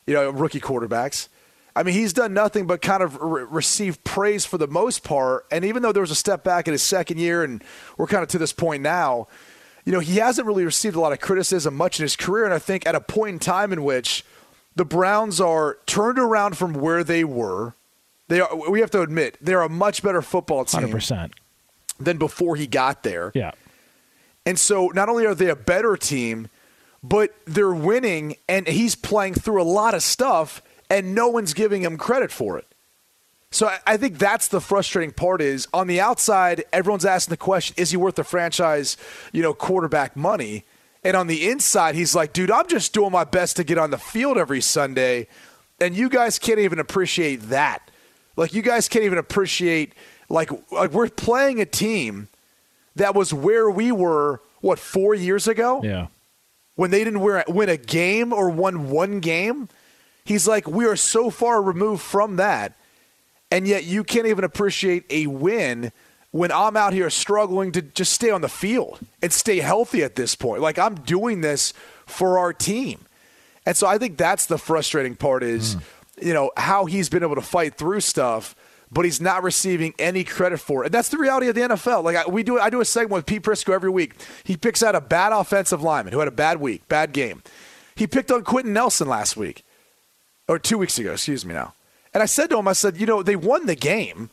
you 0.06 0.14
know, 0.14 0.30
rookie 0.30 0.60
quarterbacks. 0.60 1.28
I 1.76 1.82
mean, 1.82 1.94
he's 1.94 2.12
done 2.12 2.32
nothing 2.34 2.66
but 2.66 2.82
kind 2.82 3.02
of 3.02 3.20
re- 3.20 3.44
receive 3.48 4.02
praise 4.04 4.44
for 4.44 4.58
the 4.58 4.68
most 4.68 5.02
part. 5.02 5.46
And 5.50 5.64
even 5.64 5.82
though 5.82 5.92
there 5.92 6.02
was 6.02 6.12
a 6.12 6.16
step 6.16 6.44
back 6.44 6.68
in 6.68 6.72
his 6.72 6.82
second 6.82 7.18
year, 7.18 7.42
and 7.42 7.62
we're 7.96 8.06
kind 8.06 8.22
of 8.22 8.28
to 8.30 8.38
this 8.38 8.52
point 8.52 8.82
now, 8.82 9.26
you 9.84 9.92
know, 9.92 9.98
he 10.00 10.16
hasn't 10.16 10.46
really 10.46 10.64
received 10.64 10.96
a 10.96 11.00
lot 11.00 11.12
of 11.12 11.20
criticism 11.20 11.74
much 11.74 11.98
in 11.98 12.04
his 12.04 12.16
career. 12.16 12.44
And 12.44 12.54
I 12.54 12.58
think 12.58 12.86
at 12.86 12.94
a 12.94 13.00
point 13.00 13.34
in 13.34 13.38
time 13.38 13.72
in 13.72 13.82
which 13.82 14.24
the 14.76 14.84
Browns 14.84 15.40
are 15.40 15.78
turned 15.86 16.18
around 16.18 16.56
from 16.56 16.74
where 16.74 17.04
they 17.04 17.24
were, 17.24 17.74
they 18.28 18.40
are. 18.40 18.70
We 18.70 18.80
have 18.80 18.90
to 18.92 19.02
admit 19.02 19.36
they're 19.40 19.62
a 19.62 19.68
much 19.68 20.02
better 20.02 20.22
football 20.22 20.64
team 20.64 20.88
100%. 20.88 21.32
than 22.00 22.18
before 22.18 22.56
he 22.56 22.66
got 22.66 23.02
there. 23.02 23.30
Yeah. 23.34 23.52
And 24.46 24.58
so 24.58 24.88
not 24.94 25.08
only 25.08 25.26
are 25.26 25.34
they 25.34 25.50
a 25.50 25.56
better 25.56 25.96
team, 25.96 26.48
but 27.02 27.34
they're 27.46 27.74
winning, 27.74 28.36
and 28.48 28.66
he's 28.66 28.94
playing 28.94 29.34
through 29.34 29.60
a 29.60 29.64
lot 29.64 29.94
of 29.94 30.02
stuff, 30.02 30.62
and 30.94 31.14
no 31.14 31.28
one's 31.28 31.52
giving 31.54 31.82
him 31.82 31.96
credit 31.98 32.30
for 32.30 32.56
it. 32.58 32.66
So 33.50 33.66
I- 33.68 33.80
I 33.86 33.96
think 33.96 34.18
that's 34.18 34.48
the 34.48 34.60
frustrating 34.60 35.12
part. 35.12 35.40
Is 35.42 35.68
on 35.74 35.86
the 35.86 36.00
outside, 36.00 36.64
everyone's 36.72 37.04
asking 37.04 37.32
the 37.32 37.36
question: 37.36 37.74
Is 37.78 37.90
he 37.90 37.96
worth 37.96 38.14
the 38.16 38.24
franchise, 38.24 38.96
you 39.32 39.42
know, 39.42 39.54
quarterback 39.54 40.16
money? 40.16 40.64
And 41.02 41.16
on 41.16 41.26
the 41.26 41.48
inside, 41.50 41.94
he's 41.94 42.14
like, 42.14 42.32
dude, 42.32 42.50
I'm 42.50 42.66
just 42.66 42.94
doing 42.94 43.12
my 43.12 43.24
best 43.24 43.56
to 43.56 43.64
get 43.64 43.76
on 43.76 43.90
the 43.90 43.98
field 43.98 44.38
every 44.38 44.62
Sunday, 44.62 45.26
and 45.78 45.94
you 45.94 46.08
guys 46.08 46.38
can't 46.38 46.58
even 46.58 46.78
appreciate 46.78 47.42
that. 47.50 47.90
Like 48.36 48.54
you 48.54 48.62
guys 48.62 48.88
can't 48.88 49.04
even 49.04 49.18
appreciate 49.18 49.92
like 50.28 50.50
like 50.72 50.92
we're 50.92 51.08
playing 51.10 51.60
a 51.60 51.66
team 51.66 52.28
that 52.96 53.14
was 53.14 53.34
where 53.34 53.68
we 53.70 53.92
were 53.92 54.40
what 54.62 54.78
four 54.78 55.14
years 55.14 55.46
ago 55.46 55.80
Yeah. 55.84 56.06
when 56.74 56.90
they 56.90 57.04
didn't 57.04 57.20
win 57.20 57.68
a 57.68 57.76
game 57.76 58.32
or 58.32 58.48
won 58.48 58.88
one 58.90 59.20
game. 59.20 59.68
He's 60.24 60.48
like, 60.48 60.66
we 60.66 60.86
are 60.86 60.96
so 60.96 61.28
far 61.28 61.60
removed 61.60 62.02
from 62.02 62.36
that, 62.36 62.74
and 63.50 63.68
yet 63.68 63.84
you 63.84 64.02
can't 64.02 64.26
even 64.26 64.42
appreciate 64.42 65.04
a 65.10 65.26
win 65.26 65.92
when 66.30 66.50
I'm 66.50 66.78
out 66.78 66.94
here 66.94 67.10
struggling 67.10 67.72
to 67.72 67.82
just 67.82 68.12
stay 68.12 68.30
on 68.30 68.40
the 68.40 68.48
field 68.48 69.00
and 69.20 69.30
stay 69.30 69.60
healthy 69.60 70.02
at 70.02 70.14
this 70.14 70.34
point. 70.34 70.62
Like 70.62 70.78
I'm 70.78 70.94
doing 70.94 71.42
this 71.42 71.74
for 72.06 72.38
our 72.38 72.54
team, 72.54 73.00
and 73.66 73.76
so 73.76 73.86
I 73.86 73.98
think 73.98 74.16
that's 74.16 74.46
the 74.46 74.56
frustrating 74.56 75.14
part 75.14 75.42
is, 75.42 75.74
hmm. 75.74 76.26
you 76.26 76.32
know, 76.32 76.52
how 76.56 76.86
he's 76.86 77.10
been 77.10 77.22
able 77.22 77.34
to 77.34 77.42
fight 77.42 77.76
through 77.76 78.00
stuff. 78.00 78.56
But 78.92 79.04
he's 79.04 79.20
not 79.20 79.42
receiving 79.42 79.92
any 79.98 80.22
credit 80.22 80.58
for 80.58 80.84
it. 80.84 80.86
And 80.86 80.94
that's 80.94 81.08
the 81.08 81.18
reality 81.18 81.48
of 81.48 81.56
the 81.56 81.62
NFL. 81.62 82.04
Like 82.04 82.14
I, 82.14 82.28
we 82.28 82.44
do, 82.44 82.60
I 82.60 82.70
do 82.70 82.80
a 82.80 82.84
segment 82.84 83.14
with 83.14 83.26
Pete 83.26 83.42
Prisco 83.42 83.74
every 83.74 83.90
week. 83.90 84.14
He 84.44 84.56
picks 84.56 84.84
out 84.84 84.94
a 84.94 85.00
bad 85.00 85.32
offensive 85.32 85.82
lineman 85.82 86.12
who 86.12 86.20
had 86.20 86.28
a 86.28 86.32
bad 86.32 86.60
week, 86.60 86.86
bad 86.86 87.12
game. 87.12 87.42
He 87.96 88.06
picked 88.06 88.30
on 88.30 88.44
Quenton 88.44 88.72
Nelson 88.72 89.08
last 89.08 89.36
week 89.36 89.64
or 90.48 90.58
two 90.58 90.78
weeks 90.78 90.98
ago, 90.98 91.12
excuse 91.12 91.44
me 91.44 91.54
now. 91.54 91.74
And 92.12 92.22
I 92.22 92.26
said 92.26 92.50
to 92.50 92.58
him, 92.58 92.68
I 92.68 92.72
said, 92.74 92.96
you 92.96 93.06
know, 93.06 93.22
they 93.22 93.36
won 93.36 93.66
the 93.66 93.74
game. 93.74 94.30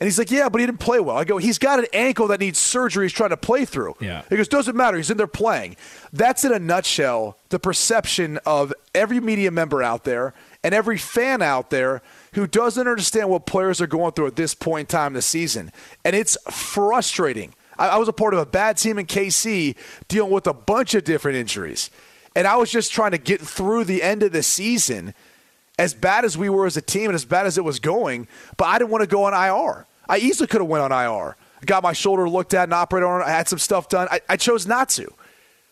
And 0.00 0.06
he's 0.06 0.18
like, 0.18 0.30
yeah, 0.30 0.48
but 0.48 0.60
he 0.60 0.66
didn't 0.66 0.78
play 0.78 1.00
well. 1.00 1.16
I 1.16 1.24
go, 1.24 1.38
he's 1.38 1.58
got 1.58 1.80
an 1.80 1.86
ankle 1.92 2.28
that 2.28 2.38
needs 2.38 2.58
surgery 2.58 3.06
he's 3.06 3.12
trying 3.12 3.30
to 3.30 3.36
play 3.36 3.64
through. 3.64 3.96
Yeah. 4.00 4.22
He 4.28 4.36
goes, 4.36 4.46
doesn't 4.46 4.76
matter. 4.76 4.96
He's 4.96 5.10
in 5.10 5.16
there 5.16 5.26
playing. 5.26 5.76
That's 6.12 6.44
in 6.44 6.52
a 6.52 6.58
nutshell 6.58 7.36
the 7.48 7.58
perception 7.58 8.38
of 8.46 8.72
every 8.94 9.18
media 9.18 9.50
member 9.50 9.82
out 9.82 10.04
there 10.04 10.34
and 10.62 10.72
every 10.72 10.98
fan 10.98 11.42
out 11.42 11.70
there 11.70 12.00
who 12.34 12.46
doesn't 12.46 12.86
understand 12.86 13.28
what 13.28 13.46
players 13.46 13.80
are 13.80 13.88
going 13.88 14.12
through 14.12 14.28
at 14.28 14.36
this 14.36 14.54
point 14.54 14.88
in 14.88 14.92
time 14.92 15.08
in 15.08 15.14
the 15.14 15.22
season. 15.22 15.72
And 16.04 16.14
it's 16.14 16.36
frustrating. 16.48 17.54
I, 17.76 17.88
I 17.88 17.96
was 17.96 18.06
a 18.06 18.12
part 18.12 18.34
of 18.34 18.40
a 18.40 18.46
bad 18.46 18.76
team 18.76 19.00
in 19.00 19.06
KC 19.06 19.74
dealing 20.06 20.30
with 20.30 20.46
a 20.46 20.54
bunch 20.54 20.94
of 20.94 21.02
different 21.02 21.38
injuries. 21.38 21.90
And 22.36 22.46
I 22.46 22.54
was 22.54 22.70
just 22.70 22.92
trying 22.92 23.10
to 23.12 23.18
get 23.18 23.40
through 23.40 23.84
the 23.84 24.04
end 24.04 24.22
of 24.22 24.30
the 24.30 24.44
season 24.44 25.12
as 25.78 25.94
bad 25.94 26.24
as 26.24 26.36
we 26.36 26.48
were 26.48 26.66
as 26.66 26.76
a 26.76 26.82
team 26.82 27.06
and 27.06 27.14
as 27.14 27.24
bad 27.24 27.46
as 27.46 27.56
it 27.56 27.64
was 27.64 27.78
going, 27.78 28.26
but 28.56 28.66
I 28.66 28.78
didn't 28.78 28.90
want 28.90 29.02
to 29.02 29.08
go 29.08 29.24
on 29.24 29.32
IR. 29.32 29.86
I 30.08 30.18
easily 30.18 30.46
could 30.46 30.60
have 30.60 30.68
went 30.68 30.82
on 30.82 30.92
IR. 30.92 31.36
Got 31.64 31.82
my 31.82 31.92
shoulder 31.92 32.28
looked 32.28 32.54
at 32.54 32.64
and 32.64 32.74
operated 32.74 33.08
on. 33.08 33.22
I 33.22 33.30
had 33.30 33.48
some 33.48 33.58
stuff 33.58 33.88
done. 33.88 34.08
I, 34.10 34.20
I 34.28 34.36
chose 34.36 34.66
not 34.66 34.88
to. 34.90 35.12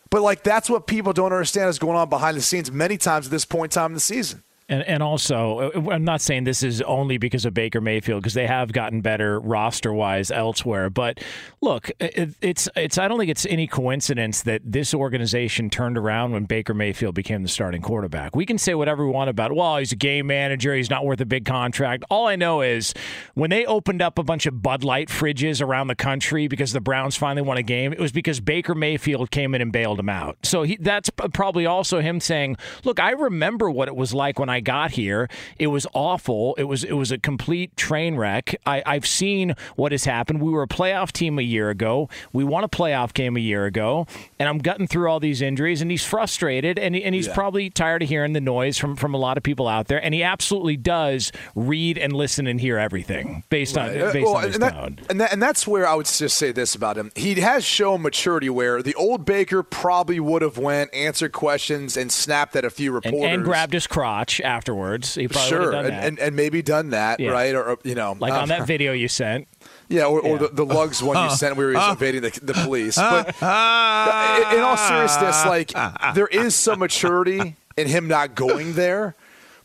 But 0.09 0.21
like 0.21 0.43
that's 0.43 0.69
what 0.69 0.87
people 0.87 1.13
don't 1.13 1.33
understand 1.33 1.69
is 1.69 1.79
going 1.79 1.97
on 1.97 2.09
behind 2.09 2.37
the 2.37 2.41
scenes 2.41 2.71
many 2.71 2.97
times 2.97 3.27
at 3.27 3.31
this 3.31 3.45
point 3.45 3.73
in 3.73 3.75
time 3.75 3.91
in 3.91 3.95
the 3.95 3.99
season. 3.99 4.43
And, 4.69 4.83
and 4.83 5.01
also, 5.01 5.71
uh, 5.73 5.91
I'm 5.91 6.03
not 6.03 6.19
saying 6.19 6.43
this 6.43 6.61
is 6.61 6.81
only 6.81 7.17
because 7.17 7.45
of 7.45 7.53
Baker 7.53 7.79
Mayfield 7.79 8.21
because 8.21 8.33
they 8.33 8.47
have 8.47 8.73
gotten 8.73 8.99
better 8.99 9.39
roster 9.39 9.93
wise 9.93 10.29
elsewhere. 10.29 10.89
But 10.89 11.23
look, 11.61 11.89
it, 12.01 12.35
it's 12.41 12.67
it's 12.75 12.97
I 12.97 13.07
don't 13.07 13.17
think 13.17 13.31
it's 13.31 13.45
any 13.45 13.65
coincidence 13.67 14.41
that 14.41 14.61
this 14.65 14.93
organization 14.93 15.69
turned 15.69 15.97
around 15.97 16.33
when 16.33 16.43
Baker 16.43 16.73
Mayfield 16.73 17.15
became 17.15 17.43
the 17.43 17.49
starting 17.49 17.81
quarterback. 17.81 18.35
We 18.35 18.45
can 18.45 18.57
say 18.57 18.75
whatever 18.75 19.05
we 19.05 19.11
want 19.11 19.29
about, 19.29 19.53
well, 19.53 19.77
he's 19.77 19.93
a 19.93 19.95
game 19.95 20.27
manager, 20.27 20.75
he's 20.75 20.89
not 20.89 21.05
worth 21.05 21.21
a 21.21 21.25
big 21.25 21.45
contract. 21.45 22.03
All 22.09 22.27
I 22.27 22.35
know 22.35 22.61
is 22.61 22.93
when 23.35 23.49
they 23.49 23.65
opened 23.65 24.01
up 24.01 24.19
a 24.19 24.23
bunch 24.23 24.45
of 24.47 24.61
Bud 24.61 24.83
Light 24.83 25.07
fridges 25.07 25.61
around 25.61 25.87
the 25.87 25.95
country 25.95 26.49
because 26.49 26.73
the 26.73 26.81
Browns 26.81 27.15
finally 27.15 27.41
won 27.41 27.57
a 27.57 27.63
game, 27.63 27.93
it 27.93 27.99
was 27.99 28.11
because 28.11 28.41
Baker 28.41 28.75
Mayfield 28.75 29.31
came 29.31 29.55
in 29.55 29.61
and 29.61 29.71
bailed 29.71 29.99
him 29.99 30.09
out. 30.09 30.37
So 30.43 30.63
he, 30.63 30.75
that's 30.75 31.09
probably 31.09 31.65
also 31.65 32.01
him 32.01 32.19
saying, 32.19 32.57
look, 32.83 32.99
I 32.99 33.11
remember 33.11 33.71
what 33.71 33.87
it 33.87 33.95
was 33.95 34.13
like 34.13 34.39
when 34.39 34.49
I 34.49 34.56
got 34.59 34.91
here. 34.91 35.29
It 35.57 35.67
was 35.67 35.87
awful. 35.93 36.55
It 36.57 36.63
was 36.63 36.83
it 36.83 36.93
was 36.93 37.11
a 37.11 37.17
complete 37.17 37.75
train 37.77 38.15
wreck. 38.15 38.55
I, 38.65 38.83
I've 38.85 39.05
seen 39.05 39.55
what 39.75 39.91
has 39.91 40.05
happened. 40.05 40.41
We 40.41 40.51
were 40.51 40.63
a 40.63 40.67
playoff 40.67 41.11
team 41.11 41.39
a 41.39 41.43
year 41.43 41.69
ago. 41.69 42.09
We 42.33 42.43
won 42.43 42.63
a 42.63 42.69
playoff 42.69 43.13
game 43.13 43.37
a 43.37 43.39
year 43.39 43.65
ago, 43.65 44.05
and 44.39 44.47
I'm 44.49 44.57
gutting 44.59 44.87
through 44.87 45.09
all 45.09 45.19
these 45.19 45.41
injuries. 45.41 45.81
And 45.81 45.89
he's 45.91 46.05
frustrated, 46.05 46.77
and 46.79 46.95
and 46.95 47.13
he's 47.15 47.27
Yeah. 47.27 47.33
probably 47.33 47.69
tired 47.69 48.03
of 48.03 48.09
hearing 48.09 48.33
the 48.33 48.41
noise 48.41 48.77
from 48.77 48.95
from 48.95 49.13
a 49.13 49.17
lot 49.17 49.37
of 49.37 49.43
people 49.43 49.67
out 49.67 49.87
there. 49.87 50.03
And 50.03 50.13
he 50.13 50.23
absolutely 50.23 50.77
does 50.77 51.31
read 51.55 51.97
and 51.97 52.13
listen 52.13 52.47
and 52.47 52.59
hear 52.61 52.77
everything 52.77 53.43
based 53.49 53.77
on 53.77 53.89
Uh, 53.89 54.11
based 54.13 54.25
well, 54.25 54.37
on 54.37 54.43
his 54.43 54.55
and, 54.55 54.63
that- 54.63 54.99
and, 55.09 55.21
that- 55.21 55.33
and 55.33 55.41
that's 55.41 55.67
where 55.67 55.87
I 55.87 55.93
would 55.95 56.05
just 56.05 56.37
say 56.37 56.51
this 56.51 56.75
about 56.75 56.97
him. 56.97 57.11
He 57.15 57.35
has 57.35 57.63
shown 57.63 58.01
maturity 58.01 58.49
where 58.49 58.81
the 58.81 58.95
old 58.95 59.25
Baker 59.25 59.63
probably 59.63 60.19
would 60.19 60.41
have 60.41 60.57
went, 60.57 60.93
answered 60.93 61.31
questions, 61.31 61.97
and 61.97 62.11
snapped 62.11 62.55
at 62.55 62.65
a 62.65 62.69
few 62.69 62.95
And, 62.95 63.05
reporters. 63.05 63.33
and 63.33 63.43
grabbed 63.43 63.73
his 63.73 63.87
crotch 63.87 64.39
afterwards. 64.47 65.13
He 65.15 65.27
probably 65.27 65.49
sure, 65.49 65.71
done 65.71 65.85
and, 65.85 65.93
that. 65.93 66.07
and, 66.07 66.19
and 66.19 66.35
maybe 66.35 66.61
done 66.61 66.91
that, 66.91 67.19
Yeah. 67.19 67.31
right? 67.31 67.53
Or, 67.53 67.71
or, 67.71 67.77
you 67.83 67.93
know, 67.95 68.15
like 68.19 68.33
uh, 68.33 68.39
on 68.39 68.47
that 68.49 68.65
video 68.73 68.93
you 68.93 69.07
sent. 69.07 69.47
Yeah, 69.89 70.05
or, 70.05 70.19
or 70.21 70.37
the, 70.37 70.47
the 70.47 70.65
lugs 70.65 71.03
one 71.03 71.29
you 71.29 71.35
sent 71.35 71.55
where 71.57 71.69
he 71.69 71.75
was 71.75 71.93
evading 71.93 72.21
the, 72.21 72.39
the 72.41 72.53
police. 72.53 72.95
But 72.95 73.27
in, 73.27 74.57
in 74.57 74.63
all 74.63 74.77
seriousness, 74.77 75.45
like 75.45 75.73
there 76.15 76.27
is 76.27 76.55
some 76.55 76.79
maturity 76.79 77.55
in 77.75 77.87
him 77.87 78.07
not 78.07 78.35
going 78.35 78.73
there. 78.73 79.15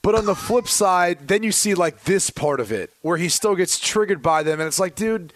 But 0.02 0.16
on 0.16 0.26
the 0.26 0.34
flip 0.34 0.66
side, 0.66 1.28
then 1.28 1.44
you 1.44 1.52
see 1.52 1.74
like 1.74 2.02
this 2.04 2.28
part 2.28 2.58
of 2.58 2.72
it 2.72 2.90
where 3.02 3.16
he 3.16 3.28
still 3.28 3.54
gets 3.54 3.78
triggered 3.78 4.20
by 4.20 4.42
them, 4.42 4.58
and 4.58 4.66
it's 4.66 4.80
like, 4.80 4.96
dude, 4.96 5.32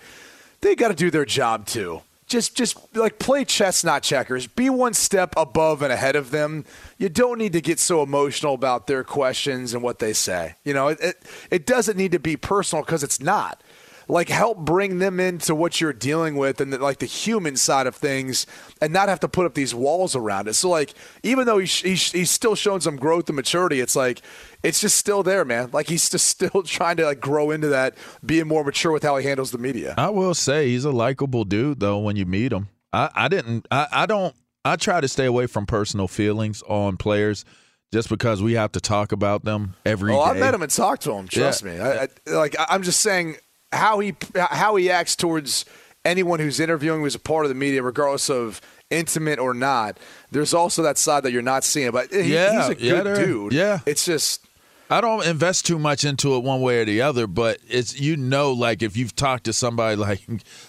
they 0.61 0.74
got 0.74 0.88
to 0.88 0.94
do 0.94 1.09
their 1.11 1.24
job 1.24 1.66
too. 1.66 2.03
Just, 2.27 2.57
just 2.57 2.77
like 2.97 3.20
play 3.20 3.45
chess, 3.45 3.85
not 3.85 4.03
checkers. 4.03 4.49
Be 4.49 4.68
one 4.68 4.95
step 4.95 5.33
above 5.37 5.81
and 5.83 5.93
ahead 5.93 6.16
of 6.16 6.33
them. 6.33 6.64
You 6.99 7.09
don't 7.09 7.39
need 7.39 7.53
to 7.53 7.61
get 7.61 7.79
so 7.79 8.03
emotional 8.03 8.55
about 8.55 8.89
their 8.89 9.05
questions 9.05 9.74
and 9.74 9.83
what 9.83 10.01
they 10.01 10.12
say. 10.12 10.57
You 10.64 10.74
know, 10.74 10.89
it 10.89 10.99
it, 11.01 11.22
it 11.51 11.66
doesn't 11.66 11.97
need 11.97 12.12
to 12.12 12.18
be 12.18 12.37
personal 12.37 12.85
because 12.85 13.05
it's 13.05 13.20
not 13.20 13.62
like 14.09 14.29
help 14.29 14.59
bring 14.59 14.99
them 14.99 15.18
into 15.18 15.55
what 15.55 15.81
you're 15.81 15.93
dealing 15.93 16.37
with 16.37 16.61
and 16.61 16.72
the, 16.72 16.79
like 16.79 16.99
the 16.99 17.07
human 17.07 17.57
side 17.57 17.87
of 17.87 17.95
things 17.95 18.47
and 18.81 18.93
not 18.93 19.09
have 19.09 19.20
to 19.20 19.29
put 19.29 19.47
up 19.47 19.55
these 19.55 19.74
walls 19.74 20.14
around 20.14 20.49
it 20.49 20.55
so 20.55 20.68
like 20.68 20.95
even 21.22 21.47
though 21.47 21.59
he's, 21.59 21.81
he's, 21.81 22.12
he's 22.12 22.31
still 22.31 22.55
showing 22.55 22.81
some 22.81 22.97
growth 22.97 23.29
and 23.29 23.37
maturity 23.37 23.81
it's 23.81 23.97
like 23.97 24.22
it's 24.67 24.81
just 24.81 24.97
still 24.97 25.23
there 25.23 25.45
man 25.45 25.71
like 25.73 25.89
he's 25.89 26.09
just 26.11 26.27
still 26.37 26.62
trying 26.62 26.97
to 26.97 27.05
like 27.05 27.21
grow 27.21 27.51
into 27.51 27.69
that 27.69 27.95
being 28.25 28.47
more 28.47 28.64
mature 28.64 28.93
with 28.93 29.03
how 29.03 29.17
he 29.17 29.25
handles 29.27 29.51
the 29.51 29.59
media 29.59 29.95
I 29.97 30.11
will 30.11 30.35
say 30.35 30.69
he's 30.69 30.85
a 30.85 30.91
likable 30.91 31.45
dude 31.45 31.81
though 31.81 31.99
when 31.99 32.17
you 32.17 32.27
meet 32.27 32.53
him. 32.53 32.69
I, 32.93 33.11
I 33.14 33.29
didn't. 33.29 33.67
I, 33.71 33.87
I 33.93 34.07
don't. 34.07 34.35
I 34.64 34.77
try 34.77 35.01
to 35.01 35.09
stay 35.09 35.27
away 35.27 35.47
from 35.47 35.67
personal 35.67 36.09
feelings 36.09 36.62
on 36.62 36.97
players, 36.97 37.45
just 37.93 38.09
because 38.09 38.43
we 38.43 38.55
have 38.55 38.73
to 38.73 38.81
talk 38.81 39.12
about 39.12 39.45
them 39.45 39.75
every 39.85 40.12
oh, 40.14 40.17
day. 40.25 40.31
I 40.31 40.41
met 40.41 40.55
him 40.55 40.62
and 40.62 40.71
talked 40.71 41.03
to 41.03 41.12
him. 41.12 41.29
Trust 41.29 41.62
Yeah. 41.64 41.73
me. 41.73 41.81
I, 41.81 42.03
I, 42.05 42.09
like 42.31 42.57
I'm 42.59 42.83
just 42.83 43.01
saying 43.01 43.37
how 43.73 43.99
he 43.99 44.14
how 44.35 44.77
he 44.77 44.89
acts 44.91 45.14
towards 45.14 45.67
anyone 46.05 46.41
who's 46.41 46.59
interviewing 46.61 47.01
who's 47.03 47.14
a 47.17 47.19
part 47.19 47.45
of 47.45 47.49
the 47.51 47.55
media, 47.55 47.83
regardless 47.83 48.31
of 48.31 48.61
intimate 48.89 49.39
or 49.41 49.53
not. 49.53 49.99
There's 50.31 50.55
also 50.55 50.83
that 50.85 50.97
side 50.97 51.25
that 51.25 51.33
you're 51.33 51.43
not 51.43 51.64
seeing, 51.64 51.91
but 51.91 52.11
he, 52.12 52.33
Yeah, 52.35 52.61
he's 52.62 52.69
a 52.71 52.75
good 52.77 53.05
there- 53.07 53.27
dude. 53.27 53.53
yeah. 53.53 53.81
it's 53.85 54.07
just 54.07 54.45
I 54.89 55.01
don't 55.01 55.26
invest 55.26 55.66
too 55.66 55.78
much 55.78 56.05
into 56.05 56.37
it 56.37 56.45
one 56.45 56.61
way 56.61 56.80
or 56.80 56.84
the 56.84 57.03
other, 57.03 57.26
but 57.26 57.59
it's 57.68 57.99
you 57.99 58.16
know, 58.16 58.53
like 58.53 58.82
if 58.82 58.97
you've 58.97 59.16
talked 59.16 59.45
to 59.45 59.53
somebody 59.53 59.97
like 59.97 60.20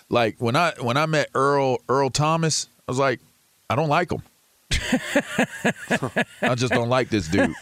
like 0.10 0.38
when 0.40 0.56
I 0.56 0.74
when 0.80 0.98
I 0.98 1.06
met 1.06 1.30
Earl 1.36 1.78
Earl 1.88 2.10
Thomas, 2.10 2.68
I 2.88 2.92
was 2.92 3.00
like, 3.00 3.20
I 3.70 3.76
don't 3.76 3.90
like 3.90 4.12
him. 4.12 4.22
I 6.42 6.56
just 6.56 6.74
don't 6.74 6.90
like 6.90 7.10
this 7.10 7.28
dude. 7.28 7.54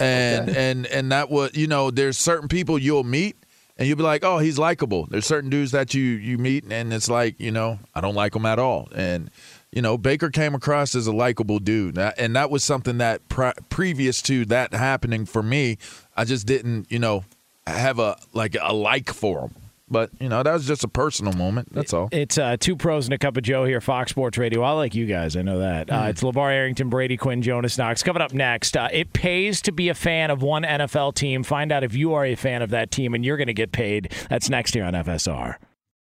And 0.00 0.50
and 0.50 0.86
and 0.86 1.12
that 1.12 1.30
was 1.30 1.54
you 1.54 1.66
know, 1.66 1.90
there's 1.90 2.18
certain 2.18 2.48
people 2.48 2.78
you'll 2.78 3.04
meet 3.04 3.36
and 3.78 3.86
you'll 3.86 3.96
be 3.96 4.02
like, 4.02 4.24
oh, 4.24 4.38
he's 4.38 4.58
likable. 4.58 5.06
There's 5.10 5.26
certain 5.26 5.50
dudes 5.50 5.72
that 5.72 5.94
you 5.94 6.02
you 6.02 6.36
meet 6.38 6.64
and 6.70 6.92
it's 6.92 7.08
like, 7.08 7.38
you 7.38 7.50
know, 7.50 7.78
I 7.94 8.00
don't 8.00 8.14
like 8.14 8.34
him 8.34 8.46
at 8.46 8.58
all. 8.58 8.88
And 8.94 9.30
you 9.72 9.82
know, 9.82 9.98
Baker 9.98 10.30
came 10.30 10.54
across 10.54 10.94
as 10.94 11.06
a 11.06 11.12
likable 11.12 11.58
dude, 11.58 11.98
and 11.98 12.34
that 12.36 12.50
was 12.50 12.64
something 12.64 12.98
that 12.98 13.28
pre- 13.28 13.52
previous 13.68 14.22
to 14.22 14.44
that 14.46 14.72
happening 14.72 15.26
for 15.26 15.42
me, 15.42 15.78
I 16.16 16.24
just 16.24 16.46
didn't, 16.46 16.90
you 16.90 16.98
know, 16.98 17.24
have 17.66 17.98
a 17.98 18.16
like 18.32 18.56
a 18.60 18.72
like 18.72 19.12
for 19.12 19.40
him. 19.40 19.54
But 19.88 20.10
you 20.18 20.28
know, 20.28 20.42
that 20.42 20.52
was 20.52 20.66
just 20.66 20.82
a 20.82 20.88
personal 20.88 21.32
moment. 21.34 21.72
That's 21.72 21.92
all. 21.92 22.08
It's 22.10 22.38
uh, 22.38 22.56
two 22.58 22.74
pros 22.74 23.06
and 23.06 23.14
a 23.14 23.18
cup 23.18 23.36
of 23.36 23.44
Joe 23.44 23.64
here, 23.64 23.80
Fox 23.80 24.10
Sports 24.10 24.36
Radio. 24.36 24.62
I 24.62 24.72
like 24.72 24.96
you 24.96 25.06
guys. 25.06 25.36
I 25.36 25.42
know 25.42 25.60
that. 25.60 25.90
Uh, 25.90 26.06
it's 26.08 26.22
LeVar 26.22 26.50
Arrington, 26.50 26.88
Brady 26.88 27.16
Quinn, 27.16 27.40
Jonas 27.40 27.78
Knox. 27.78 28.02
Coming 28.02 28.20
up 28.20 28.34
next, 28.34 28.76
uh, 28.76 28.88
it 28.92 29.12
pays 29.12 29.62
to 29.62 29.70
be 29.72 29.88
a 29.88 29.94
fan 29.94 30.30
of 30.32 30.42
one 30.42 30.64
NFL 30.64 31.14
team. 31.14 31.44
Find 31.44 31.70
out 31.70 31.84
if 31.84 31.94
you 31.94 32.14
are 32.14 32.24
a 32.24 32.34
fan 32.34 32.62
of 32.62 32.70
that 32.70 32.90
team, 32.90 33.14
and 33.14 33.24
you're 33.24 33.36
going 33.36 33.46
to 33.46 33.54
get 33.54 33.70
paid. 33.70 34.12
That's 34.28 34.50
next 34.50 34.74
here 34.74 34.84
on 34.84 34.94
FSR. 34.94 35.56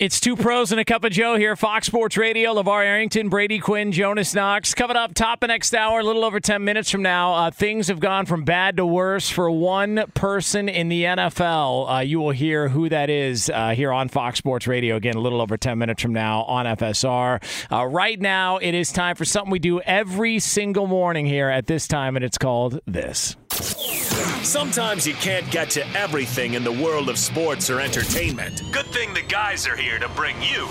It's 0.00 0.18
two 0.18 0.34
pros 0.34 0.72
and 0.72 0.80
a 0.80 0.84
cup 0.86 1.04
of 1.04 1.12
Joe 1.12 1.36
here. 1.36 1.54
Fox 1.56 1.86
Sports 1.86 2.16
Radio. 2.16 2.54
LeVar 2.54 2.86
Arrington, 2.86 3.28
Brady 3.28 3.58
Quinn, 3.58 3.92
Jonas 3.92 4.34
Knox. 4.34 4.72
Coming 4.72 4.96
up 4.96 5.12
top 5.12 5.42
of 5.42 5.48
next 5.48 5.74
hour, 5.74 6.00
a 6.00 6.02
little 6.02 6.24
over 6.24 6.40
10 6.40 6.64
minutes 6.64 6.90
from 6.90 7.02
now. 7.02 7.34
Uh, 7.34 7.50
things 7.50 7.88
have 7.88 8.00
gone 8.00 8.24
from 8.24 8.42
bad 8.42 8.78
to 8.78 8.86
worse 8.86 9.28
for 9.28 9.50
one 9.50 10.04
person 10.14 10.70
in 10.70 10.88
the 10.88 11.04
NFL. 11.04 11.98
Uh, 11.98 12.00
you 12.00 12.18
will 12.18 12.30
hear 12.30 12.70
who 12.70 12.88
that 12.88 13.10
is 13.10 13.50
uh, 13.50 13.74
here 13.74 13.92
on 13.92 14.08
Fox 14.08 14.38
Sports 14.38 14.66
Radio. 14.66 14.96
Again, 14.96 15.16
a 15.16 15.20
little 15.20 15.42
over 15.42 15.58
10 15.58 15.76
minutes 15.76 16.00
from 16.00 16.14
now 16.14 16.44
on 16.44 16.64
FSR. 16.64 17.42
Uh, 17.70 17.84
right 17.84 18.18
now, 18.18 18.56
it 18.56 18.72
is 18.72 18.92
time 18.92 19.16
for 19.16 19.26
something 19.26 19.50
we 19.50 19.58
do 19.58 19.82
every 19.82 20.38
single 20.38 20.86
morning 20.86 21.26
here 21.26 21.50
at 21.50 21.66
this 21.66 21.86
time, 21.86 22.16
and 22.16 22.24
it's 22.24 22.38
called 22.38 22.80
this. 22.86 23.36
Sometimes 23.50 25.06
you 25.06 25.14
can't 25.14 25.48
get 25.50 25.70
to 25.70 25.86
everything 25.96 26.54
in 26.54 26.64
the 26.64 26.72
world 26.72 27.08
of 27.08 27.18
sports 27.18 27.68
or 27.70 27.80
entertainment. 27.80 28.62
Good 28.72 28.86
thing 28.86 29.12
the 29.14 29.22
guys 29.22 29.66
are 29.66 29.76
here 29.76 29.98
to 29.98 30.08
bring 30.10 30.36
you 30.42 30.68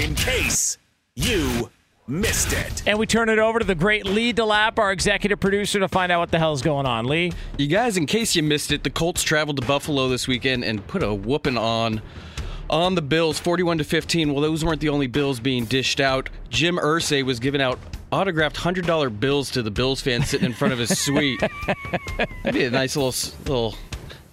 in 0.00 0.14
case 0.14 0.78
you 1.14 1.70
missed 2.06 2.52
it. 2.52 2.82
And 2.86 2.98
we 2.98 3.06
turn 3.06 3.28
it 3.28 3.38
over 3.38 3.58
to 3.58 3.64
the 3.64 3.74
great 3.74 4.06
Lee 4.06 4.32
DeLapp, 4.32 4.78
our 4.78 4.92
executive 4.92 5.40
producer, 5.40 5.78
to 5.80 5.88
find 5.88 6.10
out 6.10 6.20
what 6.20 6.30
the 6.30 6.38
hell's 6.38 6.62
going 6.62 6.86
on. 6.86 7.06
Lee? 7.06 7.32
You 7.56 7.66
guys, 7.66 7.96
in 7.96 8.06
case 8.06 8.34
you 8.34 8.42
missed 8.42 8.72
it, 8.72 8.84
the 8.84 8.90
Colts 8.90 9.22
traveled 9.22 9.60
to 9.60 9.66
Buffalo 9.66 10.08
this 10.08 10.26
weekend 10.26 10.64
and 10.64 10.86
put 10.86 11.02
a 11.02 11.14
whooping 11.14 11.58
on 11.58 12.02
on 12.70 12.94
the 12.94 13.02
Bills, 13.02 13.38
41 13.38 13.78
to 13.78 13.84
15. 13.84 14.32
Well, 14.32 14.42
those 14.42 14.64
weren't 14.64 14.80
the 14.80 14.90
only 14.90 15.06
bills 15.06 15.40
being 15.40 15.64
dished 15.64 16.00
out. 16.00 16.28
Jim 16.50 16.76
Irsay 16.76 17.22
was 17.22 17.40
giving 17.40 17.62
out 17.62 17.78
autographed 18.12 18.56
hundred 18.56 18.86
dollar 18.86 19.10
bills 19.10 19.50
to 19.52 19.62
the 19.62 19.70
Bills 19.70 20.00
fans 20.00 20.28
sitting 20.28 20.46
in 20.46 20.52
front 20.52 20.72
of 20.72 20.78
his 20.78 20.98
suite. 20.98 21.40
That'd 22.42 22.54
be 22.54 22.64
a 22.64 22.70
nice 22.70 22.96
little 22.96 23.14
little. 23.44 23.74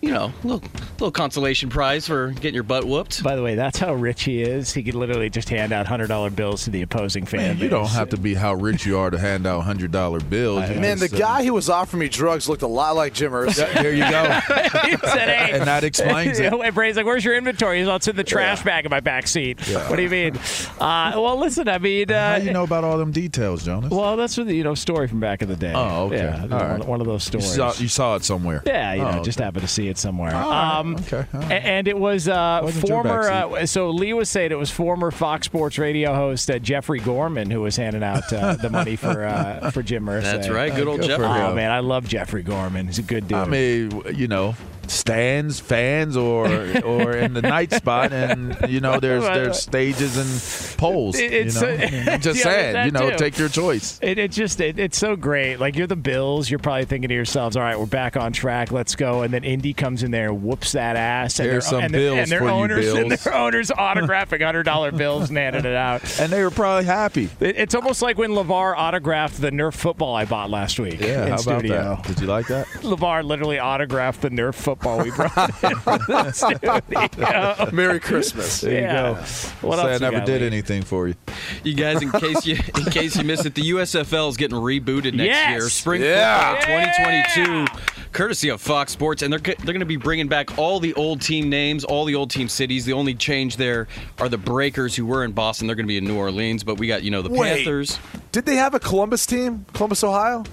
You 0.05 0.11
know, 0.11 0.31
little 0.43 0.61
little 0.93 1.11
consolation 1.11 1.67
prize 1.67 2.05
for 2.05 2.29
getting 2.29 2.53
your 2.53 2.61
butt 2.61 2.85
whooped. 2.85 3.23
By 3.23 3.35
the 3.35 3.41
way, 3.41 3.55
that's 3.55 3.79
how 3.79 3.95
rich 3.95 4.21
he 4.23 4.43
is. 4.43 4.71
He 4.71 4.83
could 4.83 4.93
literally 4.93 5.31
just 5.31 5.49
hand 5.49 5.73
out 5.73 5.87
hundred 5.87 6.09
dollar 6.09 6.29
bills 6.29 6.65
to 6.65 6.69
the 6.69 6.83
opposing 6.83 7.25
fan. 7.25 7.39
Man, 7.39 7.57
you 7.57 7.69
don't 7.69 7.87
have 7.87 8.09
to 8.09 8.17
be 8.17 8.35
how 8.35 8.53
rich 8.53 8.85
you 8.85 8.99
are 8.99 9.09
to 9.09 9.17
hand 9.17 9.47
out 9.47 9.61
hundred 9.61 9.91
dollar 9.91 10.19
bills. 10.19 10.69
You 10.69 10.79
Man, 10.79 10.99
the 10.99 11.07
just, 11.07 11.15
uh, 11.15 11.25
guy 11.25 11.43
who 11.43 11.53
was 11.55 11.71
offering 11.71 12.01
me 12.01 12.07
drugs 12.07 12.47
looked 12.47 12.61
a 12.61 12.67
lot 12.67 12.95
like 12.95 13.15
Jim 13.15 13.31
Irsay. 13.31 13.73
There 13.73 13.93
you 13.95 14.07
go. 14.07 14.23
he 14.87 14.95
said, 14.97 15.27
hey. 15.27 15.51
And 15.53 15.63
that 15.63 15.83
explains 15.83 16.39
it. 16.39 16.53
And 16.65 16.75
Brady's 16.75 16.97
like, 16.97 17.07
where's 17.07 17.25
your 17.25 17.35
inventory? 17.35 17.79
He's 17.79 17.87
all, 17.87 17.95
it's 17.95 18.07
in 18.07 18.15
the 18.15 18.23
trash 18.23 18.63
bag 18.63 18.85
in 18.85 18.91
my 18.91 18.99
back 18.99 19.27
seat. 19.27 19.67
Yeah. 19.67 19.89
What 19.89 19.95
do 19.95 20.03
you 20.03 20.09
mean? 20.09 20.35
Uh, 20.79 21.13
well, 21.15 21.37
listen, 21.37 21.67
I 21.67 21.79
mean, 21.79 22.11
uh, 22.11 22.33
How 22.33 22.39
do 22.39 22.45
you 22.45 22.53
know 22.53 22.63
about 22.63 22.83
all 22.83 22.99
them 22.99 23.11
details, 23.11 23.65
Jonas? 23.65 23.89
well, 23.89 24.15
that's 24.17 24.35
the 24.35 24.53
you 24.53 24.63
know 24.63 24.75
story 24.75 25.07
from 25.07 25.19
back 25.19 25.41
in 25.41 25.49
the 25.49 25.55
day. 25.55 25.73
Oh, 25.75 26.05
okay. 26.05 26.17
Yeah, 26.17 26.41
one, 26.41 26.49
right. 26.51 26.85
one 26.87 27.01
of 27.01 27.07
those 27.07 27.25
you 27.33 27.41
stories. 27.41 27.55
saw, 27.55 27.81
you 27.81 27.87
saw 27.87 28.15
it 28.15 28.23
somewhere. 28.23 28.61
Yeah, 28.67 28.93
you 28.93 29.01
know, 29.01 29.19
Oh, 29.19 29.23
just 29.23 29.39
okay. 29.39 29.45
happened 29.45 29.61
to 29.63 29.67
see 29.67 29.87
it 29.87 29.94
somewhere. 29.97 30.35
All 30.35 30.49
right, 30.49 30.79
Um, 30.79 30.95
okay, 30.97 31.25
all 31.33 31.39
right. 31.41 31.51
And 31.51 31.87
it 31.87 31.97
was 31.97 32.27
uh, 32.27 32.65
former. 32.87 33.29
Uh, 33.29 33.65
so 33.65 33.89
Lee 33.91 34.13
was 34.13 34.29
saying 34.29 34.51
it 34.51 34.57
was 34.57 34.71
former 34.71 35.11
Fox 35.11 35.45
Sports 35.45 35.77
Radio 35.77 36.13
host 36.13 36.49
uh, 36.49 36.59
Jeffrey 36.59 36.99
Gorman 36.99 37.49
who 37.49 37.61
was 37.61 37.75
handing 37.75 38.03
out 38.03 38.31
uh, 38.33 38.55
the 38.55 38.69
money 38.69 38.95
for 38.95 39.23
uh, 39.25 39.71
for 39.71 39.81
Jim 39.83 40.05
Irsay. 40.05 40.23
That's 40.23 40.49
right, 40.49 40.73
good 40.73 40.87
old 40.87 41.01
Good 41.01 41.11
for 41.15 41.23
Jeffrey. 41.23 41.41
Oh 41.41 41.53
man, 41.55 41.71
I 41.71 41.79
love 41.79 42.07
Jeffrey 42.07 42.43
Gorman. 42.43 42.87
He's 42.87 42.99
a 42.99 43.03
good 43.03 43.27
dude. 43.27 43.37
I 43.37 43.45
mean, 43.45 44.01
you 44.13 44.27
know, 44.27 44.55
stands, 44.91 45.59
fans, 45.59 46.15
or 46.17 46.47
or 46.83 47.11
in 47.15 47.33
the 47.33 47.41
night 47.41 47.71
spot, 47.73 48.11
and 48.13 48.57
you 48.69 48.79
know, 48.79 48.99
there's 48.99 49.23
there's 49.23 49.59
stages 49.61 50.17
and 50.17 50.77
poles. 50.79 51.15
It's, 51.17 51.55
you 51.61 51.61
know, 51.61 51.73
I'm 52.13 52.21
just 52.21 52.39
yeah, 52.39 52.43
saying, 52.43 52.85
you 52.85 52.91
know, 52.91 53.11
too. 53.11 53.17
take 53.17 53.37
your 53.37 53.49
choice. 53.49 53.99
It, 54.01 54.17
it 54.17 54.31
just 54.31 54.59
it, 54.61 54.79
it's 54.79 54.97
so 54.97 55.15
great. 55.15 55.57
Like 55.59 55.75
you're 55.75 55.87
the 55.87 55.95
Bills, 55.95 56.49
you're 56.49 56.59
probably 56.59 56.85
thinking 56.85 57.09
to 57.09 57.13
yourselves, 57.15 57.55
"All 57.57 57.63
right, 57.63 57.79
we're 57.79 57.85
back 57.85 58.17
on 58.17 58.31
track. 58.33 58.71
Let's 58.71 58.95
go." 58.95 59.21
And 59.21 59.33
then 59.33 59.43
Indy 59.43 59.73
comes 59.73 60.03
in 60.03 60.11
there, 60.11 60.33
whoops 60.33 60.73
that 60.73 60.95
ass, 60.95 61.39
and 61.39 61.49
Here's 61.49 61.63
their, 61.65 61.71
some 61.71 61.83
and, 61.83 61.93
their- 61.93 61.99
bills 62.01 62.19
and 62.19 62.31
their 62.31 62.39
for 62.39 62.45
you, 62.45 62.51
owners 62.51 62.93
and 62.93 63.09
Bills. 63.09 63.23
their 63.23 63.33
owners 63.33 63.69
autographing 63.71 64.43
hundred 64.43 64.63
dollar 64.63 64.91
bills 64.91 65.29
and 65.29 65.37
handing 65.37 65.65
it 65.65 65.75
out. 65.75 66.19
And 66.19 66.31
they 66.31 66.43
were 66.43 66.51
probably 66.51 66.85
happy. 66.85 67.29
It, 67.39 67.57
it's 67.57 67.75
almost 67.75 68.01
like 68.01 68.17
when 68.17 68.31
Levar 68.31 68.75
autographed 68.77 69.41
the 69.41 69.51
Nerf 69.51 69.73
football 69.73 70.15
I 70.15 70.25
bought 70.25 70.49
last 70.49 70.79
week 70.79 70.99
Yeah, 70.99 71.23
in 71.23 71.27
how 71.29 71.33
about 71.35 71.39
studio. 71.39 71.95
that? 71.95 72.03
Did 72.07 72.19
you 72.19 72.27
like 72.27 72.47
that? 72.47 72.67
Levar 72.83 73.23
literally 73.23 73.59
autographed 73.59 74.21
the 74.21 74.29
Nerf 74.29 74.53
football 74.55 74.74
we 74.83 75.11
brought 75.11 75.63
in 75.63 75.75
from 75.79 75.99
the 76.07 76.31
studio. 77.65 77.71
Merry 77.71 77.99
Christmas. 77.99 78.61
There 78.61 78.73
Yeah. 78.73 79.09
you 79.09 79.15
go. 79.15 79.21
What 79.67 79.79
Say 79.79 79.91
else 79.93 80.01
I 80.01 80.09
never 80.09 80.25
did 80.25 80.41
Lee? 80.41 80.47
anything 80.47 80.81
for 80.83 81.07
you. 81.07 81.15
You 81.63 81.73
guys, 81.73 82.01
in 82.01 82.11
case 82.11 82.45
you 82.45 82.55
in 82.55 82.85
case 82.91 83.15
you 83.15 83.23
missed 83.23 83.45
it, 83.45 83.55
the 83.55 83.69
USFL 83.71 84.29
is 84.29 84.37
getting 84.37 84.57
rebooted 84.57 85.13
next 85.13 85.27
Yes! 85.27 85.49
year. 85.51 85.69
Spring 85.69 86.01
Yeah. 86.01 86.55
football 86.59 86.77
2022, 87.35 87.65
courtesy 88.11 88.49
of 88.49 88.61
Fox 88.61 88.91
Sports, 88.91 89.21
and 89.21 89.31
they're 89.31 89.39
they're 89.39 89.55
going 89.65 89.79
to 89.79 89.85
be 89.85 89.97
bringing 89.97 90.27
back 90.27 90.57
all 90.57 90.79
the 90.79 90.93
old 90.95 91.21
team 91.21 91.49
names, 91.49 91.83
all 91.83 92.05
the 92.05 92.15
old 92.15 92.29
team 92.29 92.47
cities. 92.47 92.85
The 92.85 92.93
only 92.93 93.13
change 93.13 93.57
there 93.57 93.87
are 94.19 94.29
the 94.29 94.37
Breakers, 94.37 94.95
who 94.95 95.05
were 95.05 95.23
in 95.23 95.31
Boston. 95.31 95.67
They're 95.67 95.75
going 95.75 95.85
to 95.85 95.87
be 95.87 95.97
in 95.97 96.05
New 96.05 96.17
Orleans, 96.17 96.63
but 96.63 96.77
we 96.77 96.87
got 96.87 97.03
you 97.03 97.11
know 97.11 97.21
the 97.21 97.29
Wait. 97.29 97.55
Panthers. 97.55 97.99
Did 98.31 98.45
they 98.45 98.55
have 98.55 98.73
a 98.73 98.79
Columbus 98.79 99.25
team? 99.25 99.65
Columbus, 99.73 100.03
Ohio? 100.03 100.43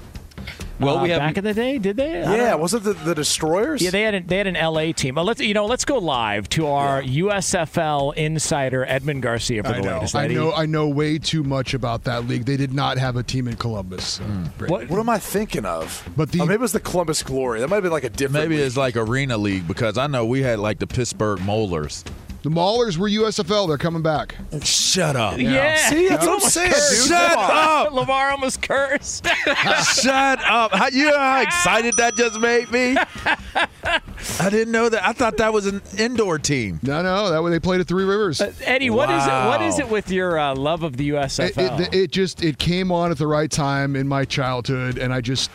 Well, 0.82 0.98
Uh, 0.98 1.02
we 1.04 1.10
have 1.10 1.20
back 1.20 1.38
in 1.38 1.44
the 1.44 1.54
day, 1.54 1.78
did 1.78 1.96
they? 1.96 2.20
Yeah, 2.20 2.54
was 2.56 2.74
it 2.74 2.82
the, 2.84 2.92
the 2.92 3.14
Destroyers? 3.14 3.80
Yeah, 3.82 3.90
they 3.90 4.02
had 4.02 4.14
an, 4.14 4.26
they 4.26 4.38
had 4.38 4.46
an 4.46 4.54
LA 4.54 4.92
team. 4.92 5.14
But 5.14 5.24
let's 5.24 5.40
you 5.40 5.54
know, 5.54 5.66
let's 5.66 5.84
go 5.84 5.98
live 5.98 6.48
to 6.50 6.66
our 6.66 7.02
USFL 7.02 8.14
insider 8.14 8.84
Edmund 8.86 9.22
Garcia 9.22 9.62
for 9.62 9.70
I 9.70 9.72
the 9.80 9.82
know. 9.82 9.94
latest. 9.94 10.14
I 10.16 10.24
Eddie? 10.24 10.34
know. 10.34 10.52
I 10.52 10.66
know 10.66 10.88
way 10.88 11.18
too 11.18 11.42
much 11.42 11.74
about 11.74 12.04
that 12.04 12.26
league. 12.28 12.44
They 12.44 12.56
did 12.56 12.72
not 12.72 12.98
have 12.98 13.16
a 13.16 13.22
team 13.22 13.48
in 13.48 13.56
Columbus. 13.56 14.20
Brady. 14.58 14.72
What? 14.72 14.88
What 14.88 14.98
am 15.00 15.08
I 15.08 15.18
thinking 15.18 15.64
of? 15.64 16.08
But 16.16 16.30
the- 16.32 16.40
oh, 16.40 16.44
maybe 16.46 16.54
it 16.54 16.60
was 16.60 16.72
the 16.72 16.80
Columbus 16.80 17.22
Glory. 17.22 17.60
That 17.60 17.68
might 17.68 17.76
have 17.76 17.82
been 17.82 17.92
like 17.92 18.04
a 18.04 18.10
different. 18.10 18.44
Maybe 18.44 18.56
league. 18.56 18.66
it's 18.66 18.76
like 18.76 18.96
arena 18.96 19.36
league 19.38 19.66
because 19.68 19.98
I 19.98 20.06
know 20.06 20.24
we 20.26 20.42
had 20.42 20.58
like 20.58 20.78
the 20.78 20.86
Pittsburgh 20.86 21.38
Maulers. 21.40 22.04
The 22.42 22.50
Maulers 22.50 22.96
were 22.98 23.08
USFL. 23.08 23.68
They're 23.68 23.78
coming 23.78 24.02
back. 24.02 24.34
Shut 24.64 25.14
up. 25.14 25.38
Yeah. 25.38 25.76
See, 25.88 26.08
that's 26.08 26.26
what 26.26 26.42
I'm 26.42 26.50
saying, 26.50 26.72
cursed. 26.72 27.08
Shut 27.08 27.38
up. 27.38 27.92
Lamar 27.92 28.30
almost 28.32 28.60
cursed. 28.62 29.26
Shut 30.02 30.40
up. 30.44 30.72
How, 30.72 30.88
you 30.88 31.04
know 31.08 31.18
how 31.18 31.40
excited 31.42 31.94
that 31.98 32.16
just 32.16 32.40
made 32.40 32.70
me? 32.72 32.96
I 34.40 34.50
didn't 34.50 34.72
know 34.72 34.88
that. 34.88 35.04
I 35.04 35.12
thought 35.12 35.36
that 35.36 35.52
was 35.52 35.66
an 35.66 35.82
indoor 35.98 36.38
team. 36.40 36.80
No, 36.82 37.00
no, 37.02 37.30
that 37.30 37.42
way 37.42 37.50
they 37.52 37.60
played 37.60 37.80
at 37.80 37.86
Three 37.86 38.04
Rivers. 38.04 38.40
Uh, 38.40 38.52
Eddie, 38.62 38.90
what 38.90 39.08
is 39.10 39.22
it? 39.24 39.28
What 39.28 39.60
Wow. 39.60 39.68
is 39.68 39.78
it 39.78 39.88
with 39.88 40.10
your 40.10 40.38
uh, 40.38 40.54
love 40.56 40.82
of 40.82 40.96
the 40.96 41.10
It, 41.10 41.14
USFL? 41.14 41.80
it, 41.80 41.94
it 41.94 42.10
just 42.10 42.42
it 42.42 42.58
came 42.58 42.90
on 42.90 43.10
at 43.12 43.18
the 43.18 43.26
right 43.28 43.50
time 43.50 43.94
in 43.94 44.08
my 44.08 44.24
childhood, 44.24 44.98
and 44.98 45.12
I 45.14 45.20
just 45.20 45.48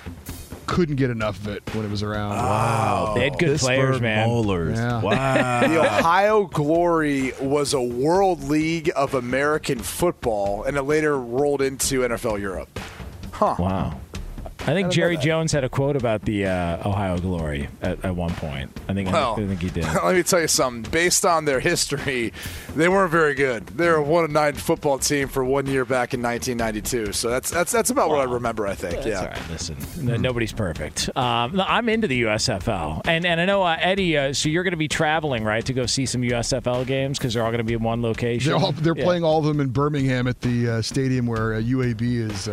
couldn't 0.67 0.97
get 0.97 1.09
enough 1.09 1.39
of 1.39 1.47
it 1.47 1.63
when 1.73 1.85
it 1.85 1.89
was 1.89 2.03
around. 2.03 2.31
Wow. 2.31 3.13
They 3.15 3.23
had 3.23 3.39
good 3.39 3.59
players, 3.59 3.99
man. 3.99 4.27
Maulers. 4.27 4.75
Yeah. 4.75 5.01
Wow. 5.01 5.67
The 5.67 5.79
Ohio 5.79 6.45
Glory 6.45 7.33
was 7.41 7.73
a 7.73 7.81
World 7.81 8.43
League 8.43 8.91
of 8.95 9.13
American 9.13 9.79
Football, 9.79 10.63
and 10.63 10.77
it 10.77 10.83
later 10.83 11.17
rolled 11.17 11.61
into 11.61 12.01
NFL 12.01 12.39
Europe. 12.39 12.79
Huh. 13.31 13.55
Wow. 13.57 13.99
I 14.67 14.73
think 14.73 14.87
know 14.87 14.91
Jerry. 14.91 15.17
Jones 15.17 15.51
had 15.53 15.63
a 15.63 15.69
quote 15.69 15.95
about 15.95 16.23
the 16.23 16.45
uh, 16.45 16.87
Ohio 16.89 17.17
Glory 17.17 17.69
at, 17.81 18.03
at 18.03 18.15
one 18.15 18.31
point. 18.31 18.69
I 18.89 18.93
think 18.93 19.09
Well, 19.11 19.33
I 19.33 19.47
think 19.47 19.61
he 19.61 19.69
did. 19.69 19.85
Let 20.03 20.15
me 20.15 20.23
tell 20.23 20.41
you 20.41 20.47
something. 20.49 20.91
Based 20.91 21.25
on 21.25 21.45
their 21.45 21.59
history, 21.61 22.33
they 22.75 22.89
weren't 22.89 23.11
very 23.11 23.33
good. 23.33 23.65
They 23.67 23.87
were 23.87 23.95
a 23.95 24.03
one 24.03 24.25
and 24.25 24.33
nine 24.33 24.53
football 24.55 24.99
team 24.99 25.29
for 25.29 25.43
one 25.43 25.67
year 25.67 25.85
back 25.85 26.13
in 26.13 26.21
1992. 26.21 27.13
So 27.13 27.29
that's 27.29 27.49
that's 27.49 27.71
that's 27.71 27.89
about 27.89 28.09
what 28.09 28.19
I 28.19 28.23
remember. 28.25 28.67
I 28.67 28.75
think. 28.75 28.95
That's 28.95 29.07
yeah. 29.07 29.19
all 29.21 29.27
right. 29.27 29.49
Listen, 29.49 29.77
n- 29.99 30.21
nobody's 30.21 30.51
perfect. 30.53 31.09
Um, 31.15 31.61
I'm 31.65 31.87
into 31.87 32.07
the 32.07 32.23
USFL, 32.23 33.01
and 33.05 33.25
and 33.25 33.39
I 33.39 33.45
know 33.45 33.63
uh, 33.63 33.77
Eddie. 33.79 34.17
Uh, 34.17 34.33
so 34.33 34.49
you're 34.49 34.63
going 34.63 34.71
to 34.71 34.77
be 34.77 34.87
traveling, 34.89 35.43
right, 35.43 35.65
to 35.65 35.73
go 35.73 35.85
see 35.85 36.05
some 36.05 36.21
USFL 36.21 36.85
games 36.85 37.17
because 37.17 37.33
they're 37.33 37.43
all 37.43 37.51
going 37.51 37.59
to 37.59 37.63
be 37.63 37.73
in 37.73 37.83
one 37.83 38.01
location. 38.01 38.51
They're 38.51 38.59
all 38.59 38.71
they're 38.73 38.97
Yeah. 38.97 39.03
playing 39.05 39.23
all 39.23 39.39
of 39.39 39.45
them 39.45 39.61
in 39.61 39.69
Birmingham 39.69 40.27
at 40.27 40.41
the 40.41 40.69
uh, 40.69 40.81
stadium 40.81 41.25
where 41.25 41.55
uh, 41.55 41.61
UAB 41.61 42.01
is. 42.29 42.49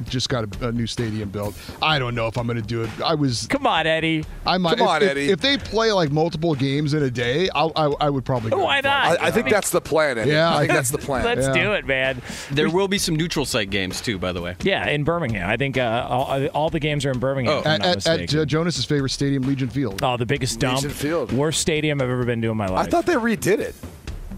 Uh, 0.00 0.04
just 0.08 0.28
got 0.28 0.62
a, 0.62 0.68
a 0.68 0.72
new 0.72 0.86
stadium 0.86 1.28
built. 1.30 1.54
I 1.80 1.98
don't 1.98 2.14
know 2.14 2.26
if 2.26 2.36
I'm 2.38 2.46
going 2.46 2.56
to 2.60 2.66
do 2.66 2.82
it. 2.82 2.90
I 3.04 3.14
was. 3.14 3.46
Come 3.48 3.66
on, 3.66 3.86
Eddie. 3.86 4.24
I 4.46 4.58
might. 4.58 4.78
Come 4.78 4.86
if- 4.86 4.88
on, 4.88 5.02
if, 5.02 5.08
Eddie. 5.10 5.30
If 5.30 5.40
they 5.40 5.56
play 5.58 5.92
like 5.92 6.10
multiple 6.10 6.54
games 6.54 6.94
in 6.94 7.02
a 7.02 7.10
day, 7.10 7.48
I'll, 7.54 7.72
I 7.76 8.06
I 8.06 8.10
would 8.10 8.24
probably. 8.24 8.50
Go. 8.50 8.64
Why 8.64 8.80
not? 8.80 9.20
I, 9.20 9.26
I 9.28 9.30
think 9.30 9.48
that's 9.50 9.70
the 9.70 9.80
plan. 9.80 10.18
Eddie. 10.18 10.30
Yeah. 10.30 10.54
I 10.54 10.60
think 10.60 10.72
that's 10.72 10.90
the 10.90 10.98
plan. 11.06 11.24
Let's 11.24 11.46
Yeah. 11.46 11.62
do 11.64 11.72
it, 11.72 11.86
man. 11.86 12.20
There 12.50 12.70
will 12.70 12.88
be 12.88 12.98
some 12.98 13.16
neutral 13.16 13.44
site 13.44 13.70
games 13.70 14.00
too, 14.00 14.18
by 14.18 14.32
the 14.32 14.40
way. 14.42 14.56
Yeah, 14.62 14.88
in 14.88 15.04
Birmingham. 15.04 15.48
I 15.48 15.56
think 15.56 15.76
uh, 15.78 16.06
all, 16.08 16.46
all 16.48 16.70
the 16.70 16.80
games 16.80 17.04
are 17.06 17.10
in 17.10 17.18
Birmingham. 17.18 17.54
Oh. 17.54 17.60
if 17.60 17.66
I'm 17.66 17.72
At, 17.72 17.80
not 17.80 18.06
at, 18.06 18.20
at 18.20 18.34
uh, 18.34 18.44
Jonas's 18.44 18.84
favorite 18.84 19.10
stadium, 19.10 19.42
Legion 19.44 19.68
Field. 19.68 20.02
Oh, 20.02 20.16
the 20.16 20.26
biggest 20.26 20.58
dump, 20.60 20.76
Legion 20.76 20.90
Field. 20.90 21.32
worst 21.32 21.60
stadium 21.60 22.00
I've 22.00 22.08
ever 22.08 22.24
been 22.24 22.40
to 22.42 22.50
in 22.50 22.56
my 22.56 22.66
life. 22.66 22.86
I 22.86 22.90
thought 22.90 23.06
they 23.06 23.14
redid 23.14 23.58
it. 23.58 23.74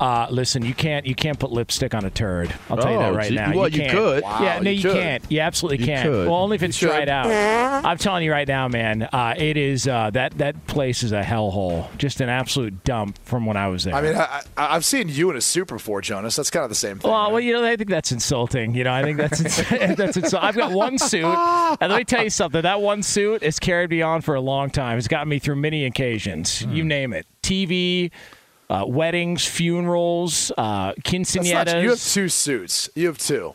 Uh, 0.01 0.26
listen, 0.30 0.64
you 0.64 0.74
can't 0.74 1.07
you 1.07 1.14
can't 1.14 1.38
put 1.38 1.51
lipstick 1.53 1.95
on 1.95 2.05
a 2.05 2.11
turd. 2.11 2.55
I'll 2.68 2.76
tell 2.76 2.92
you 2.92 2.99
that 2.99 3.12
Oh, 3.12 3.16
right 3.16 3.28
gee, 3.28 3.36
now. 3.36 3.55
well, 3.55 3.68
you 3.68 3.78
can't. 3.80 3.92
could. 3.92 4.22
yeah, 4.22 4.57
Wow, 4.57 4.61
no, 4.61 4.70
you 4.70 4.88
you, 4.88 4.92
can't. 4.95 5.24
You 5.30 5.40
absolutely 5.40 5.86
can't. 5.86 6.09
could. 6.09 6.26
Well, 6.28 6.36
only 6.40 6.57
if 6.57 6.62
it's 6.62 6.78
dried 6.78 7.09
out. 7.09 7.26
I'm 7.84 7.99
telling 7.99 8.24
you 8.24 8.32
right 8.32 8.47
now, 8.49 8.68
man. 8.68 9.03
Uh, 9.05 9.34
it 9.36 9.57
is 9.57 9.86
uh, 9.86 10.11
that 10.11 10.38
that 10.38 10.66
place 10.66 11.03
is 11.03 11.12
a 11.12 11.22
hellhole. 11.22 11.95
Just 11.97 12.20
an 12.20 12.28
absolute 12.28 12.84
dump 12.84 13.18
from 13.24 13.47
when 13.47 13.57
I 13.57 13.68
was 13.68 13.84
there. 13.84 13.95
I 13.95 14.01
mean, 14.03 14.14
I, 14.16 14.42
I, 14.57 14.74
I've 14.76 14.84
seen 14.84 15.09
you 15.09 15.30
in 15.30 15.36
a 15.36 15.40
suit 15.40 15.68
before, 15.68 16.01
Jonas. 16.01 16.36
That's 16.36 16.51
kind 16.51 16.64
of 16.64 16.68
the 16.70 16.74
same 16.74 16.99
thing. 16.99 17.11
Well, 17.11 17.24
right? 17.24 17.32
well, 17.32 17.40
you 17.40 17.53
know, 17.53 17.64
I 17.64 17.76
think 17.76 17.90
that's 17.90 18.12
insulting. 18.12 18.74
You 18.74 18.84
know, 18.84 18.92
I 18.92 19.03
think 19.03 19.18
that's 19.18 19.40
ins- 19.40 19.68
that's 19.97 20.16
insulting. 20.16 20.49
I've 20.49 20.57
got 20.57 20.72
one 20.72 20.99
suit, 20.99 21.24
and 21.24 21.78
let 21.92 21.97
me 21.99 22.05
tell 22.05 22.24
you 22.24 22.30
something. 22.30 22.62
That 22.62 22.80
one 22.80 23.03
suit 23.03 23.42
has 23.42 23.59
carried 23.59 23.90
me 23.90 24.03
on 24.03 24.20
for 24.20 24.34
a 24.34 24.40
long 24.40 24.70
time. 24.70 24.99
It's 24.99 25.09
gotten 25.09 25.28
me 25.28 25.38
through 25.38 25.57
many 25.57 25.84
occasions. 25.84 26.62
You 26.62 26.84
name 26.84 27.12
it: 27.12 27.26
TV, 27.42 28.11
uh, 28.71 28.85
weddings, 28.87 29.45
funerals, 29.47 30.51
uh, 30.57 30.93
quinceañeras. 30.95 31.67
not, 31.67 31.83
you 31.83 31.91
have 31.91 32.01
two 32.03 32.29
suits. 32.29 32.89
You 32.95 33.09
have 33.09 33.19
two. 33.19 33.55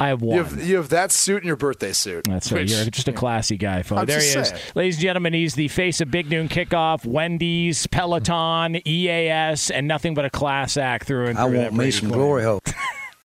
I 0.00 0.08
have 0.08 0.20
one. 0.22 0.36
You 0.36 0.42
have 0.42 0.66
you 0.66 0.76
have 0.78 0.88
that 0.88 1.12
suit 1.12 1.36
and 1.38 1.46
your 1.46 1.54
birthday 1.54 1.92
suit. 1.92 2.24
That's 2.24 2.50
right. 2.50 2.62
which- 2.62 2.72
You're 2.72 2.86
just 2.86 3.06
a 3.06 3.12
classy 3.12 3.56
guy, 3.56 3.82
folks. 3.82 4.00
I'm 4.00 4.06
There 4.06 4.18
he 4.20 4.26
is. 4.26 4.48
saying. 4.48 4.60
Ladies 4.74 4.96
and 4.96 5.02
gentlemen, 5.02 5.32
he's 5.32 5.54
the 5.54 5.68
face 5.68 6.00
of 6.00 6.10
Big 6.10 6.28
Noon 6.28 6.48
Kickoff, 6.48 7.06
Wendy's, 7.06 7.86
Peloton, 7.86 8.76
EAS, 8.88 9.70
and 9.70 9.86
nothing 9.86 10.14
but 10.14 10.24
a 10.24 10.30
class 10.30 10.76
act 10.76 11.06
through 11.06 11.26
and 11.28 11.38
through. 11.38 11.44
I 11.44 11.48
want 11.62 11.72
me 11.74 11.76
Brady 11.76 11.92
some 11.92 12.08
glory 12.10 12.42
hole. 12.42 12.60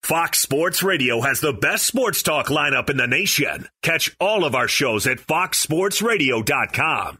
Fox 0.01 0.39
Sports 0.39 0.81
Radio 0.83 1.21
has 1.21 1.39
the 1.41 1.53
best 1.53 1.85
sports 1.85 2.23
talk 2.23 2.47
lineup 2.47 2.89
in 2.89 2.97
the 2.97 3.07
nation. 3.07 3.67
Catch 3.83 4.13
all 4.19 4.43
of 4.43 4.53
our 4.55 4.67
shows 4.67 5.05
at 5.07 5.19
foxsportsradio.com. 5.19 7.19